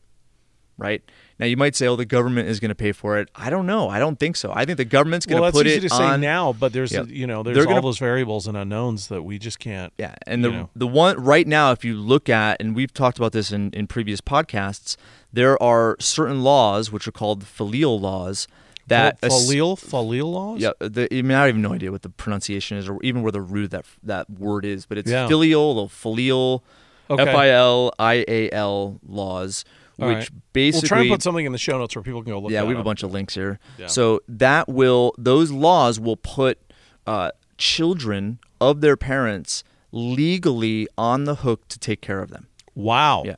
right? 0.78 1.02
Now 1.40 1.48
you 1.48 1.58
might 1.58 1.76
say, 1.76 1.88
oh, 1.88 1.96
the 1.96 2.06
government 2.06 2.50
is 2.50 2.60
going 2.60 2.70
to 2.70 2.76
pay 2.76 2.92
for 2.92 3.18
it. 3.18 3.28
I 3.34 3.50
don't 3.50 3.66
know. 3.66 3.90
I 3.90 3.98
don't 3.98 4.20
think 4.20 4.36
so. 4.36 4.54
I 4.54 4.64
think 4.64 4.78
the 4.78 4.86
government's 4.86 5.26
going 5.26 5.42
Well, 5.42 5.52
to 5.52 5.58
that's 5.58 5.64
put 5.64 5.68
easy 5.68 5.88
it 5.88 5.90
to 5.90 5.96
say 5.96 6.18
now, 6.18 6.54
but 6.54 6.72
there's 6.72 6.92
Yeah. 6.92 7.02
you 7.06 7.26
know 7.26 7.42
there's 7.42 7.58
all 7.58 7.66
gonna- 7.66 7.82
those 7.82 7.98
variables 7.98 8.46
and 8.48 8.56
unknowns 8.56 9.08
that 9.08 9.24
we 9.24 9.40
just 9.40 9.58
can't. 9.58 9.92
Yeah, 9.98 10.14
and 10.28 10.46
the 10.46 10.52
know. 10.52 10.70
the 10.76 10.86
one 10.86 11.20
right 11.20 11.48
now, 11.48 11.72
if 11.72 11.84
you 11.84 11.96
look 11.96 12.30
at, 12.30 12.62
and 12.62 12.76
we've 12.76 12.94
talked 12.94 13.18
about 13.18 13.32
this 13.32 13.52
in, 13.52 13.72
in 13.72 13.88
previous 13.88 14.22
podcasts, 14.22 14.98
there 15.34 15.62
are 15.62 15.96
certain 16.00 16.44
laws 16.44 16.92
which 16.92 17.08
are 17.08 17.12
called 17.12 17.46
filial 17.46 18.00
laws 18.00 18.48
that 18.88 19.20
filial 19.22 19.76
filial 19.78 20.32
laws. 20.32 20.60
Yeah, 20.60 20.72
the, 20.80 21.08
I 21.12 21.22
mean, 21.22 21.32
I 21.38 21.46
have 21.48 21.56
no 21.56 21.72
idea 21.74 21.92
what 21.92 22.02
the 22.02 22.10
pronunciation 22.10 22.78
is, 22.78 22.90
or 22.90 23.00
even 23.04 23.22
where 23.22 23.32
the 23.32 23.40
root 23.42 23.66
of 23.66 23.70
that 23.72 23.86
that 24.04 24.30
word 24.30 24.66
is, 24.66 24.86
but 24.86 24.98
it's 24.98 25.10
Yeah. 25.10 25.28
filial 25.28 25.80
or 25.80 25.88
filial, 25.90 26.64
Okay. 27.10 27.24
F 27.24 27.36
I 27.36 27.50
L 27.50 27.94
I 28.00 28.26
A 28.28 28.50
L 28.52 29.00
laws, 29.08 29.64
All 30.00 30.08
which 30.10 30.18
right. 30.18 30.30
basically 30.54 30.82
We'll 30.86 30.88
try 30.90 31.00
and 31.02 31.10
put 31.12 31.22
something 31.22 31.46
in 31.46 31.52
the 31.54 31.58
show 31.58 31.78
notes 31.78 31.96
where 31.96 32.04
people 32.04 32.22
can 32.24 32.32
go 32.34 32.40
look. 32.40 32.52
yeah, 32.52 32.64
we 32.64 32.70
have 32.74 32.80
a 32.82 32.84
bunch 32.84 33.04
of 33.04 33.12
links 33.14 33.36
here. 33.36 33.60
Yeah. 33.78 33.88
So 33.88 34.22
that 34.28 34.68
will 34.68 35.14
those 35.18 35.52
laws 35.52 36.00
will 36.00 36.18
put 36.18 36.58
uh, 37.08 37.32
children 37.58 38.40
of 38.60 38.82
their 38.82 38.98
parents 38.98 39.64
legally 39.92 40.88
on 40.98 41.26
the 41.26 41.36
hook 41.36 41.68
to 41.70 41.80
take 41.80 42.02
care 42.02 42.20
of 42.22 42.30
them. 42.30 42.48
Wow. 42.76 43.24
Yeah, 43.26 43.36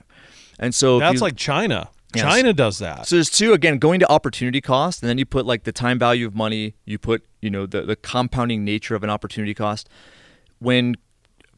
and 0.63 0.73
so 0.75 0.99
That's 0.99 1.15
you- 1.15 1.19
like 1.21 1.35
China. 1.35 1.89
China 2.15 2.53
does 2.53 2.77
that. 2.77 3.07
So 3.07 3.15
there's 3.15 3.29
two 3.31 3.53
again 3.53 3.79
going 3.79 3.99
to 3.99 4.11
opportunity 4.11 4.61
cost, 4.61 5.01
and 5.01 5.09
then 5.09 5.17
you 5.17 5.25
put 5.25 5.47
like 5.47 5.63
the 5.63 5.71
time 5.71 5.97
value 5.97 6.27
of 6.27 6.35
money. 6.35 6.75
You 6.85 6.99
put 6.99 7.25
you 7.41 7.49
know 7.49 7.65
the 7.65 7.81
the 7.81 7.95
compounding 7.95 8.63
nature 8.63 8.93
of 8.95 9.03
an 9.03 9.09
opportunity 9.09 9.55
cost. 9.55 9.89
When 10.59 10.95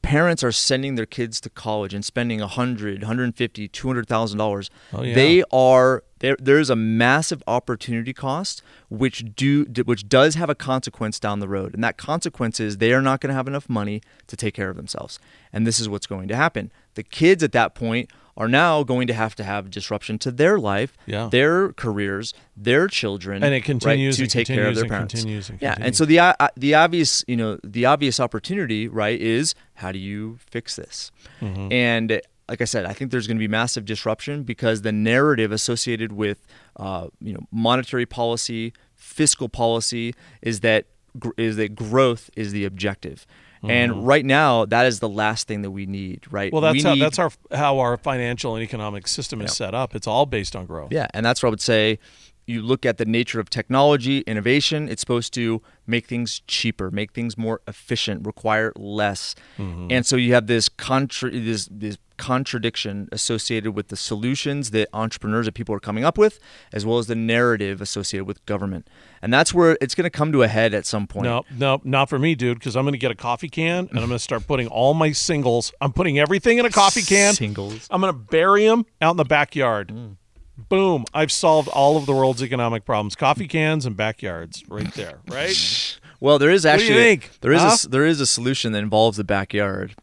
parents 0.02 0.44
are 0.44 0.52
sending 0.52 0.96
their 0.96 1.06
kids 1.08 1.42
to 1.42 1.50
college 1.50 1.94
and 1.94 2.06
spending 2.06 2.40
a 2.40 2.48
hundred, 2.48 3.04
hundred 3.04 3.24
and 3.26 3.36
fifty, 3.36 3.68
two 3.68 3.88
hundred 3.90 4.08
thousand 4.08 4.38
dollars, 4.38 4.70
Oh, 4.94 5.04
yeah. 5.04 5.14
they 5.16 5.44
are 5.52 6.04
there. 6.20 6.38
There's 6.40 6.70
a 6.70 6.76
massive 6.76 7.44
opportunity 7.48 8.14
cost 8.14 8.62
which 8.90 9.26
do 9.36 9.66
which 9.84 10.08
does 10.08 10.36
have 10.36 10.50
a 10.50 10.56
consequence 10.56 11.20
down 11.20 11.40
the 11.42 11.50
road, 11.50 11.74
and 11.74 11.84
that 11.84 11.98
consequence 11.98 12.62
is 12.62 12.78
they 12.78 12.94
are 12.94 13.02
not 13.02 13.20
going 13.20 13.30
to 13.30 13.36
have 13.36 13.48
enough 13.50 13.68
money 13.68 14.02
to 14.28 14.38
take 14.38 14.54
care 14.54 14.70
of 14.70 14.78
themselves, 14.78 15.20
and 15.52 15.68
this 15.68 15.80
is 15.82 15.90
what's 15.90 16.08
going 16.08 16.30
to 16.30 16.36
happen. 16.38 16.72
The 16.94 17.04
kids 17.04 17.44
at 17.44 17.52
that 17.52 17.76
point 17.76 18.10
are 18.38 18.48
now 18.50 18.84
going 18.84 19.08
to 19.08 19.14
have 19.14 19.34
to 19.36 19.44
have 19.44 19.70
disruption 19.70 20.20
to 20.20 20.32
their 20.32 20.58
life, 20.60 20.98
Yeah. 21.06 21.30
their 21.32 21.72
careers, 21.74 22.34
their 22.58 22.88
children, 22.88 23.44
And 23.44 23.54
it 23.54 23.58
right, 23.58 23.64
continues 23.64 24.18
to 24.18 24.24
and 24.24 24.32
take 24.32 24.48
care 24.48 24.68
of 24.68 24.76
their 24.76 24.86
parents. 24.86 25.14
continues 25.14 25.50
and 25.50 25.62
yeah, 25.62 25.76
and 25.80 25.96
so 25.96 26.04
the 26.06 26.20
uh, 26.20 26.34
the 26.58 26.74
obvious, 26.76 27.24
you 27.28 27.38
know, 27.38 27.58
the 27.64 27.86
obvious 27.86 28.20
opportunity, 28.20 28.88
right, 28.88 29.20
is 29.20 29.56
how 29.76 29.92
do 29.92 30.00
you 30.00 30.38
fix 30.50 30.76
this? 30.76 31.12
Mm-hmm. 31.42 31.72
And 31.72 32.22
like 32.48 32.62
I 32.62 32.66
said, 32.66 32.86
I 32.86 32.94
think 32.94 33.10
there's 33.12 33.26
going 33.26 33.38
to 33.38 33.40
be 33.40 33.48
massive 33.48 33.86
disruption 33.86 34.44
because 34.44 34.82
the 34.84 34.92
narrative 34.92 35.52
associated 35.52 36.12
with, 36.12 36.46
uh, 36.76 37.08
you 37.20 37.34
know, 37.34 37.40
monetary 37.52 38.06
policy, 38.06 38.72
fiscal 38.94 39.50
policy 39.50 40.14
is 40.42 40.60
that 40.60 40.86
gr- 41.18 41.30
is 41.38 41.56
that 41.56 41.74
growth 41.74 42.30
is 42.36 42.52
the 42.52 42.66
objective. 42.66 43.26
And 43.70 44.06
right 44.08 44.26
now, 44.26 44.66
that 44.66 44.86
is 44.86 45.00
the 45.00 45.10
last 45.10 45.48
thing 45.48 45.62
that 45.64 45.72
we 45.72 45.86
need, 45.86 46.26
right? 46.32 46.48
Mm-hmm. 46.48 46.54
Well, 46.56 46.62
that's 46.62 46.84
we 46.84 46.90
how 46.90 46.94
need- 46.96 47.02
that's 47.02 47.20
our 47.20 47.32
how 47.52 47.80
our 47.80 47.98
financial 47.98 48.56
and 48.56 48.64
economic 48.64 49.08
system 49.08 49.42
is 49.42 49.56
set 49.56 49.74
up. 49.74 49.96
It's 49.96 50.08
all 50.08 50.26
based 50.26 50.56
on 50.56 50.66
growth. 50.66 50.92
yeah, 50.92 51.08
and 51.14 51.26
that's 51.26 51.42
where 51.44 51.48
I 51.48 51.52
would 51.52 51.62
say 51.62 52.00
you 52.48 52.62
look 52.62 52.86
at 52.86 52.98
the 52.98 53.06
nature 53.06 53.40
of 53.40 53.50
technology, 53.50 54.20
innovation, 54.20 54.88
it's 54.88 55.00
supposed 55.02 55.34
to 55.34 55.64
make 55.88 56.06
things 56.06 56.42
cheaper, 56.48 56.92
make 56.92 57.12
things 57.12 57.38
more 57.40 57.60
efficient, 57.68 58.24
require 58.26 58.72
less. 58.76 59.34
Mm-hmm. 59.58 59.88
And 59.90 60.06
so 60.06 60.16
you 60.16 60.34
have 60.36 60.46
this 60.46 60.70
contra- 60.70 61.32
this 61.32 61.68
this 61.72 61.98
contradiction 62.18 63.10
associated 63.12 63.72
with 63.72 63.90
the 63.90 63.96
solutions 63.96 64.72
that 64.72 64.90
entrepreneurs 64.94 65.48
and 65.48 65.56
people 65.56 65.76
are 65.76 65.80
coming 65.80 66.04
up 66.04 66.18
with, 66.18 66.40
as 66.74 66.86
well 66.86 66.98
as 66.98 67.08
the 67.08 67.16
narrative 67.16 67.82
associated 67.82 68.26
with 68.26 68.46
government. 68.46 68.88
And 69.22 69.34
that's 69.34 69.54
where 69.54 69.78
it's 69.82 69.96
going 69.96 70.06
to 70.06 70.10
come 70.10 70.32
to 70.32 70.44
a 70.44 70.48
head 70.48 70.74
at 70.74 70.86
some 70.86 71.08
point. 71.08 71.26
No, 71.26 71.44
no, 71.58 71.82
not 71.84 72.10
for 72.10 72.20
me, 72.20 72.36
dude, 72.36 72.60
because 72.60 72.76
I'm 72.76 72.84
going 72.84 72.94
to 72.94 73.00
get 73.00 73.12
a 73.12 73.16
coffee 73.16 73.50
can 73.50 73.88
and 73.90 74.00
I'm 74.00 74.08
going 74.08 74.12
to 74.12 74.20
start 74.20 74.46
putting 74.48 74.68
all 74.68 74.94
my 74.94 75.12
singles. 75.12 75.74
I'm 75.82 75.94
putting 75.94 76.20
everything 76.20 76.58
in 76.58 76.66
a 76.66 76.70
coffee 76.70 77.02
can. 77.02 77.34
Singles. 77.34 77.88
I'm 77.90 78.02
going 78.02 78.14
to 78.14 78.20
bury 78.20 78.66
them 78.66 78.86
out 79.02 79.12
in 79.12 79.18
the 79.18 79.26
backyard. 79.26 79.90
Mm. 79.90 80.18
Boom! 80.58 81.04
I've 81.14 81.34
solved 81.34 81.68
all 81.68 81.98
of 81.98 82.06
the 82.06 82.14
world's 82.14 82.42
economic 82.42 82.86
problems. 82.86 83.14
Coffee 83.16 83.48
cans 83.48 83.86
and 83.86 83.98
backyards, 83.98 84.64
right 84.70 84.92
there, 84.94 85.20
right? 85.28 86.00
well, 86.22 86.40
there 86.40 86.50
is 86.50 86.66
actually 86.66 87.22
there 87.42 87.52
is 87.52 87.62
huh? 87.62 87.76
a, 87.84 87.90
there 87.90 88.06
is 88.06 88.22
a 88.22 88.26
solution 88.26 88.72
that 88.72 88.80
involves 88.80 89.18
the 89.18 89.26
backyard. 89.26 89.96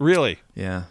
Really? 0.00 0.40
Yeah. 0.56 0.84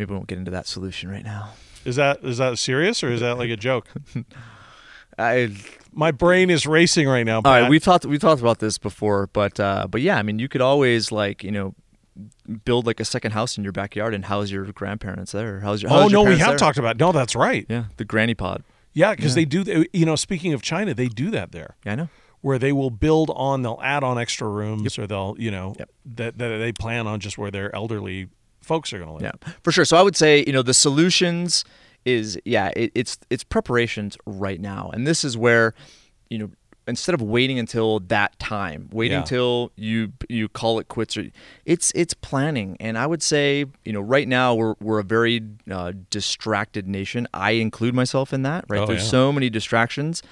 Maybe 0.00 0.12
we 0.12 0.16
won't 0.16 0.28
get 0.28 0.38
into 0.38 0.50
that 0.52 0.66
solution 0.66 1.10
right 1.10 1.22
now. 1.22 1.50
Is 1.84 1.96
that 1.96 2.24
is 2.24 2.38
that 2.38 2.58
serious 2.58 3.04
or 3.04 3.12
is 3.12 3.20
that 3.20 3.36
like 3.36 3.50
a 3.50 3.56
joke? 3.56 3.86
I 5.18 5.54
my 5.92 6.10
brain 6.10 6.48
is 6.48 6.66
racing 6.66 7.06
right 7.06 7.26
now. 7.26 7.42
Pat. 7.42 7.52
All 7.52 7.60
right, 7.60 7.68
we've 7.68 7.82
talked 7.82 8.06
we 8.06 8.16
talked 8.16 8.40
about 8.40 8.60
this 8.60 8.78
before, 8.78 9.26
but 9.26 9.60
uh, 9.60 9.86
but 9.90 10.00
yeah, 10.00 10.16
I 10.16 10.22
mean, 10.22 10.38
you 10.38 10.48
could 10.48 10.62
always 10.62 11.12
like 11.12 11.44
you 11.44 11.50
know 11.50 11.74
build 12.64 12.86
like 12.86 12.98
a 12.98 13.04
second 13.04 13.32
house 13.32 13.58
in 13.58 13.62
your 13.62 13.74
backyard 13.74 14.14
and 14.14 14.24
house 14.24 14.50
your 14.50 14.64
grandparents 14.72 15.32
there. 15.32 15.60
How's 15.60 15.82
your? 15.82 15.92
oh 15.92 16.08
your 16.08 16.10
no, 16.10 16.22
we 16.22 16.38
have 16.38 16.48
there? 16.48 16.56
talked 16.56 16.78
about. 16.78 16.96
it. 16.96 17.00
No, 17.00 17.12
that's 17.12 17.36
right. 17.36 17.66
Yeah, 17.68 17.84
the 17.98 18.06
granny 18.06 18.34
pod. 18.34 18.64
Yeah, 18.94 19.14
because 19.14 19.36
yeah. 19.36 19.42
they 19.42 19.44
do. 19.44 19.84
You 19.92 20.06
know, 20.06 20.16
speaking 20.16 20.54
of 20.54 20.62
China, 20.62 20.94
they 20.94 21.08
do 21.08 21.30
that 21.32 21.52
there. 21.52 21.76
Yeah, 21.84 21.92
I 21.92 21.94
know. 21.96 22.08
Where 22.40 22.58
they 22.58 22.72
will 22.72 22.88
build 22.88 23.30
on, 23.34 23.60
they'll 23.60 23.80
add 23.82 24.02
on 24.02 24.18
extra 24.18 24.48
rooms, 24.48 24.96
yep. 24.96 25.04
or 25.04 25.06
they'll, 25.06 25.36
you 25.38 25.50
know, 25.50 25.74
yep. 25.78 25.90
that, 26.06 26.38
that 26.38 26.56
they 26.56 26.72
plan 26.72 27.06
on 27.06 27.20
just 27.20 27.36
where 27.36 27.50
their 27.50 27.74
elderly 27.76 28.28
folks 28.60 28.92
are 28.92 28.98
going 28.98 29.08
to 29.08 29.14
live. 29.14 29.22
Yeah, 29.46 29.52
for 29.62 29.72
sure. 29.72 29.84
So 29.84 29.96
I 29.96 30.02
would 30.02 30.16
say, 30.16 30.44
you 30.46 30.52
know, 30.52 30.62
the 30.62 30.74
solutions 30.74 31.64
is 32.04 32.38
yeah, 32.44 32.70
it, 32.76 32.92
it's 32.94 33.18
it's 33.30 33.44
preparations 33.44 34.16
right 34.26 34.60
now, 34.60 34.90
and 34.92 35.06
this 35.06 35.22
is 35.24 35.36
where, 35.36 35.74
you 36.30 36.38
know, 36.38 36.50
instead 36.88 37.14
of 37.14 37.20
waiting 37.22 37.58
until 37.58 38.00
that 38.00 38.36
time, 38.38 38.88
waiting 38.90 39.12
Yeah. 39.16 39.20
until 39.20 39.70
you 39.76 40.12
you 40.28 40.48
call 40.48 40.78
it 40.78 40.88
quits, 40.88 41.16
or 41.18 41.26
it's 41.66 41.92
it's 41.94 42.14
planning. 42.14 42.76
And 42.80 42.96
I 42.96 43.06
would 43.06 43.22
say, 43.22 43.66
you 43.84 43.92
know, 43.92 44.00
right 44.00 44.26
now 44.26 44.54
we're 44.54 44.74
we're 44.80 44.98
a 44.98 45.04
very 45.04 45.42
uh, 45.70 45.92
distracted 46.08 46.88
nation. 46.88 47.28
I 47.34 47.52
include 47.52 47.94
myself 47.94 48.32
in 48.32 48.42
that. 48.42 48.64
Right, 48.68 48.80
Oh, 48.80 48.86
there's 48.86 49.04
yeah. 49.04 49.10
so 49.10 49.30
many 49.32 49.50
distractions, 49.50 50.22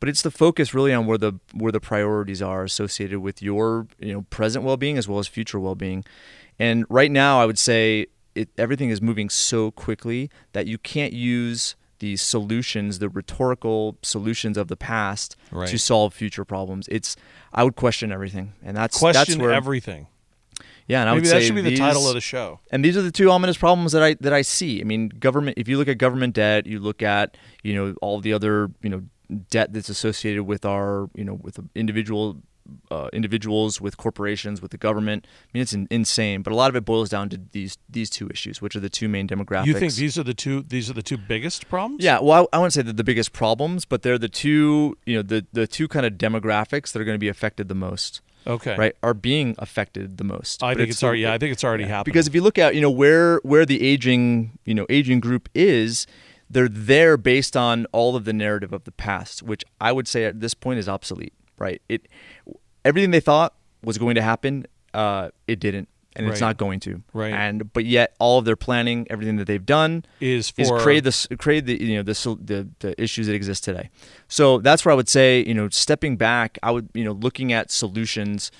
but 0.00 0.08
it's 0.08 0.22
the 0.22 0.30
focus 0.30 0.72
really 0.72 0.94
on 0.94 1.04
where 1.06 1.18
the 1.18 1.34
where 1.52 1.72
the 1.72 1.80
priorities 1.80 2.40
are 2.40 2.64
associated 2.64 3.20
with 3.20 3.42
your 3.42 3.86
you 4.00 4.14
know 4.14 4.22
present 4.30 4.64
well 4.64 4.78
being 4.78 4.96
as 4.96 5.06
well 5.06 5.18
as 5.18 5.26
future 5.28 5.60
well 5.60 5.74
being. 5.74 6.04
And 6.58 6.84
right 6.88 7.10
now, 7.10 7.40
I 7.40 7.46
would 7.46 7.58
say 7.58 8.06
it, 8.34 8.48
everything 8.58 8.90
is 8.90 9.00
moving 9.02 9.28
so 9.30 9.70
quickly 9.70 10.30
that 10.52 10.66
you 10.66 10.78
can't 10.78 11.12
use 11.12 11.76
the 12.00 12.16
solutions, 12.16 13.00
the 13.00 13.08
rhetorical 13.08 13.96
solutions 14.02 14.56
of 14.56 14.68
the 14.68 14.76
past 14.76 15.36
Right. 15.50 15.68
to 15.68 15.78
solve 15.78 16.14
future 16.14 16.44
problems. 16.44 16.86
It's 16.88 17.16
I 17.52 17.64
would 17.64 17.74
question 17.76 18.12
everything, 18.12 18.52
and 18.64 18.76
that's 18.76 18.98
Question 18.98 19.32
that's 19.32 19.36
where 19.42 19.52
everything. 19.52 20.06
yeah, 20.86 21.00
and 21.00 21.10
I 21.10 21.14
Maybe 21.14 21.22
would 21.22 21.30
that 21.34 21.40
say 21.40 21.46
should 21.46 21.54
be 21.56 21.62
the 21.62 21.76
title 21.76 22.06
of 22.08 22.14
the 22.14 22.20
show. 22.20 22.60
and 22.70 22.84
these 22.84 22.96
are 22.96 23.02
the 23.02 23.10
two 23.10 23.30
ominous 23.30 23.56
problems 23.56 23.90
that 23.92 24.02
I 24.02 24.14
that 24.20 24.32
I 24.32 24.42
see. 24.42 24.80
I 24.80 24.84
mean, 24.84 25.08
government. 25.08 25.58
If 25.58 25.66
you 25.66 25.76
look 25.76 25.88
at 25.88 25.98
government 25.98 26.34
debt, 26.34 26.66
you 26.66 26.78
look 26.78 27.02
at 27.02 27.36
you 27.64 27.74
know 27.74 27.94
all 28.00 28.20
the 28.20 28.32
other 28.32 28.70
you 28.82 28.90
know 28.90 29.02
debt 29.50 29.72
that's 29.72 29.88
associated 29.88 30.44
with 30.44 30.64
our 30.64 31.10
you 31.14 31.24
know 31.24 31.34
with 31.34 31.58
individual 31.74 32.40
uh, 32.90 33.08
individuals, 33.12 33.80
with 33.80 33.96
corporations, 33.96 34.60
with 34.62 34.70
the 34.70 34.78
government. 34.78 35.26
I 35.26 35.48
mean, 35.52 35.62
it's 35.62 35.72
in, 35.72 35.86
insane. 35.90 36.42
But 36.42 36.52
a 36.52 36.56
lot 36.56 36.70
of 36.70 36.76
it 36.76 36.84
boils 36.84 37.08
down 37.08 37.28
to 37.30 37.40
these 37.52 37.78
these 37.88 38.10
two 38.10 38.28
issues, 38.28 38.60
which 38.62 38.74
are 38.76 38.80
the 38.80 38.88
two 38.90 39.08
main 39.08 39.26
demographics. 39.28 39.66
You 39.66 39.74
think 39.74 39.94
these 39.94 40.18
are 40.18 40.22
the 40.24 40.34
two? 40.34 40.62
These 40.62 40.90
are 40.90 40.94
the 40.94 41.02
two 41.02 41.16
biggest 41.16 41.68
problems? 41.68 42.04
Yeah, 42.04 42.20
well, 42.20 42.48
I, 42.52 42.56
I 42.56 42.58
wouldn't 42.58 42.72
say 42.74 42.82
they're 42.82 42.92
the 42.92 43.04
biggest 43.04 43.32
problems, 43.32 43.84
but 43.84 44.02
they're 44.02 44.18
the 44.18 44.28
two, 44.28 44.96
you 45.06 45.16
know, 45.16 45.22
the 45.22 45.46
the 45.52 45.66
two 45.66 45.88
kind 45.88 46.04
of 46.06 46.14
demographics 46.14 46.92
that 46.92 47.00
are 47.00 47.04
going 47.04 47.14
to 47.16 47.18
be 47.18 47.28
affected 47.28 47.68
the 47.68 47.74
most, 47.74 48.20
Okay. 48.46 48.76
right? 48.76 48.94
Are 49.02 49.14
being 49.14 49.54
affected 49.58 50.16
the 50.16 50.24
most. 50.24 50.62
I 50.62 50.72
But 50.72 50.78
think 50.78 50.90
it's, 50.90 51.02
already. 51.02 51.22
Yeah, 51.22 51.32
I 51.34 51.38
think 51.38 51.52
it's 51.52 51.64
already 51.64 51.84
yeah. 51.84 51.90
happening. 51.90 52.12
Because 52.12 52.26
if 52.26 52.34
you 52.34 52.42
look 52.42 52.58
at, 52.58 52.74
you 52.74 52.80
know, 52.80 52.90
where 52.90 53.40
where 53.42 53.64
the 53.66 53.82
aging, 53.82 54.58
you 54.64 54.74
know, 54.74 54.86
aging 54.88 55.20
group 55.20 55.48
is, 55.54 56.06
they're 56.50 56.68
there 56.68 57.16
based 57.16 57.56
on 57.56 57.86
all 57.92 58.16
of 58.16 58.24
the 58.24 58.32
narrative 58.32 58.72
of 58.72 58.84
the 58.84 58.92
past, 58.92 59.42
which 59.42 59.64
I 59.80 59.92
would 59.92 60.08
say 60.08 60.24
at 60.24 60.40
this 60.40 60.54
point 60.54 60.78
is 60.78 60.88
obsolete, 60.88 61.34
right? 61.58 61.80
It 61.88 62.08
everything 62.84 63.10
they 63.10 63.20
thought 63.20 63.54
was 63.82 63.98
going 63.98 64.14
to 64.16 64.22
happen, 64.22 64.66
uh, 64.94 65.30
it 65.46 65.60
didn't. 65.60 65.88
And 66.16 66.26
it's 66.26 66.40
not 66.40 66.56
going 66.56 66.80
to. 66.80 67.00
Right. 67.12 67.32
And 67.32 67.72
but 67.72 67.84
yet 67.84 68.16
all 68.18 68.40
of 68.40 68.44
their 68.44 68.56
planning, 68.56 69.06
everything 69.08 69.36
that 69.36 69.44
they've 69.44 69.64
done, 69.64 70.04
is 70.20 70.52
is 70.56 70.68
for 70.68 70.80
create 70.80 71.04
the 71.04 71.36
create 71.38 71.64
the 71.64 71.80
you 71.80 71.94
know 71.94 72.02
the, 72.02 72.12
the 72.44 72.68
the 72.80 73.00
issues 73.00 73.28
that 73.28 73.34
exist 73.34 73.62
today. 73.62 73.88
So 74.26 74.58
that's 74.58 74.84
where 74.84 74.90
I 74.90 74.96
would 74.96 75.08
say 75.08 75.44
you 75.46 75.54
know 75.54 75.68
stepping 75.68 76.16
back, 76.16 76.58
I 76.60 76.72
would 76.72 76.88
you 76.92 77.04
know 77.04 77.12
looking 77.12 77.52
at 77.52 77.70
solutions. 77.70 78.50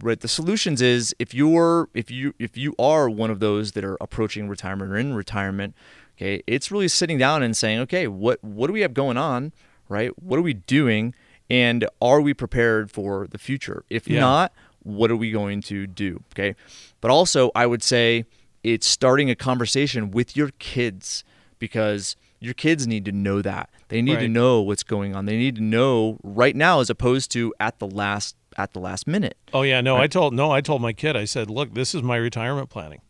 Right, 0.00 0.18
the 0.18 0.28
solutions 0.28 0.80
is 0.80 1.14
if 1.18 1.34
you're 1.34 1.90
if 1.92 2.10
you 2.10 2.32
if 2.38 2.56
you 2.56 2.74
are 2.78 3.10
one 3.10 3.30
of 3.30 3.40
those 3.40 3.72
that 3.72 3.84
are 3.84 3.98
approaching 4.00 4.48
retirement 4.48 4.90
or 4.90 4.96
in 4.96 5.12
retirement, 5.12 5.74
okay, 6.16 6.42
it's 6.46 6.70
really 6.70 6.88
sitting 6.88 7.18
down 7.18 7.42
and 7.42 7.54
saying, 7.54 7.80
okay, 7.80 8.06
what 8.06 8.42
what 8.42 8.68
do 8.68 8.72
we 8.72 8.80
have 8.80 8.94
going 8.94 9.18
on, 9.18 9.52
right? 9.90 10.10
What 10.18 10.38
are 10.38 10.42
we 10.42 10.54
doing, 10.54 11.14
and 11.50 11.86
are 12.00 12.20
we 12.20 12.34
prepared 12.34 12.90
for 12.90 13.26
the 13.26 13.38
future? 13.38 13.84
If 13.90 14.08
Yeah. 14.08 14.20
not, 14.20 14.52
what 14.82 15.10
are 15.10 15.16
we 15.16 15.30
going 15.30 15.60
to 15.62 15.86
do? 15.86 16.22
Okay. 16.32 16.54
But 17.00 17.10
also, 17.10 17.50
I 17.54 17.66
would 17.66 17.82
say 17.82 18.24
it's 18.64 18.86
starting 18.86 19.30
a 19.30 19.34
conversation 19.34 20.10
with 20.10 20.36
your 20.36 20.50
kids 20.58 21.24
because 21.58 22.16
your 22.40 22.54
kids 22.54 22.86
need 22.86 23.04
to 23.04 23.12
know 23.12 23.40
that. 23.42 23.70
They 23.88 24.02
need 24.02 24.18
to 24.18 24.28
know 24.28 24.60
what's 24.62 24.82
going 24.82 25.14
on. 25.14 25.26
They 25.26 25.36
need 25.36 25.56
to 25.56 25.62
know 25.62 26.18
right 26.24 26.56
now 26.56 26.80
as 26.80 26.90
opposed 26.90 27.30
to 27.32 27.54
at 27.60 27.78
the 27.78 27.86
last 27.86 28.34
at 28.56 28.72
the 28.72 28.80
last 28.80 29.06
minute. 29.06 29.36
Oh 29.52 29.62
yeah, 29.62 29.80
no, 29.80 29.96
I 29.96 30.06
told 30.08 30.34
no, 30.34 30.50
I 30.50 30.60
told 30.60 30.82
my 30.82 30.92
kid. 30.92 31.16
I 31.16 31.24
said, 31.24 31.48
"Look, 31.50 31.74
this 31.74 31.94
is 31.94 32.02
my 32.02 32.16
retirement 32.16 32.68
planning. 32.70 33.00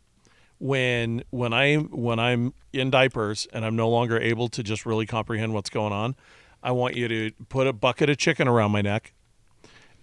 When 0.59 1.23
when 1.31 1.51
I 1.51 1.75
when 1.75 2.19
I'm 2.19 2.53
in 2.71 2.89
diapers 2.89 3.47
and 3.51 3.65
I'm 3.65 3.75
no 3.75 3.89
longer 3.89 4.19
able 4.19 4.47
to 4.49 4.63
just 4.63 4.85
really 4.85 5.05
comprehend 5.05 5.53
what's 5.53 5.69
going 5.69 5.91
on, 5.93 6.15
I 6.63 6.71
want 6.71 6.95
you 6.95 7.07
to 7.09 7.31
put 7.49 7.67
a 7.67 7.73
bucket 7.73 8.09
of 8.09 8.17
chicken 8.17 8.47
around 8.47 8.71
my 8.71 8.81
neck, 8.81 9.13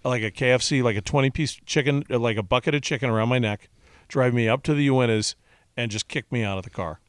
like 0.03 0.21
a 0.21 0.29
KFC, 0.29 0.83
like 0.83 0.95
a 0.95 1.01
20 1.01 1.31
piece 1.31 1.53
chicken, 1.65 2.05
like 2.07 2.37
a 2.37 2.43
bucket 2.43 2.75
of 2.75 2.83
chicken 2.83 3.09
around 3.09 3.29
my 3.29 3.39
neck, 3.39 3.67
drive 4.07 4.33
me 4.33 4.47
up 4.47 4.61
to 4.63 4.75
the 4.75 4.87
Uintas, 4.87 5.33
and 5.75 5.89
just 5.89 6.07
kick 6.07 6.31
me 6.31 6.43
out 6.43 6.59
of 6.59 6.63
the 6.63 6.69
car. 6.69 6.99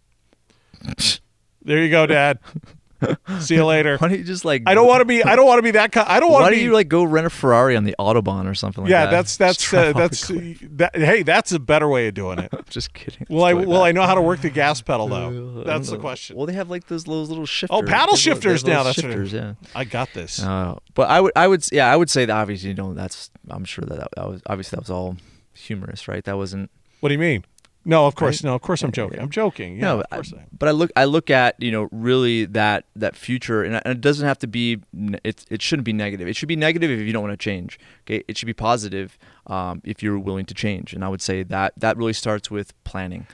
there 1.63 1.83
you 1.83 1.91
go, 1.91 2.07
Dad. 2.07 2.39
See 3.41 3.55
you 3.55 3.65
later. 3.65 3.97
Why 3.99 4.09
don't 4.09 4.19
you 4.19 4.25
just 4.25 4.45
like 4.45 4.63
I 4.67 4.75
don't 4.75 4.87
want 4.87 5.01
to 5.01 5.05
be. 5.05 5.23
I 5.23 5.37
don't 5.37 5.47
want 5.47 5.59
to 5.59 5.63
be 5.63 5.73
that. 5.73 5.93
Kind, 5.93 6.09
I 6.09 6.21
don't 6.21 6.31
want 6.31 6.43
Why 6.43 6.51
to 6.51 6.57
don't 6.57 6.65
you 6.65 6.73
like 6.73 6.89
go 6.89 7.05
rent 7.05 7.27
a 7.27 7.31
Ferrari 7.31 7.77
on 7.77 7.85
the 7.85 7.95
autobahn 7.99 8.49
or 8.49 8.55
something 8.55 8.85
like 8.85 8.91
that? 8.91 9.05
yeah, 9.05 9.05
that? 9.07 9.11
that's 9.11 9.37
that's 9.37 9.75
uh, 9.75 9.93
that's 9.93 10.29
that, 10.29 10.95
hey, 10.95 11.23
that's 11.23 11.53
a 11.53 11.59
better 11.59 11.89
way 11.89 12.09
of 12.09 12.15
doing 12.15 12.39
it. 12.39 12.53
just 12.71 12.95
kidding. 12.95 13.27
Will 13.29 13.45
I 13.45 13.55
way 13.55 13.89
I 13.89 13.93
know 13.93 14.03
how 14.03 14.15
to 14.15 14.23
work 14.23 14.41
the 14.41 14.51
gas 14.51 14.81
pedal 14.81 15.09
though? 15.09 15.63
That's 15.73 15.91
the 15.91 15.99
question. 15.99 16.37
Well, 16.37 16.47
they 16.47 16.53
have 16.55 16.71
like 16.71 16.87
those 16.87 17.07
little, 17.07 17.25
little 17.25 17.47
shifters. 17.47 17.79
Oh, 17.79 17.83
paddle 17.83 18.17
shifters 18.17 18.65
now, 18.65 18.83
that's 18.83 19.03
right. 19.03 19.27
Yeah. 19.27 19.55
I 19.75 19.85
got 19.85 20.13
this. 20.13 20.43
Uh, 20.43 20.77
but 20.95 21.09
I 21.09 21.21
would, 21.21 21.33
I 21.37 21.47
would, 21.47 21.65
yeah, 21.71 21.91
I 21.91 21.97
would 21.97 22.11
say 22.11 22.25
that 22.25 22.37
obviously, 22.37 22.71
you 22.71 22.75
know, 22.75 22.95
that's, 22.95 23.31
I'm 23.49 23.65
sure 23.65 23.85
that 23.85 23.99
that, 23.99 24.09
that 24.17 24.29
was 24.29 24.43
obviously 24.47 24.77
that 24.77 24.83
was 24.83 24.91
all 24.91 25.17
humorous, 25.55 26.09
right? 26.09 26.25
That 26.25 26.37
wasn't. 26.37 26.71
What 27.01 27.09
do 27.09 27.15
you 27.15 27.19
mean? 27.19 27.45
No, 27.85 28.07
of 28.07 28.15
course, 28.15 28.43
Right? 28.45 28.49
no, 28.51 28.55
of 28.55 28.63
course 28.63 28.83
I'm 28.83 28.93
joking. 28.93 29.19
I'm 29.19 29.29
joking. 29.31 29.75
Yeah, 29.77 29.81
no, 29.83 30.03
I- 30.13 30.15
course 30.17 30.33
I 30.37 30.45
but 30.57 30.69
I 30.69 30.73
look, 30.73 30.91
I 30.95 31.05
look 31.05 31.31
at 31.31 31.57
you 31.61 31.71
know 31.73 31.89
really 31.91 32.45
that 32.47 32.85
that 32.95 33.17
future, 33.17 33.63
and 33.65 33.75
it 33.85 34.01
doesn't 34.01 34.27
have 34.27 34.39
to 34.41 34.47
be. 34.47 34.79
It 35.25 35.45
it 35.51 35.63
shouldn't 35.63 35.85
be 35.85 35.93
negative. 35.93 36.29
It 36.29 36.37
should 36.37 36.49
be 36.49 36.57
negative 36.57 36.91
if 36.91 37.05
you 37.07 37.13
don't 37.13 37.23
want 37.23 37.33
to 37.33 37.43
change. 37.45 37.79
Okay, 38.07 38.23
it 38.29 38.37
should 38.39 38.47
be 38.47 38.53
positive 38.55 39.19
um, 39.49 39.83
if 39.85 40.03
you're 40.03 40.19
willing 40.19 40.47
to 40.47 40.55
change. 40.55 40.93
And 40.95 41.05
I 41.05 41.09
would 41.09 41.23
say 41.23 41.43
that 41.43 41.73
that 41.77 41.97
really 41.97 42.13
starts 42.13 42.51
with 42.51 42.73
planning, 42.85 43.27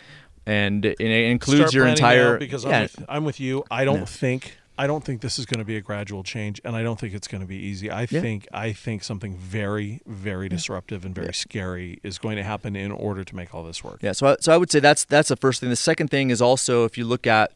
and 0.47 0.85
it, 0.85 0.99
it 1.01 1.31
includes 1.31 1.61
Start 1.61 1.75
your 1.75 1.87
entire. 1.87 2.39
because 2.39 2.65
yeah, 2.65 2.71
I'm, 2.71 2.83
with, 2.83 3.05
I'm 3.09 3.25
with 3.25 3.41
you. 3.41 3.65
I 3.71 3.85
don't 3.85 4.01
No. 4.01 4.07
think 4.07 4.57
I 4.79 4.87
don't 4.87 5.05
think 5.05 5.21
this 5.21 5.39
is 5.39 5.45
going 5.47 5.59
to 5.59 5.65
be 5.65 5.77
a 5.77 5.81
gradual 5.81 6.23
change, 6.23 6.61
and 6.65 6.77
I 6.77 6.83
don't 6.85 6.99
think 7.01 7.13
it's 7.13 7.27
going 7.27 7.41
to 7.41 7.47
be 7.47 7.57
easy. 7.57 7.91
I 7.91 8.03
Yeah. 8.03 8.21
think 8.21 8.47
I 8.53 8.73
think 8.73 9.03
something 9.03 9.37
very 9.37 10.01
very 10.07 10.49
disruptive 10.49 11.05
and 11.05 11.15
very 11.15 11.29
Yeah. 11.29 11.33
scary 11.33 11.99
is 12.05 12.19
going 12.19 12.37
to 12.37 12.45
happen 12.45 12.77
in 12.77 12.93
order 12.93 13.25
to 13.25 13.37
make 13.37 13.55
all 13.55 13.65
this 13.65 13.83
work. 13.83 13.99
Yeah, 14.03 14.13
so 14.13 14.29
I, 14.29 14.37
so 14.41 14.55
I 14.55 14.57
would 14.57 14.71
say 14.71 14.81
that's 14.81 15.05
that's 15.05 15.29
the 15.29 15.37
first 15.37 15.61
thing. 15.61 15.69
The 15.71 15.77
second 15.77 16.09
thing 16.09 16.31
is 16.31 16.41
also 16.41 16.85
if 16.85 16.97
you 16.97 17.05
look 17.05 17.27
at 17.27 17.53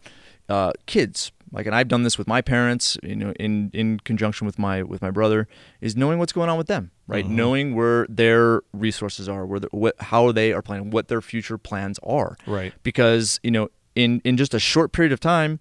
uh, 0.49 0.73
kids, 0.87 1.31
like, 1.53 1.67
and 1.67 1.75
I've 1.75 1.87
done 1.89 2.03
this 2.03 2.19
with 2.19 2.27
my 2.27 2.41
parents, 2.43 2.99
you 3.03 3.15
know, 3.15 3.33
in 3.39 3.71
in 3.73 4.01
conjunction 4.01 4.45
with 4.47 4.59
my 4.59 4.83
with 4.83 5.01
my 5.01 5.11
brother, 5.13 5.47
is 5.81 5.97
knowing 5.97 6.19
what's 6.19 6.33
going 6.33 6.51
on 6.51 6.59
with 6.59 6.67
them, 6.67 6.91
right? 7.07 7.25
Mhm. 7.25 7.31
Knowing 7.31 7.75
where 7.77 8.07
their 8.09 8.63
resources 8.73 9.29
are, 9.29 9.47
where 9.47 9.61
the, 9.61 9.69
what, 9.71 9.95
how 10.01 10.33
they 10.33 10.53
are 10.53 10.61
planning, 10.63 10.91
what 10.91 11.07
their 11.09 11.21
future 11.21 11.57
plans 11.59 12.01
are, 12.03 12.37
Right. 12.47 12.73
because 12.83 13.39
you 13.45 13.53
know, 13.53 13.69
in 13.95 14.21
in 14.25 14.37
just 14.37 14.53
a 14.55 14.59
short 14.59 14.91
period 14.93 15.13
of 15.13 15.21
time. 15.21 15.61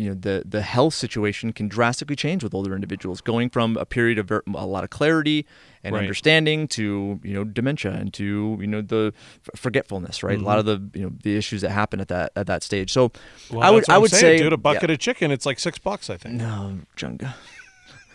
You 0.00 0.08
know 0.08 0.14
the 0.14 0.42
the 0.46 0.62
health 0.62 0.94
situation 0.94 1.52
can 1.52 1.68
drastically 1.68 2.16
change 2.16 2.42
with 2.42 2.54
older 2.54 2.74
individuals, 2.74 3.20
going 3.20 3.50
from 3.50 3.76
a 3.76 3.84
period 3.84 4.18
of 4.18 4.28
ver- 4.28 4.42
a 4.54 4.64
lot 4.64 4.82
of 4.82 4.88
clarity 4.88 5.46
and 5.84 5.94
Right. 5.94 6.00
understanding 6.00 6.68
to 6.68 7.20
you 7.22 7.34
know 7.34 7.44
dementia 7.44 7.92
and 7.92 8.10
to 8.14 8.56
you 8.58 8.66
know 8.66 8.80
the 8.80 9.12
f- 9.46 9.60
forgetfulness, 9.60 10.22
right? 10.22 10.38
A 10.38 10.42
lot 10.42 10.58
mm-hmm. 10.58 10.70
of 10.70 10.92
the 10.92 10.98
you 10.98 11.04
know 11.04 11.12
the 11.22 11.36
issues 11.36 11.60
that 11.60 11.70
happen 11.70 12.00
at 12.00 12.08
that 12.08 12.32
at 12.34 12.46
that 12.46 12.62
stage. 12.62 12.90
So 12.90 13.12
Well, 13.50 13.62
I 13.62 13.68
would 13.68 13.90
I 13.90 13.98
would 13.98 14.10
saying, 14.10 14.38
say 14.38 14.42
dude, 14.42 14.54
a 14.54 14.56
bucket 14.56 14.88
yeah. 14.88 14.94
of 14.94 15.00
chicken, 15.00 15.30
it's 15.30 15.44
like 15.44 15.58
six 15.58 15.78
bucks, 15.78 16.08
I 16.08 16.16
think. 16.16 16.36
No, 16.36 16.78
Chunga. 16.96 17.34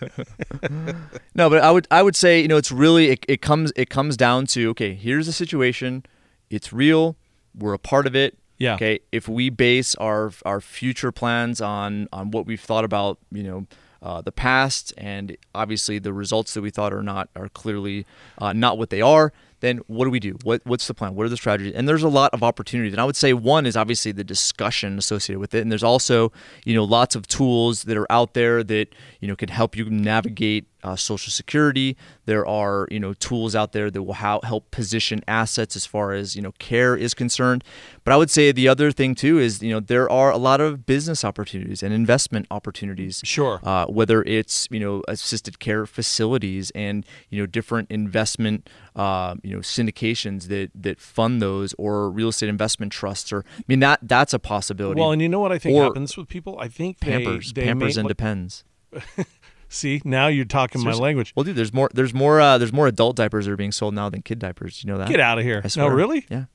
no, 1.36 1.50
but 1.50 1.62
I 1.62 1.72
would 1.72 1.88
I 1.92 2.02
would 2.02 2.16
say 2.16 2.42
you 2.42 2.48
know 2.48 2.58
it's 2.58 2.72
really 2.72 3.12
it, 3.12 3.26
it 3.28 3.42
comes 3.44 3.72
it 3.76 3.92
comes 3.92 4.18
down 4.18 4.48
to 4.48 4.70
okay 4.72 4.96
here's 4.96 5.28
the 5.28 5.34
situation, 5.34 6.04
it's 6.50 6.74
real, 6.74 7.16
we're 7.54 7.74
a 7.74 7.80
part 7.80 8.08
of 8.08 8.16
it. 8.16 8.40
Yeah. 8.58 8.76
Okay. 8.76 9.00
If 9.12 9.28
we 9.28 9.50
base 9.50 9.96
our 9.96 10.32
our 10.46 10.62
future 10.62 11.12
plans 11.12 11.62
on 11.62 12.08
on 12.12 12.32
what 12.32 12.46
we've 12.46 12.62
thought 12.62 12.86
about, 12.86 13.20
you 13.32 13.44
know. 13.44 13.68
Uh, 14.02 14.22
the 14.22 14.32
past 14.32 14.94
and 15.00 15.36
obviously 15.56 15.98
the 15.98 16.14
results 16.14 16.54
that 16.54 16.62
we 16.62 16.70
thought 16.70 16.94
are 16.94 17.02
not 17.02 17.28
are 17.36 17.50
clearly 17.50 18.06
uh, 18.38 18.54
not 18.54 18.78
what 18.78 18.92
they 18.92 19.02
are 19.02 19.34
then 19.62 19.80
what 19.88 20.06
do 20.06 20.12
we 20.12 20.20
do? 20.20 20.38
What 20.44 20.62
what's 20.66 20.88
the 20.88 20.94
plan? 20.94 21.16
What 21.16 21.26
are 21.26 21.30
the 21.30 21.38
strategies? 21.38 21.74
And 21.74 21.88
there's 21.88 22.04
a 22.04 22.10
lot 22.10 22.34
of 22.34 22.44
opportunities. 22.44 22.94
And 22.94 23.02
i 23.02 23.06
would 23.06 23.16
say 23.16 23.34
one 23.34 23.66
is 23.66 23.76
obviously 23.76 24.12
the 24.12 24.24
discussion 24.24 24.98
associated 24.98 25.40
with 25.40 25.54
it. 25.54 25.62
And 25.62 25.72
there's 25.72 25.84
also 25.84 26.32
you 26.64 26.76
know 26.76 26.84
lots 26.84 27.16
of 27.16 27.28
tools 27.28 27.84
that 27.84 27.98
are 27.98 28.12
out 28.12 28.34
there 28.34 28.64
that 28.64 28.88
you 29.20 29.28
know 29.28 29.36
can 29.36 29.50
help 29.50 29.76
you 29.76 29.90
navigate 29.90 30.68
uh, 30.84 30.96
social 30.96 31.32
security. 31.32 31.98
There 32.26 32.46
are 32.46 32.88
you 32.92 33.00
know 33.00 33.14
tools 33.14 33.56
out 33.56 33.72
there 33.72 33.90
that 33.90 34.04
will 34.04 34.14
how, 34.14 34.40
help 34.44 34.70
position 34.72 35.22
assets 35.28 35.76
as 35.76 35.86
far 35.86 36.14
as 36.14 36.36
you 36.36 36.42
know 36.42 36.52
care 36.60 36.96
is 36.96 37.14
concerned. 37.14 37.64
But 38.04 38.14
i 38.14 38.18
would 38.18 38.30
say 38.30 38.52
the 38.52 38.68
other 38.68 38.92
thing 38.92 39.16
too 39.16 39.40
is 39.40 39.64
you 39.64 39.72
know 39.72 39.80
there 39.80 40.10
are 40.12 40.32
a 40.32 40.38
lot 40.38 40.62
of 40.62 40.86
business 40.86 41.26
opportunities 41.26 41.82
and 41.82 41.92
investment 41.94 42.46
opportunities 42.52 43.22
Sure. 43.24 43.60
uh, 43.64 43.86
whether 43.88 44.22
it's 44.24 44.68
you 44.70 44.80
know 44.80 45.02
assisted 45.08 45.60
care 45.60 45.86
facilities 45.88 46.72
and 46.76 47.06
you 47.30 47.40
know 47.40 47.48
different 47.48 47.90
investment 47.90 48.70
uh, 48.96 49.36
you 49.44 49.52
know 49.54 49.60
syndications 49.60 50.48
that 50.48 50.72
that 50.76 51.00
fund 51.00 51.42
those 51.42 51.74
or 51.78 52.10
real 52.10 52.30
estate 52.30 52.50
investment 52.50 52.92
trusts 52.92 53.34
or 53.34 53.44
I 53.58 53.64
mean 53.68 53.80
that 53.80 54.00
that's 54.02 54.34
a 54.34 54.40
possibility. 54.40 55.00
Well, 55.00 55.12
and 55.12 55.22
you 55.22 55.30
know 55.30 55.40
what 55.40 55.52
I 55.52 55.58
think 55.60 55.78
Or 55.78 55.84
happens 55.84 56.16
with 56.16 56.28
people? 56.28 56.58
I 56.60 56.68
think 56.68 57.00
they, 57.00 57.12
Pampers, 57.12 57.54
they 57.54 57.64
Pampers 57.66 57.98
and 57.98 58.06
like- 58.06 58.18
Depends. 58.18 58.64
See, 59.68 60.02
now 60.06 60.28
you're 60.28 60.46
talking 60.46 60.84
my 60.84 60.94
language. 60.94 61.34
Well, 61.36 61.44
dude, 61.44 61.56
there's 61.56 61.74
more 61.74 61.90
there's 61.94 62.14
more 62.14 62.40
uh, 62.40 62.58
there's 62.58 62.72
more 62.72 62.88
adult 62.88 63.16
diapers 63.18 63.46
that 63.46 63.52
are 63.52 63.58
being 63.58 63.72
sold 63.72 63.94
now 63.94 64.10
than 64.10 64.22
kid 64.22 64.40
diapers. 64.40 64.84
You 64.84 64.92
know 64.92 64.98
that? 65.00 65.10
Get 65.10 65.20
out 65.20 65.38
of 65.38 65.44
here. 65.44 65.62
I 65.66 65.70
No, 65.76 65.88
really? 65.88 66.26
Yeah. 66.30 66.46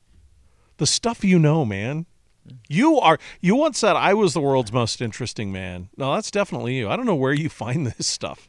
The 0.78 0.86
stuff 0.86 1.24
you 1.24 1.38
know, 1.38 1.64
man. 1.64 2.06
You 2.68 2.98
are. 2.98 3.18
You 3.40 3.56
once 3.56 3.78
said 3.78 3.96
I 3.96 4.14
was 4.14 4.32
the 4.32 4.40
world's 4.40 4.72
most 4.72 5.02
interesting 5.02 5.52
man. 5.52 5.90
No, 5.96 6.14
that's 6.14 6.30
definitely 6.30 6.76
you. 6.78 6.88
I 6.88 6.96
don't 6.96 7.04
know 7.04 7.14
where 7.14 7.34
you 7.34 7.48
find 7.50 7.86
this 7.86 8.06
stuff. 8.06 8.48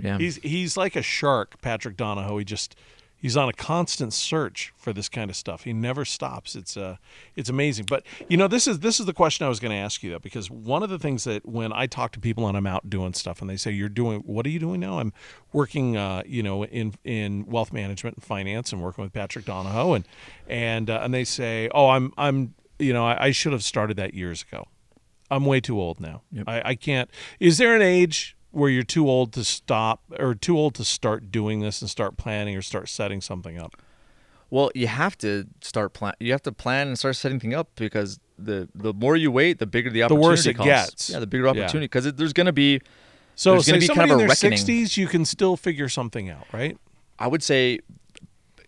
Yeah. 0.00 0.18
He's 0.18 0.36
he's 0.36 0.76
like 0.76 0.96
a 0.96 1.02
shark, 1.02 1.60
Patrick 1.62 1.96
Donohoe. 1.96 2.38
He 2.38 2.44
just 2.44 2.74
he's 3.18 3.36
on 3.36 3.48
a 3.48 3.52
constant 3.52 4.12
search 4.12 4.72
for 4.76 4.92
this 4.92 5.08
kind 5.08 5.30
of 5.30 5.36
stuff. 5.36 5.64
He 5.64 5.72
never 5.72 6.04
stops. 6.04 6.54
It's 6.54 6.76
uh 6.76 6.96
it's 7.36 7.48
amazing. 7.48 7.86
But 7.88 8.04
you 8.28 8.36
know, 8.36 8.48
this 8.48 8.66
is 8.66 8.80
this 8.80 9.00
is 9.00 9.06
the 9.06 9.12
question 9.12 9.44
I 9.44 9.48
was 9.48 9.60
going 9.60 9.72
to 9.72 9.76
ask 9.76 10.02
you 10.02 10.10
though, 10.10 10.18
because 10.18 10.50
one 10.50 10.82
of 10.82 10.90
the 10.90 10.98
things 10.98 11.24
that 11.24 11.44
when 11.46 11.72
I 11.72 11.86
talk 11.86 12.12
to 12.12 12.20
people 12.20 12.46
and 12.46 12.56
I'm 12.56 12.66
out 12.66 12.88
doing 12.88 13.12
stuff 13.12 13.40
and 13.40 13.50
they 13.50 13.56
say, 13.56 13.72
"You're 13.72 13.88
doing 13.88 14.20
what 14.20 14.46
are 14.46 14.50
you 14.50 14.60
doing 14.60 14.80
now?" 14.80 15.00
I'm 15.00 15.12
working, 15.52 15.96
uh, 15.96 16.22
you 16.24 16.42
know, 16.42 16.64
in 16.64 16.94
in 17.04 17.46
wealth 17.46 17.72
management 17.72 18.16
and 18.16 18.24
finance 18.24 18.72
and 18.72 18.82
working 18.82 19.04
with 19.04 19.12
Patrick 19.12 19.44
Donohoe, 19.44 19.94
and 19.94 20.08
and 20.48 20.88
uh, 20.88 21.00
and 21.02 21.12
they 21.12 21.24
say, 21.24 21.68
"Oh, 21.74 21.88
I'm 21.88 22.12
I'm 22.16 22.54
you 22.78 22.92
know 22.92 23.06
I, 23.06 23.26
I 23.26 23.30
should 23.32 23.52
have 23.52 23.64
started 23.64 23.96
that 23.96 24.14
years 24.14 24.44
ago." 24.50 24.68
I'm 25.30 25.44
way 25.44 25.60
too 25.60 25.78
old 25.78 26.00
now. 26.00 26.22
Yep. 26.32 26.44
I, 26.48 26.62
I 26.64 26.74
can't. 26.74 27.10
Is 27.38 27.58
there 27.58 27.76
an 27.76 27.82
age 27.82 28.34
where 28.58 28.70
you're 28.70 28.82
too 28.82 29.08
old 29.08 29.32
to 29.34 29.44
stop 29.44 30.02
or 30.18 30.34
too 30.34 30.58
old 30.58 30.74
to 30.74 30.84
start 30.84 31.30
doing 31.30 31.60
this 31.60 31.80
and 31.80 31.88
start 31.90 32.16
planning 32.16 32.56
or 32.56 32.62
start 32.62 32.88
setting 32.88 33.20
something 33.20 33.58
up? 33.58 33.76
Well, 34.50 34.70
you 34.74 34.86
have 34.86 35.16
to 35.18 35.46
start 35.60 35.92
plan. 35.92 36.14
You 36.20 36.32
have 36.32 36.42
to 36.42 36.52
plan 36.52 36.88
and 36.88 36.98
start 36.98 37.16
setting 37.16 37.38
things 37.38 37.54
up 37.54 37.68
because 37.76 38.18
the 38.38 38.68
the 38.74 38.94
more 38.94 39.16
you 39.16 39.30
wait, 39.30 39.58
the 39.58 39.66
bigger 39.66 39.90
the 39.90 40.02
opportunity. 40.02 40.24
The 40.24 40.28
worse 40.28 40.46
it 40.46 40.54
costs. 40.54 40.66
gets. 40.68 41.10
Yeah, 41.10 41.18
the 41.18 41.26
bigger 41.26 41.48
opportunity 41.48 41.84
because 41.84 42.10
there's 42.12 42.32
going 42.32 42.46
to 42.46 42.52
be. 42.52 42.80
So, 43.34 43.52
There's 43.52 43.66
say 43.66 43.72
gonna 43.72 43.80
be 43.80 43.88
kind 43.88 44.00
of 44.00 44.04
in 44.04 44.14
a 44.14 44.18
their 44.18 44.28
reckoning. 44.28 44.58
60s, 44.58 44.96
you 44.96 45.06
can 45.06 45.24
still 45.24 45.56
figure 45.56 45.88
something 45.88 46.28
out, 46.28 46.46
right? 46.52 46.76
I 47.20 47.28
would 47.28 47.42
say 47.42 47.78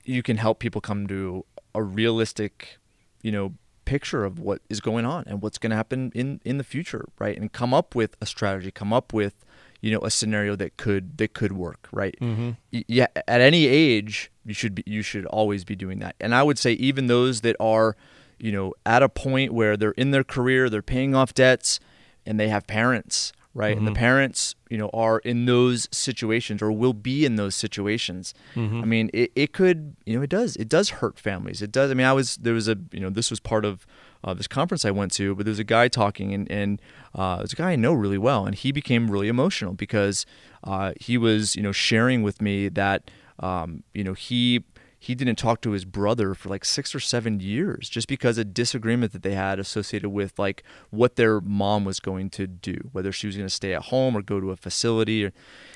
you 0.05 0.23
can 0.23 0.37
help 0.37 0.61
people 0.61 0.81
come 0.81 1.09
to 1.09 1.45
a 1.75 1.83
realistic, 1.83 2.79
you 3.23 3.33
know, 3.33 3.55
picture 3.85 4.25
of 4.25 4.39
what 4.39 4.63
is 4.69 4.81
going 4.81 5.05
on 5.05 5.25
and 5.27 5.43
what's 5.43 5.59
going 5.59 5.71
to 5.71 5.77
happen 5.77 6.13
in 6.15 6.41
in 6.45 6.59
the 6.59 6.65
future, 6.65 7.07
right? 7.19 7.37
And 7.37 7.51
come 7.53 7.75
up 7.75 7.97
with 7.97 8.17
a 8.21 8.27
strategy, 8.27 8.71
come 8.71 8.93
up 8.93 9.13
with, 9.13 9.45
you 9.81 9.91
know, 9.91 10.01
a 10.01 10.11
scenario 10.11 10.57
that 10.57 10.77
could 10.77 11.17
that 11.19 11.33
could 11.33 11.53
work, 11.53 11.89
right? 11.93 12.17
Mm-hmm. 12.21 12.51
Yeah, 12.71 13.07
at 13.27 13.41
any 13.41 13.67
age, 13.67 14.31
you 14.45 14.55
should 14.55 14.75
be 14.75 14.83
you 14.87 15.03
should 15.03 15.27
always 15.27 15.65
be 15.65 15.75
doing 15.77 15.99
that. 16.01 16.17
And 16.21 16.35
I 16.35 16.43
would 16.43 16.59
say 16.59 16.73
even 16.73 17.07
those 17.07 17.41
that 17.43 17.57
are, 17.59 17.97
you 18.39 18.53
know, 18.53 18.75
at 18.85 19.03
a 19.03 19.09
point 19.09 19.53
where 19.53 19.77
they're 19.77 19.93
in 19.93 20.11
their 20.11 20.25
career, 20.25 20.69
they're 20.69 20.83
paying 20.83 21.15
off 21.15 21.33
debts, 21.35 21.81
and 22.27 22.39
they 22.39 22.49
have 22.49 22.67
parents, 22.67 23.33
right? 23.55 23.77
And 23.77 23.87
the 23.87 23.93
parents, 23.93 24.55
you 24.69 24.77
know, 24.79 24.91
are 24.93 25.19
in 25.21 25.47
those 25.47 25.89
situations 25.91 26.61
or 26.63 26.71
will 26.71 26.93
be 26.93 27.25
in 27.25 27.37
those 27.37 27.55
situations. 27.55 28.35
I 28.83 28.85
mean, 28.85 29.11
it, 29.15 29.33
it 29.35 29.53
could, 29.53 29.97
you 30.05 30.17
know, 30.17 30.23
it 30.23 30.31
does 30.31 30.57
it 30.57 30.69
does 30.69 30.91
hurt 30.91 31.19
families. 31.19 31.63
It 31.63 31.73
does. 31.73 31.91
I 31.91 31.95
mean, 31.95 32.07
I 32.07 32.13
was 32.13 32.37
there 32.37 32.55
was 32.55 32.69
a 32.69 32.77
you 32.93 33.01
know 33.01 33.11
this 33.11 33.31
was 33.31 33.41
part 33.41 33.65
of 33.65 33.87
uh, 34.25 34.35
this 34.35 34.47
conference 34.49 34.85
I 34.85 34.91
went 34.91 35.13
to, 35.13 35.35
but 35.35 35.45
there 35.47 35.51
was 35.51 35.59
a 35.59 35.65
guy 35.65 35.89
talking, 35.89 36.33
and 36.35 36.51
and 36.51 36.81
uh, 37.15 37.39
there's 37.39 37.53
a 37.53 37.57
guy 37.57 37.73
I 37.73 37.77
know 37.77 37.93
really 37.93 38.19
well, 38.19 38.45
and 38.47 38.55
he 38.55 38.73
became 38.73 39.11
really 39.11 39.29
emotional 39.29 39.73
because 39.75 40.27
uh, 40.65 40.93
he 41.01 41.17
was 41.19 41.57
you 41.57 41.63
know 41.63 41.73
sharing 41.73 42.23
with 42.23 42.41
me 42.43 42.69
that 42.69 43.11
um, 43.41 43.83
you 43.95 44.05
know 44.05 44.13
he 44.15 44.65
he 45.03 45.15
didn't 45.15 45.37
talk 45.37 45.63
to 45.63 45.71
his 45.71 45.87
brother 45.87 46.35
for 46.35 46.51
like 46.51 46.63
six 46.63 46.95
or 46.95 47.01
seven 47.01 47.41
years 47.41 47.89
just 47.89 48.07
because 48.07 48.37
a 48.37 48.45
disagreement 48.45 49.13
that 49.13 49.23
they 49.23 49.33
had 49.35 49.59
associated 49.59 50.11
with 50.11 50.39
like 50.39 50.63
what 50.91 51.17
their 51.17 51.41
mom 51.41 51.87
was 51.87 52.01
going 52.01 52.29
to 52.29 52.47
do, 52.47 52.77
whether 52.93 53.11
she 53.11 53.27
was 53.27 53.35
going 53.35 53.47
to 53.49 53.55
stay 53.55 53.73
at 53.73 53.85
home 53.85 54.15
or 54.15 54.21
go 54.21 54.39
to 54.41 54.51
a 54.51 54.57
facility 54.57 55.25
or 55.25 55.33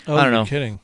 Oh, 0.06 0.14
I 0.16 0.24
don't 0.24 0.32
know. 0.34 0.44
kidding. 0.44 0.78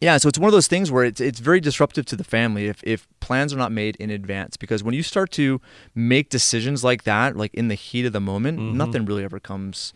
Yeah, 0.00 0.16
so 0.18 0.28
it's 0.28 0.38
one 0.38 0.48
of 0.48 0.52
those 0.52 0.66
things 0.66 0.90
where 0.90 1.04
it's 1.04 1.20
it's 1.20 1.40
very 1.40 1.60
disruptive 1.60 2.04
to 2.06 2.16
the 2.16 2.24
family 2.24 2.66
if 2.66 2.82
if 2.84 3.06
plans 3.20 3.52
are 3.54 3.56
not 3.56 3.72
made 3.72 3.96
in 3.96 4.10
advance 4.10 4.56
because 4.56 4.82
when 4.84 4.94
you 4.94 5.02
start 5.02 5.30
to 5.32 5.60
make 5.94 6.28
decisions 6.30 6.82
like 6.84 7.04
that, 7.04 7.36
like 7.36 7.54
in 7.54 7.68
the 7.68 7.74
heat 7.74 8.04
of 8.06 8.12
the 8.12 8.20
moment, 8.20 8.58
Mm-hmm. 8.58 8.76
nothing 8.76 9.04
really 9.06 9.24
ever 9.24 9.40
comes. 9.40 9.92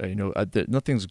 Uh, 0.00 0.06
you 0.06 0.14
know, 0.14 0.32
uh, 0.32 0.44
the, 0.50 0.64
nothing's 0.68 1.08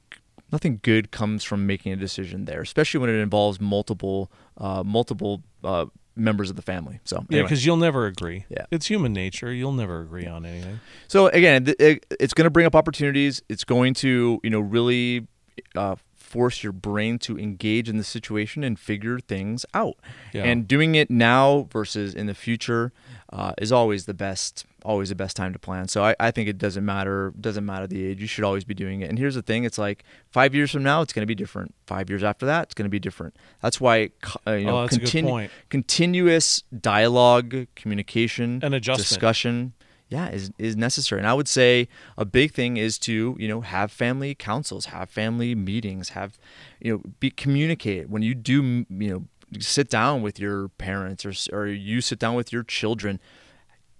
nothing 0.51 0.79
good 0.81 1.11
comes 1.11 1.43
from 1.43 1.65
making 1.67 1.91
a 1.91 1.95
decision 1.97 2.45
there, 2.45 2.61
especially 2.61 2.99
when 3.01 3.09
it 3.09 3.19
involves 3.21 3.59
multiple 3.59 4.31
uh, 4.57 4.81
multiple 4.85 5.41
uh, 5.63 5.85
members 6.15 6.49
of 6.49 6.55
the 6.55 6.61
family. 6.61 6.99
So 7.03 7.25
Yeah, 7.29 7.41
because 7.41 7.65
you'll 7.65 7.77
never 7.77 8.05
agree. 8.05 8.45
Yeah. 8.49 8.65
It's 8.71 8.85
human 8.87 9.13
nature. 9.13 9.51
You'll 9.53 9.73
never 9.73 10.01
agree 10.01 10.25
on 10.25 10.45
anything. 10.45 10.79
So 11.07 11.27
again, 11.27 11.65
it's 11.79 12.33
going 12.33 12.45
to 12.45 12.49
bring 12.49 12.65
up 12.65 12.75
opportunities. 12.75 13.41
It's 13.49 13.63
going 13.63 13.93
to, 13.95 14.39
you 14.41 14.49
know, 14.49 14.59
really 14.61 15.27
uh, 15.75 15.95
force 16.27 16.61
your 16.61 16.73
brain 16.73 17.17
to 17.19 17.39
engage 17.39 17.87
in 17.87 17.97
the 17.97 18.03
situation 18.03 18.63
and 18.63 18.77
figure 18.77 19.17
things 19.19 19.65
out. 19.73 19.95
Yeah. 20.33 20.43
And 20.43 20.67
doing 20.67 20.95
it 20.95 21.09
now 21.09 21.67
versus 21.71 22.13
in 22.13 22.27
the 22.27 22.33
future 22.33 22.91
uh, 23.31 23.53
is 23.57 23.71
always 23.71 24.05
the 24.05 24.13
best, 24.13 24.65
always 24.83 25.07
the 25.09 25.15
best 25.15 25.35
time 25.37 25.53
to 25.53 25.59
plan. 25.59 25.87
So 25.87 26.03
I, 26.03 26.15
I 26.19 26.31
think 26.31 26.49
it 26.49 26.57
doesn't 26.57 26.83
matter, 26.85 27.33
doesn't 27.39 27.65
matter 27.65 27.87
the 27.87 28.05
age. 28.05 28.19
You 28.21 28.27
should 28.27 28.43
always 28.43 28.65
be 28.65 28.73
doing 28.73 28.99
it. 29.01 29.09
And 29.09 29.17
here's 29.17 29.35
the 29.35 29.41
thing: 29.41 29.63
it's 29.63 29.77
like 29.77 30.03
five 30.29 30.53
years 30.53 30.69
from 30.71 30.83
now, 30.83 31.01
it's 31.01 31.13
going 31.13 31.23
to 31.23 31.27
be 31.27 31.35
different. 31.35 31.73
Five 31.85 32.09
years 32.09 32.23
after 32.23 32.45
that, 32.45 32.63
it's 32.63 32.73
going 32.73 32.85
to 32.85 32.89
be 32.89 32.99
different. 32.99 33.35
That's 33.61 33.79
why 33.79 34.09
uh, 34.45 34.51
you 34.51 34.65
know 34.65 34.79
Oh, 34.79 34.83
a 34.83 34.87
good 34.89 35.01
continu- 35.01 35.49
continuous 35.69 36.63
dialogue, 36.79 37.67
communication, 37.75 38.59
And 38.63 38.75
adjustment. 38.75 39.07
discussion 39.07 39.73
yeah 40.09 40.29
is 40.29 40.51
is 40.57 40.75
necessary. 40.75 41.19
And 41.19 41.27
i 41.27 41.33
would 41.33 41.47
say 41.47 41.87
a 42.17 42.25
big 42.25 42.53
thing 42.53 42.77
is 42.77 42.97
to 42.99 43.35
you 43.39 43.47
know 43.47 43.61
have 43.61 43.91
family 43.91 44.35
councils 44.35 44.87
have 44.87 45.09
family 45.09 45.55
meetings 45.55 46.09
have 46.09 46.37
you 46.79 46.93
know 46.93 47.01
be 47.19 47.29
communicate. 47.29 48.09
When 48.09 48.21
you 48.21 48.35
do 48.35 48.85
you 48.89 49.09
know 49.09 49.27
sit 49.59 49.89
down 49.89 50.21
with 50.21 50.39
your 50.39 50.69
parents 50.69 51.25
or 51.25 51.33
or 51.55 51.67
you 51.67 52.01
sit 52.01 52.19
down 52.19 52.35
with 52.35 52.51
your 52.51 52.63
children 52.63 53.19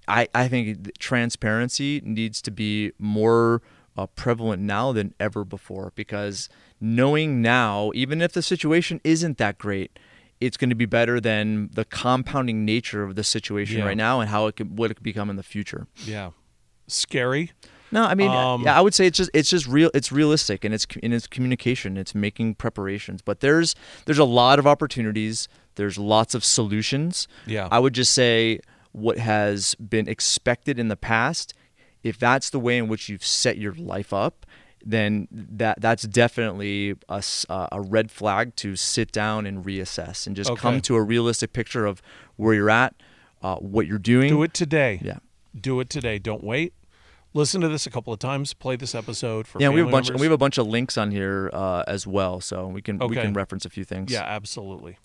i 0.08 0.28
i 0.36 0.48
think 0.48 0.98
transparency 1.00 2.02
needs 2.04 2.42
to 2.42 2.52
be 2.52 2.92
more 3.00 3.62
uh, 3.98 4.06
prevalent 4.08 4.62
now 4.62 4.92
than 4.92 5.14
ever 5.20 5.44
before 5.44 5.92
because 5.96 6.50
knowing 6.80 7.42
now 7.42 7.92
even 7.96 8.22
if 8.22 8.34
the 8.34 8.42
situation 8.42 9.02
isn't 9.04 9.38
that 9.38 9.58
great 9.58 9.98
it's 10.40 10.58
going 10.58 10.70
to 10.70 10.76
be 10.76 10.86
better 10.86 11.20
than 11.20 11.70
the 11.74 11.84
compounding 11.86 12.64
nature 12.66 13.04
of 13.04 13.16
the 13.16 13.24
situation 13.24 13.80
Yeah. 13.80 13.86
right 13.86 13.98
now 13.98 14.20
and 14.20 14.30
how 14.30 14.48
it 14.48 14.56
could 14.56 14.78
what 14.78 14.92
it 14.92 14.96
could 14.96 15.04
become 15.04 15.30
in 15.30 15.36
the 15.36 15.44
future. 15.44 15.88
Yeah. 16.06 16.32
Scary. 16.88 17.52
No, 17.92 18.04
I 18.04 18.16
mean, 18.16 18.30
Um, 18.30 18.64
yeah, 18.64 18.78
I 18.78 18.82
would 18.82 18.94
say 18.94 19.08
it's 19.08 19.18
just 19.18 19.32
it's 19.34 19.50
just 19.50 19.66
real. 19.66 19.90
It's 19.94 20.12
realistic 20.12 20.66
and 20.66 20.74
it's 20.74 20.86
in 21.02 21.14
its 21.14 21.26
communication. 21.26 21.96
It's 21.98 22.14
making 22.14 22.56
preparations, 22.56 23.22
but 23.22 23.40
there's 23.40 23.76
there's 24.06 24.20
a 24.20 24.26
lot 24.26 24.60
of 24.60 24.68
opportunities. 24.68 25.48
There's 25.76 25.98
lots 25.98 26.36
of 26.36 26.44
solutions. 26.44 27.28
Yeah. 27.46 27.68
I 27.72 27.80
would 27.80 27.94
just 27.94 28.14
say 28.14 28.60
what 28.92 29.18
has 29.20 29.76
been 29.76 30.08
expected 30.10 30.80
in 30.80 30.88
the 30.90 30.98
past. 30.98 31.54
If 32.04 32.18
that's 32.20 32.50
the 32.50 32.60
way 32.60 32.78
in 32.78 32.88
which 32.88 33.10
you've 33.10 33.26
set 33.26 33.58
your 33.58 33.74
life 33.74 34.12
up, 34.14 34.46
then 34.86 35.28
that 35.32 35.82
that's 35.82 36.04
definitely 36.04 36.96
a, 37.10 37.22
uh, 37.50 37.68
a 37.72 37.82
red 37.82 38.10
flag 38.12 38.56
to 38.58 38.76
sit 38.76 39.12
down 39.12 39.46
and 39.46 39.66
reassess 39.66 40.28
and 40.28 40.36
just 40.36 40.50
Okay. 40.52 40.62
come 40.62 40.82
to 40.82 40.96
a 40.96 41.02
realistic 41.02 41.52
picture 41.54 41.86
of 41.86 42.02
where 42.36 42.54
you're 42.54 42.70
at, 42.70 42.96
uh, 43.42 43.56
what 43.58 43.88
you're 43.88 43.98
doing. 44.00 44.30
Do 44.30 44.44
it 44.44 44.54
today. 44.54 45.00
Yeah. 45.04 45.18
Do 45.60 45.80
it 45.80 45.90
today. 45.90 46.20
Don't 46.20 46.44
wait. 46.44 46.74
Listen 47.34 47.62
to 47.62 47.68
this 47.68 47.86
a 47.86 47.90
couple 47.92 48.14
of 48.14 48.20
times. 48.20 48.54
Play 48.54 48.76
this 48.78 48.96
episode 48.96 49.48
for 49.48 49.60
Yeah, 49.62 49.70
we 49.70 49.80
have 49.80 49.90
a 49.90 49.92
bunch. 49.92 50.08
members. 50.08 50.22
We 50.22 50.26
have 50.28 50.32
a 50.34 50.38
bunch 50.38 50.58
of 50.58 50.66
links 50.68 50.98
on 50.98 51.12
here 51.12 51.50
uh, 51.54 51.84
as 51.88 52.08
well, 52.08 52.40
so 52.42 52.68
we 52.68 52.82
can 52.82 52.98
we 53.00 53.16
can 53.16 53.34
reference 53.34 53.66
a 53.66 53.70
few 53.70 53.84
things. 53.84 54.12
yeah, 54.12 54.24
absolutely. 54.24 54.98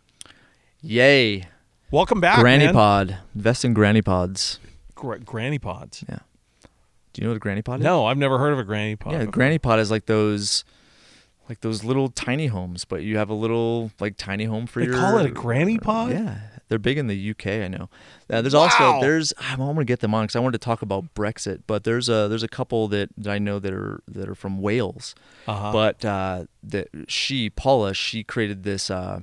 Yay! 0.81 1.45
Welcome 1.91 2.21
back, 2.21 2.41
Granny 2.41 2.67
man. 2.67 2.75
Pod. 2.75 3.19
Invest 3.35 3.65
in 3.65 3.75
Granny 3.75 4.03
Pods. 4.03 4.59
Gra- 4.95 5.19
granny 5.21 5.59
pods. 5.59 6.05
Yeah. 6.09 6.21
Do 7.13 7.21
you 7.21 7.27
know 7.27 7.31
what 7.33 7.37
a 7.37 7.41
Granny 7.41 7.63
Pod 7.63 7.81
is? 7.81 7.85
No, 7.85 8.07
I've 8.07 8.17
never 8.19 8.39
heard 8.39 8.53
of 8.53 8.59
a 8.59 8.65
granny 8.65 8.97
pod. 8.97 9.13
Yeah, 9.13 9.19
before. 9.21 9.33
Granny 9.33 9.59
Pod 9.59 9.79
is 9.79 9.91
like 9.91 10.07
those, 10.07 10.65
like 11.49 11.61
those 11.61 11.85
little 11.85 12.09
tiny 12.09 12.47
homes, 12.47 12.85
but 12.85 13.03
you 13.03 13.19
have 13.19 13.29
a 13.29 13.35
little 13.35 13.91
like 14.01 14.17
tiny 14.17 14.45
home 14.45 14.67
for 14.67 14.81
They 14.81 14.87
your. 14.87 14.95
call 14.97 15.19
it 15.19 15.27
a 15.27 15.31
granny 15.31 15.79
pod? 15.79 16.13
Yeah, 16.13 16.39
they're 16.69 16.79
big 16.79 16.97
in 16.97 17.09
the 17.09 17.31
UK. 17.31 17.47
I 17.49 17.69
know. 17.69 17.91
Uh, 18.31 18.41
there's 18.41 18.55
Wow. 18.55 18.61
also 18.63 19.01
there's 19.03 19.35
I'm 19.39 19.59
going 19.59 19.77
to 19.77 19.85
get 19.85 20.01
them 20.01 20.15
on 20.15 20.25
because 20.25 20.37
I 20.37 20.41
wanted 20.41 20.59
to 20.61 20.65
talk 20.65 20.81
about 20.81 21.13
Brexit, 21.15 21.63
but 21.67 21.85
there's 21.85 22.09
a 22.09 22.29
there's 22.29 22.43
a 22.43 22.49
couple 22.49 22.89
that, 22.89 23.11
that 23.19 23.31
I 23.31 23.39
know 23.39 23.59
that 23.59 23.75
are 23.75 24.01
that 24.09 24.29
are 24.29 24.35
from 24.35 24.61
Wales, 24.63 25.15
Uh-huh. 25.47 25.71
but 25.73 26.03
uh, 26.05 26.45
that 26.63 26.89
she 27.09 27.51
Paula 27.51 27.93
she 27.93 28.25
created 28.25 28.63
this 28.63 28.89
uh, 28.91 29.21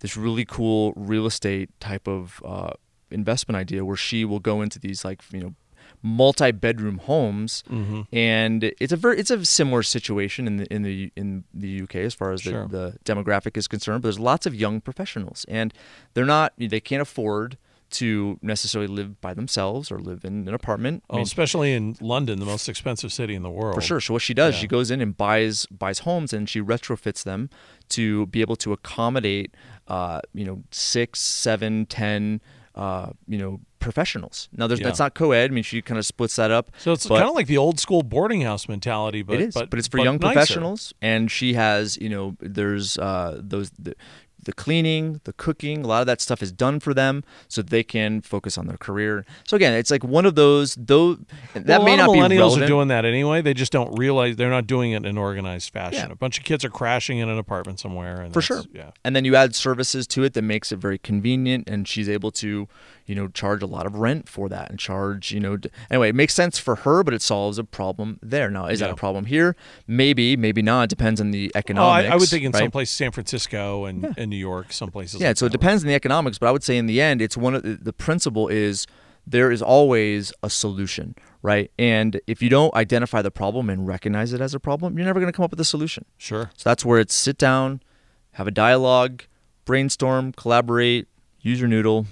this 0.00 0.16
really 0.16 0.44
cool 0.44 0.92
real 0.94 1.26
estate 1.26 1.70
type 1.80 2.06
of 2.06 2.40
uh, 2.44 2.70
investment 3.10 3.56
idea 3.56 3.84
where 3.84 3.96
she 3.96 4.24
will 4.24 4.38
go 4.38 4.62
into 4.62 4.78
these 4.78 5.04
like 5.04 5.22
you 5.32 5.40
know 5.40 5.54
multi-bedroom 6.02 6.98
homes 6.98 7.64
Mm-hmm. 7.70 8.02
and 8.12 8.64
it's 8.80 8.92
a 8.92 8.96
very 8.96 9.18
it's 9.18 9.30
a 9.30 9.44
similar 9.44 9.82
situation 9.82 10.46
in 10.46 10.56
the 10.58 10.66
in 10.72 10.82
the 10.82 11.12
in 11.16 11.44
the 11.54 11.82
UK 11.82 11.96
as 11.96 12.14
far 12.14 12.32
as 12.32 12.42
the, 12.42 12.50
Sure. 12.50 12.68
the 12.68 12.98
demographic 13.04 13.56
is 13.56 13.66
concerned. 13.68 14.02
But 14.02 14.08
there's 14.08 14.18
lots 14.20 14.46
of 14.46 14.54
young 14.54 14.80
professionals, 14.80 15.44
and 15.48 15.72
they're 16.14 16.24
not 16.24 16.52
they 16.58 16.80
can't 16.80 17.02
afford 17.02 17.56
to 17.90 18.38
necessarily 18.42 18.86
live 18.86 19.18
by 19.22 19.32
themselves 19.32 19.90
or 19.90 19.98
live 19.98 20.22
in 20.22 20.46
an 20.46 20.52
apartment. 20.52 21.02
I 21.08 21.14
Oh, 21.14 21.16
mean, 21.16 21.22
especially 21.22 21.72
in 21.72 21.96
London, 22.02 22.38
the 22.38 22.44
most 22.44 22.68
expensive 22.68 23.10
city 23.14 23.34
in 23.34 23.42
the 23.42 23.48
world. 23.50 23.74
for 23.76 23.80
sure. 23.80 23.98
So 23.98 24.12
what 24.12 24.20
she 24.20 24.34
does, 24.34 24.54
Yeah. 24.54 24.60
she 24.60 24.66
goes 24.66 24.90
in 24.90 25.00
and 25.00 25.16
buys 25.16 25.64
buys 25.66 26.00
homes 26.00 26.34
and 26.34 26.46
she 26.50 26.60
retrofits 26.60 27.22
them 27.24 27.48
to 27.90 28.26
be 28.26 28.42
able 28.42 28.56
to 28.56 28.74
accommodate, 28.74 29.54
uh, 29.88 30.20
you 30.34 30.44
know, 30.44 30.62
six, 30.70 31.20
seven, 31.20 31.86
ten, 31.86 32.42
uh, 32.78 33.10
you 33.26 33.36
know, 33.36 33.60
professionals. 33.80 34.48
Now, 34.52 34.66
there's 34.66 34.80
Yeah. 34.80 34.86
that's 34.86 34.98
not 34.98 35.14
co-ed. 35.14 35.50
I 35.50 35.54
mean, 35.54 35.64
she 35.64 35.82
kind 35.82 35.98
of 35.98 36.06
splits 36.06 36.36
that 36.36 36.50
up. 36.50 36.70
So 36.78 36.92
it's 36.92 37.06
kind 37.06 37.24
of 37.24 37.34
like 37.34 37.46
the 37.46 37.58
old 37.58 37.78
school 37.80 38.02
boarding 38.02 38.42
house 38.42 38.68
mentality, 38.68 39.22
but 39.22 39.34
it 39.36 39.48
is, 39.48 39.54
but, 39.54 39.68
but, 39.70 39.78
it's 39.78 39.88
for 39.88 39.98
young 39.98 40.18
nicer. 40.18 40.32
professionals, 40.32 40.94
and 41.02 41.30
she 41.30 41.54
has, 41.54 41.96
you 41.98 42.08
know, 42.08 42.36
there's 42.40 42.96
uh, 42.98 43.40
those 43.42 43.70
the, 43.78 43.94
the 44.42 44.52
cleaning, 44.52 45.20
the 45.24 45.32
cooking, 45.32 45.84
a 45.84 45.86
lot 45.86 46.00
of 46.00 46.06
that 46.06 46.20
stuff 46.20 46.42
is 46.42 46.52
done 46.52 46.80
for 46.80 46.94
them, 46.94 47.24
so 47.48 47.60
they 47.62 47.82
can 47.82 48.20
focus 48.20 48.56
on 48.56 48.66
their 48.66 48.76
career. 48.76 49.24
So 49.44 49.56
again, 49.56 49.72
it's 49.74 49.90
like 49.90 50.04
one 50.04 50.24
of 50.26 50.34
those. 50.34 50.74
Though 50.76 51.18
that 51.54 51.66
well, 51.66 51.84
may 51.84 51.96
not 51.96 52.12
be 52.12 52.18
millennials 52.18 52.38
relevant. 52.38 52.62
are 52.64 52.66
doing 52.66 52.88
that 52.88 53.04
anyway. 53.04 53.42
They 53.42 53.54
just 53.54 53.72
don't 53.72 53.98
realize 53.98 54.36
they're 54.36 54.50
not 54.50 54.66
doing 54.66 54.92
it 54.92 54.98
in 54.98 55.04
an 55.06 55.18
organized 55.18 55.72
fashion. 55.72 56.06
Yeah. 56.08 56.12
A 56.12 56.16
bunch 56.16 56.38
of 56.38 56.44
kids 56.44 56.64
are 56.64 56.70
crashing 56.70 57.18
in 57.18 57.28
an 57.28 57.38
apartment 57.38 57.80
somewhere, 57.80 58.20
and 58.20 58.32
for 58.32 58.40
sure. 58.40 58.62
Yeah. 58.72 58.90
And 59.04 59.14
then 59.14 59.24
you 59.24 59.36
add 59.36 59.54
services 59.54 60.06
to 60.08 60.24
it 60.24 60.34
that 60.34 60.42
makes 60.42 60.72
it 60.72 60.76
very 60.76 60.98
convenient, 60.98 61.68
and 61.68 61.86
she's 61.86 62.08
able 62.08 62.30
to, 62.32 62.68
you 63.06 63.14
know, 63.14 63.28
charge 63.28 63.62
a 63.62 63.66
lot 63.66 63.86
of 63.86 63.96
rent 63.96 64.28
for 64.28 64.48
that, 64.48 64.70
and 64.70 64.78
charge, 64.78 65.32
you 65.32 65.40
know, 65.40 65.56
d- 65.56 65.70
anyway, 65.90 66.10
it 66.10 66.14
makes 66.14 66.34
sense 66.34 66.58
for 66.58 66.76
her, 66.76 67.02
but 67.02 67.12
it 67.14 67.22
solves 67.22 67.58
a 67.58 67.64
problem 67.64 68.18
there. 68.22 68.50
Now, 68.50 68.66
is 68.66 68.80
that 68.80 68.90
a 68.90 68.94
problem 68.96 69.26
here? 69.26 69.56
Maybe, 69.86 70.36
maybe 70.36 70.62
not. 70.62 70.84
It 70.84 70.90
depends 70.90 71.20
on 71.20 71.30
the 71.32 71.50
economics. 71.54 72.06
Oh, 72.06 72.10
I. 72.10 72.14
I 72.14 72.16
would 72.16 72.28
think 72.28 72.44
in 72.44 72.52
right? 72.52 72.60
some 72.60 72.70
place 72.70 72.90
San 72.90 73.10
Francisco 73.12 73.84
and, 73.84 74.02
Yeah. 74.02 74.12
and 74.16 74.27
New 74.28 74.36
York, 74.36 74.72
some 74.72 74.90
places. 74.90 75.20
Yeah, 75.20 75.28
like 75.28 75.36
so 75.38 75.46
it 75.46 75.52
depends 75.52 75.82
on 75.82 75.88
the 75.88 75.94
economics, 75.94 76.38
but 76.38 76.48
I 76.48 76.52
would 76.52 76.62
say 76.62 76.76
in 76.76 76.86
the 76.86 77.00
end, 77.00 77.20
it's 77.22 77.36
one 77.36 77.54
of 77.54 77.62
the, 77.62 77.76
the 77.76 77.92
principle 77.92 78.48
is 78.48 78.86
there 79.26 79.50
is 79.50 79.60
always 79.60 80.32
a 80.42 80.50
solution, 80.50 81.14
right? 81.42 81.70
And 81.78 82.20
if 82.26 82.42
you 82.42 82.48
don't 82.48 82.74
identify 82.74 83.22
the 83.22 83.30
problem 83.30 83.68
and 83.68 83.86
recognize 83.86 84.32
it 84.32 84.40
as 84.40 84.54
a 84.54 84.60
problem, 84.60 84.96
you're 84.96 85.06
never 85.06 85.20
going 85.20 85.30
to 85.30 85.36
come 85.36 85.44
up 85.44 85.50
with 85.50 85.60
a 85.60 85.64
solution. 85.64 86.04
Sure. 86.16 86.50
So 86.56 86.68
that's 86.70 86.84
where 86.84 86.98
it's 86.98 87.14
sit 87.14 87.36
down, 87.38 87.82
have 88.32 88.46
a 88.46 88.50
dialogue, 88.50 89.24
brainstorm, 89.64 90.32
collaborate, 90.32 91.08
use 91.40 91.60
your 91.60 91.68
noodle. 91.68 92.06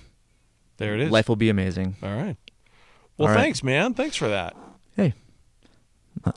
There 0.76 0.94
it 0.94 1.00
is. 1.00 1.10
Life 1.10 1.28
will 1.28 1.36
be 1.36 1.48
amazing. 1.48 1.96
All 2.02 2.14
right. 2.14 2.36
Well, 3.16 3.28
All 3.28 3.34
right. 3.34 3.40
thanks, 3.40 3.62
man. 3.62 3.94
Thanks 3.94 4.16
for 4.16 4.28
that. 4.28 4.54
Hey, 4.94 5.14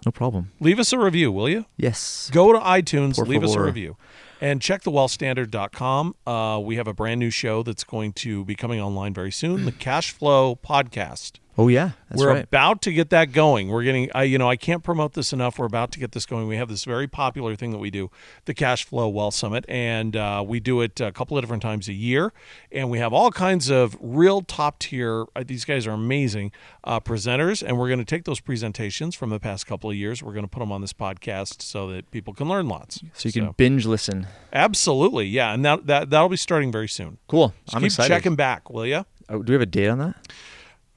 no- 0.05 0.11
problem. 0.11 0.51
Leave 0.59 0.79
us 0.79 0.93
a 0.93 0.99
review, 0.99 1.31
will 1.31 1.49
you? 1.49 1.65
Yes. 1.75 2.29
Go 2.31 2.53
to 2.53 2.59
iTunes, 2.59 3.15
Por 3.15 3.25
leave 3.25 3.43
us 3.43 3.55
a 3.55 3.61
review, 3.61 3.97
and 4.41 4.61
check 4.61 4.83
thewealthstandard.com. 4.83 6.15
Uh, 6.25 6.59
we 6.63 6.75
have 6.75 6.87
a 6.87 6.93
brand 6.93 7.19
new 7.19 7.29
show 7.29 7.63
that's 7.63 7.83
going 7.83 8.13
to 8.13 8.45
be 8.45 8.55
coming 8.55 8.79
online 8.79 9.13
very 9.13 9.31
soon, 9.31 9.65
the 9.65 9.71
Cash 9.71 10.11
Flow 10.11 10.55
Podcast. 10.55 11.33
Oh 11.59 11.67
yeah, 11.67 11.91
that's 12.09 12.21
We're 12.21 12.29
right. 12.29 12.43
about 12.45 12.81
to 12.83 12.93
get 12.93 13.09
that 13.09 13.33
going. 13.33 13.67
We're 13.67 13.83
getting, 13.83 14.09
I, 14.15 14.23
you 14.23 14.37
know, 14.37 14.49
I 14.49 14.55
can't 14.55 14.81
promote 14.81 15.11
this 15.11 15.33
enough. 15.33 15.59
We're 15.59 15.65
about 15.65 15.91
to 15.91 15.99
get 15.99 16.13
this 16.13 16.25
going. 16.25 16.47
We 16.47 16.55
have 16.55 16.69
this 16.69 16.85
very 16.85 17.05
popular 17.05 17.53
thing 17.57 17.71
that 17.71 17.79
we 17.79 17.91
do, 17.91 18.09
the 18.45 18.53
Cash 18.53 18.85
Flow 18.85 19.09
Wealth 19.09 19.33
Summit, 19.33 19.65
and 19.67 20.15
uh, 20.15 20.41
we 20.47 20.61
do 20.61 20.79
it 20.79 21.01
a 21.01 21.11
couple 21.11 21.37
of 21.37 21.43
different 21.43 21.61
times 21.61 21.89
a 21.89 21.93
year. 21.93 22.31
And 22.71 22.89
we 22.89 22.99
have 22.99 23.11
all 23.11 23.29
kinds 23.29 23.69
of 23.69 23.97
real 23.99 24.39
top 24.41 24.79
tier. 24.79 25.25
Uh, 25.35 25.43
these 25.45 25.65
guys 25.65 25.85
are 25.85 25.91
amazing 25.91 26.53
uh, 26.85 27.01
presenters, 27.01 27.61
and 27.61 27.77
we're 27.77 27.89
going 27.89 27.99
to 27.99 28.05
take 28.05 28.23
those 28.23 28.39
presentations 28.39 29.13
from 29.13 29.29
the 29.29 29.39
past 29.41 29.67
couple 29.67 29.89
of 29.89 29.97
years. 29.97 30.23
We're 30.23 30.31
going 30.31 30.45
to 30.45 30.49
put 30.49 30.61
them 30.61 30.71
on 30.71 30.79
this 30.79 30.93
podcast 30.93 31.61
so 31.61 31.89
that 31.89 32.09
people 32.09 32.33
can 32.33 32.47
learn 32.47 32.69
lots. 32.69 33.03
so 33.11 33.27
you 33.27 33.33
can 33.33 33.51
binge 33.57 33.85
listen. 33.85 34.27
absolutely, 34.53 35.27
yeah, 35.27 35.53
and 35.53 35.65
that 35.65 35.87
that 35.87 36.09
that'll 36.09 36.29
be 36.29 36.37
starting 36.37 36.71
very 36.71 36.87
soon. 36.87 37.17
Cool. 37.27 37.53
Just 37.65 37.75
I'm 37.75 37.81
keep 37.81 37.87
excited. 37.87 38.13
checking 38.13 38.37
back, 38.37 38.69
will 38.69 38.85
you? 38.85 39.05
Oh, 39.27 39.43
do 39.43 39.51
we 39.51 39.55
have 39.55 39.61
a 39.61 39.65
date 39.65 39.89
on 39.89 39.99
that? 39.99 40.15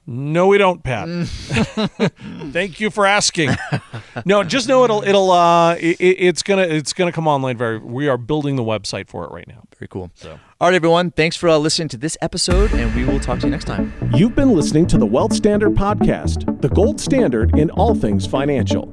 No, 0.05 0.47
we 0.47 0.57
don't, 0.57 0.83
Pat. 0.83 1.07
Thank 2.51 2.81
you 2.81 2.89
for 2.89 3.05
asking. 3.05 3.51
no, 4.25 4.43
just 4.43 4.67
know 4.67 4.83
it'll 4.83 5.01
it'll 5.03 5.31
uh 5.31 5.75
it, 5.75 5.95
it's 5.99 6.43
gonna 6.43 6.63
it's 6.63 6.91
gonna 6.91 7.13
come 7.13 7.27
online 7.27 7.55
very. 7.57 7.77
We 7.79 8.09
are 8.09 8.17
building 8.17 8.57
the 8.57 8.63
website 8.63 9.07
for 9.07 9.23
it 9.23 9.31
right 9.31 9.47
now. 9.47 9.63
Very 9.79 9.87
cool. 9.87 10.11
So. 10.15 10.37
All 10.59 10.67
right, 10.69 10.75
everyone. 10.75 11.11
Thanks 11.11 11.35
for 11.35 11.47
uh, 11.49 11.57
listening 11.57 11.87
to 11.89 11.97
this 11.97 12.17
episode, 12.21 12.71
and 12.73 12.93
we 12.95 13.05
will 13.05 13.19
talk 13.19 13.39
to 13.39 13.47
you 13.47 13.51
next 13.51 13.65
time. 13.65 13.93
You've 14.13 14.35
been 14.35 14.53
listening 14.53 14.87
to 14.87 14.97
the 14.97 15.05
Wealth 15.05 15.33
Standard 15.33 15.73
Podcast, 15.73 16.61
the 16.61 16.69
gold 16.69 16.99
standard 16.99 17.57
in 17.57 17.69
all 17.71 17.95
things 17.95 18.25
financial. 18.25 18.91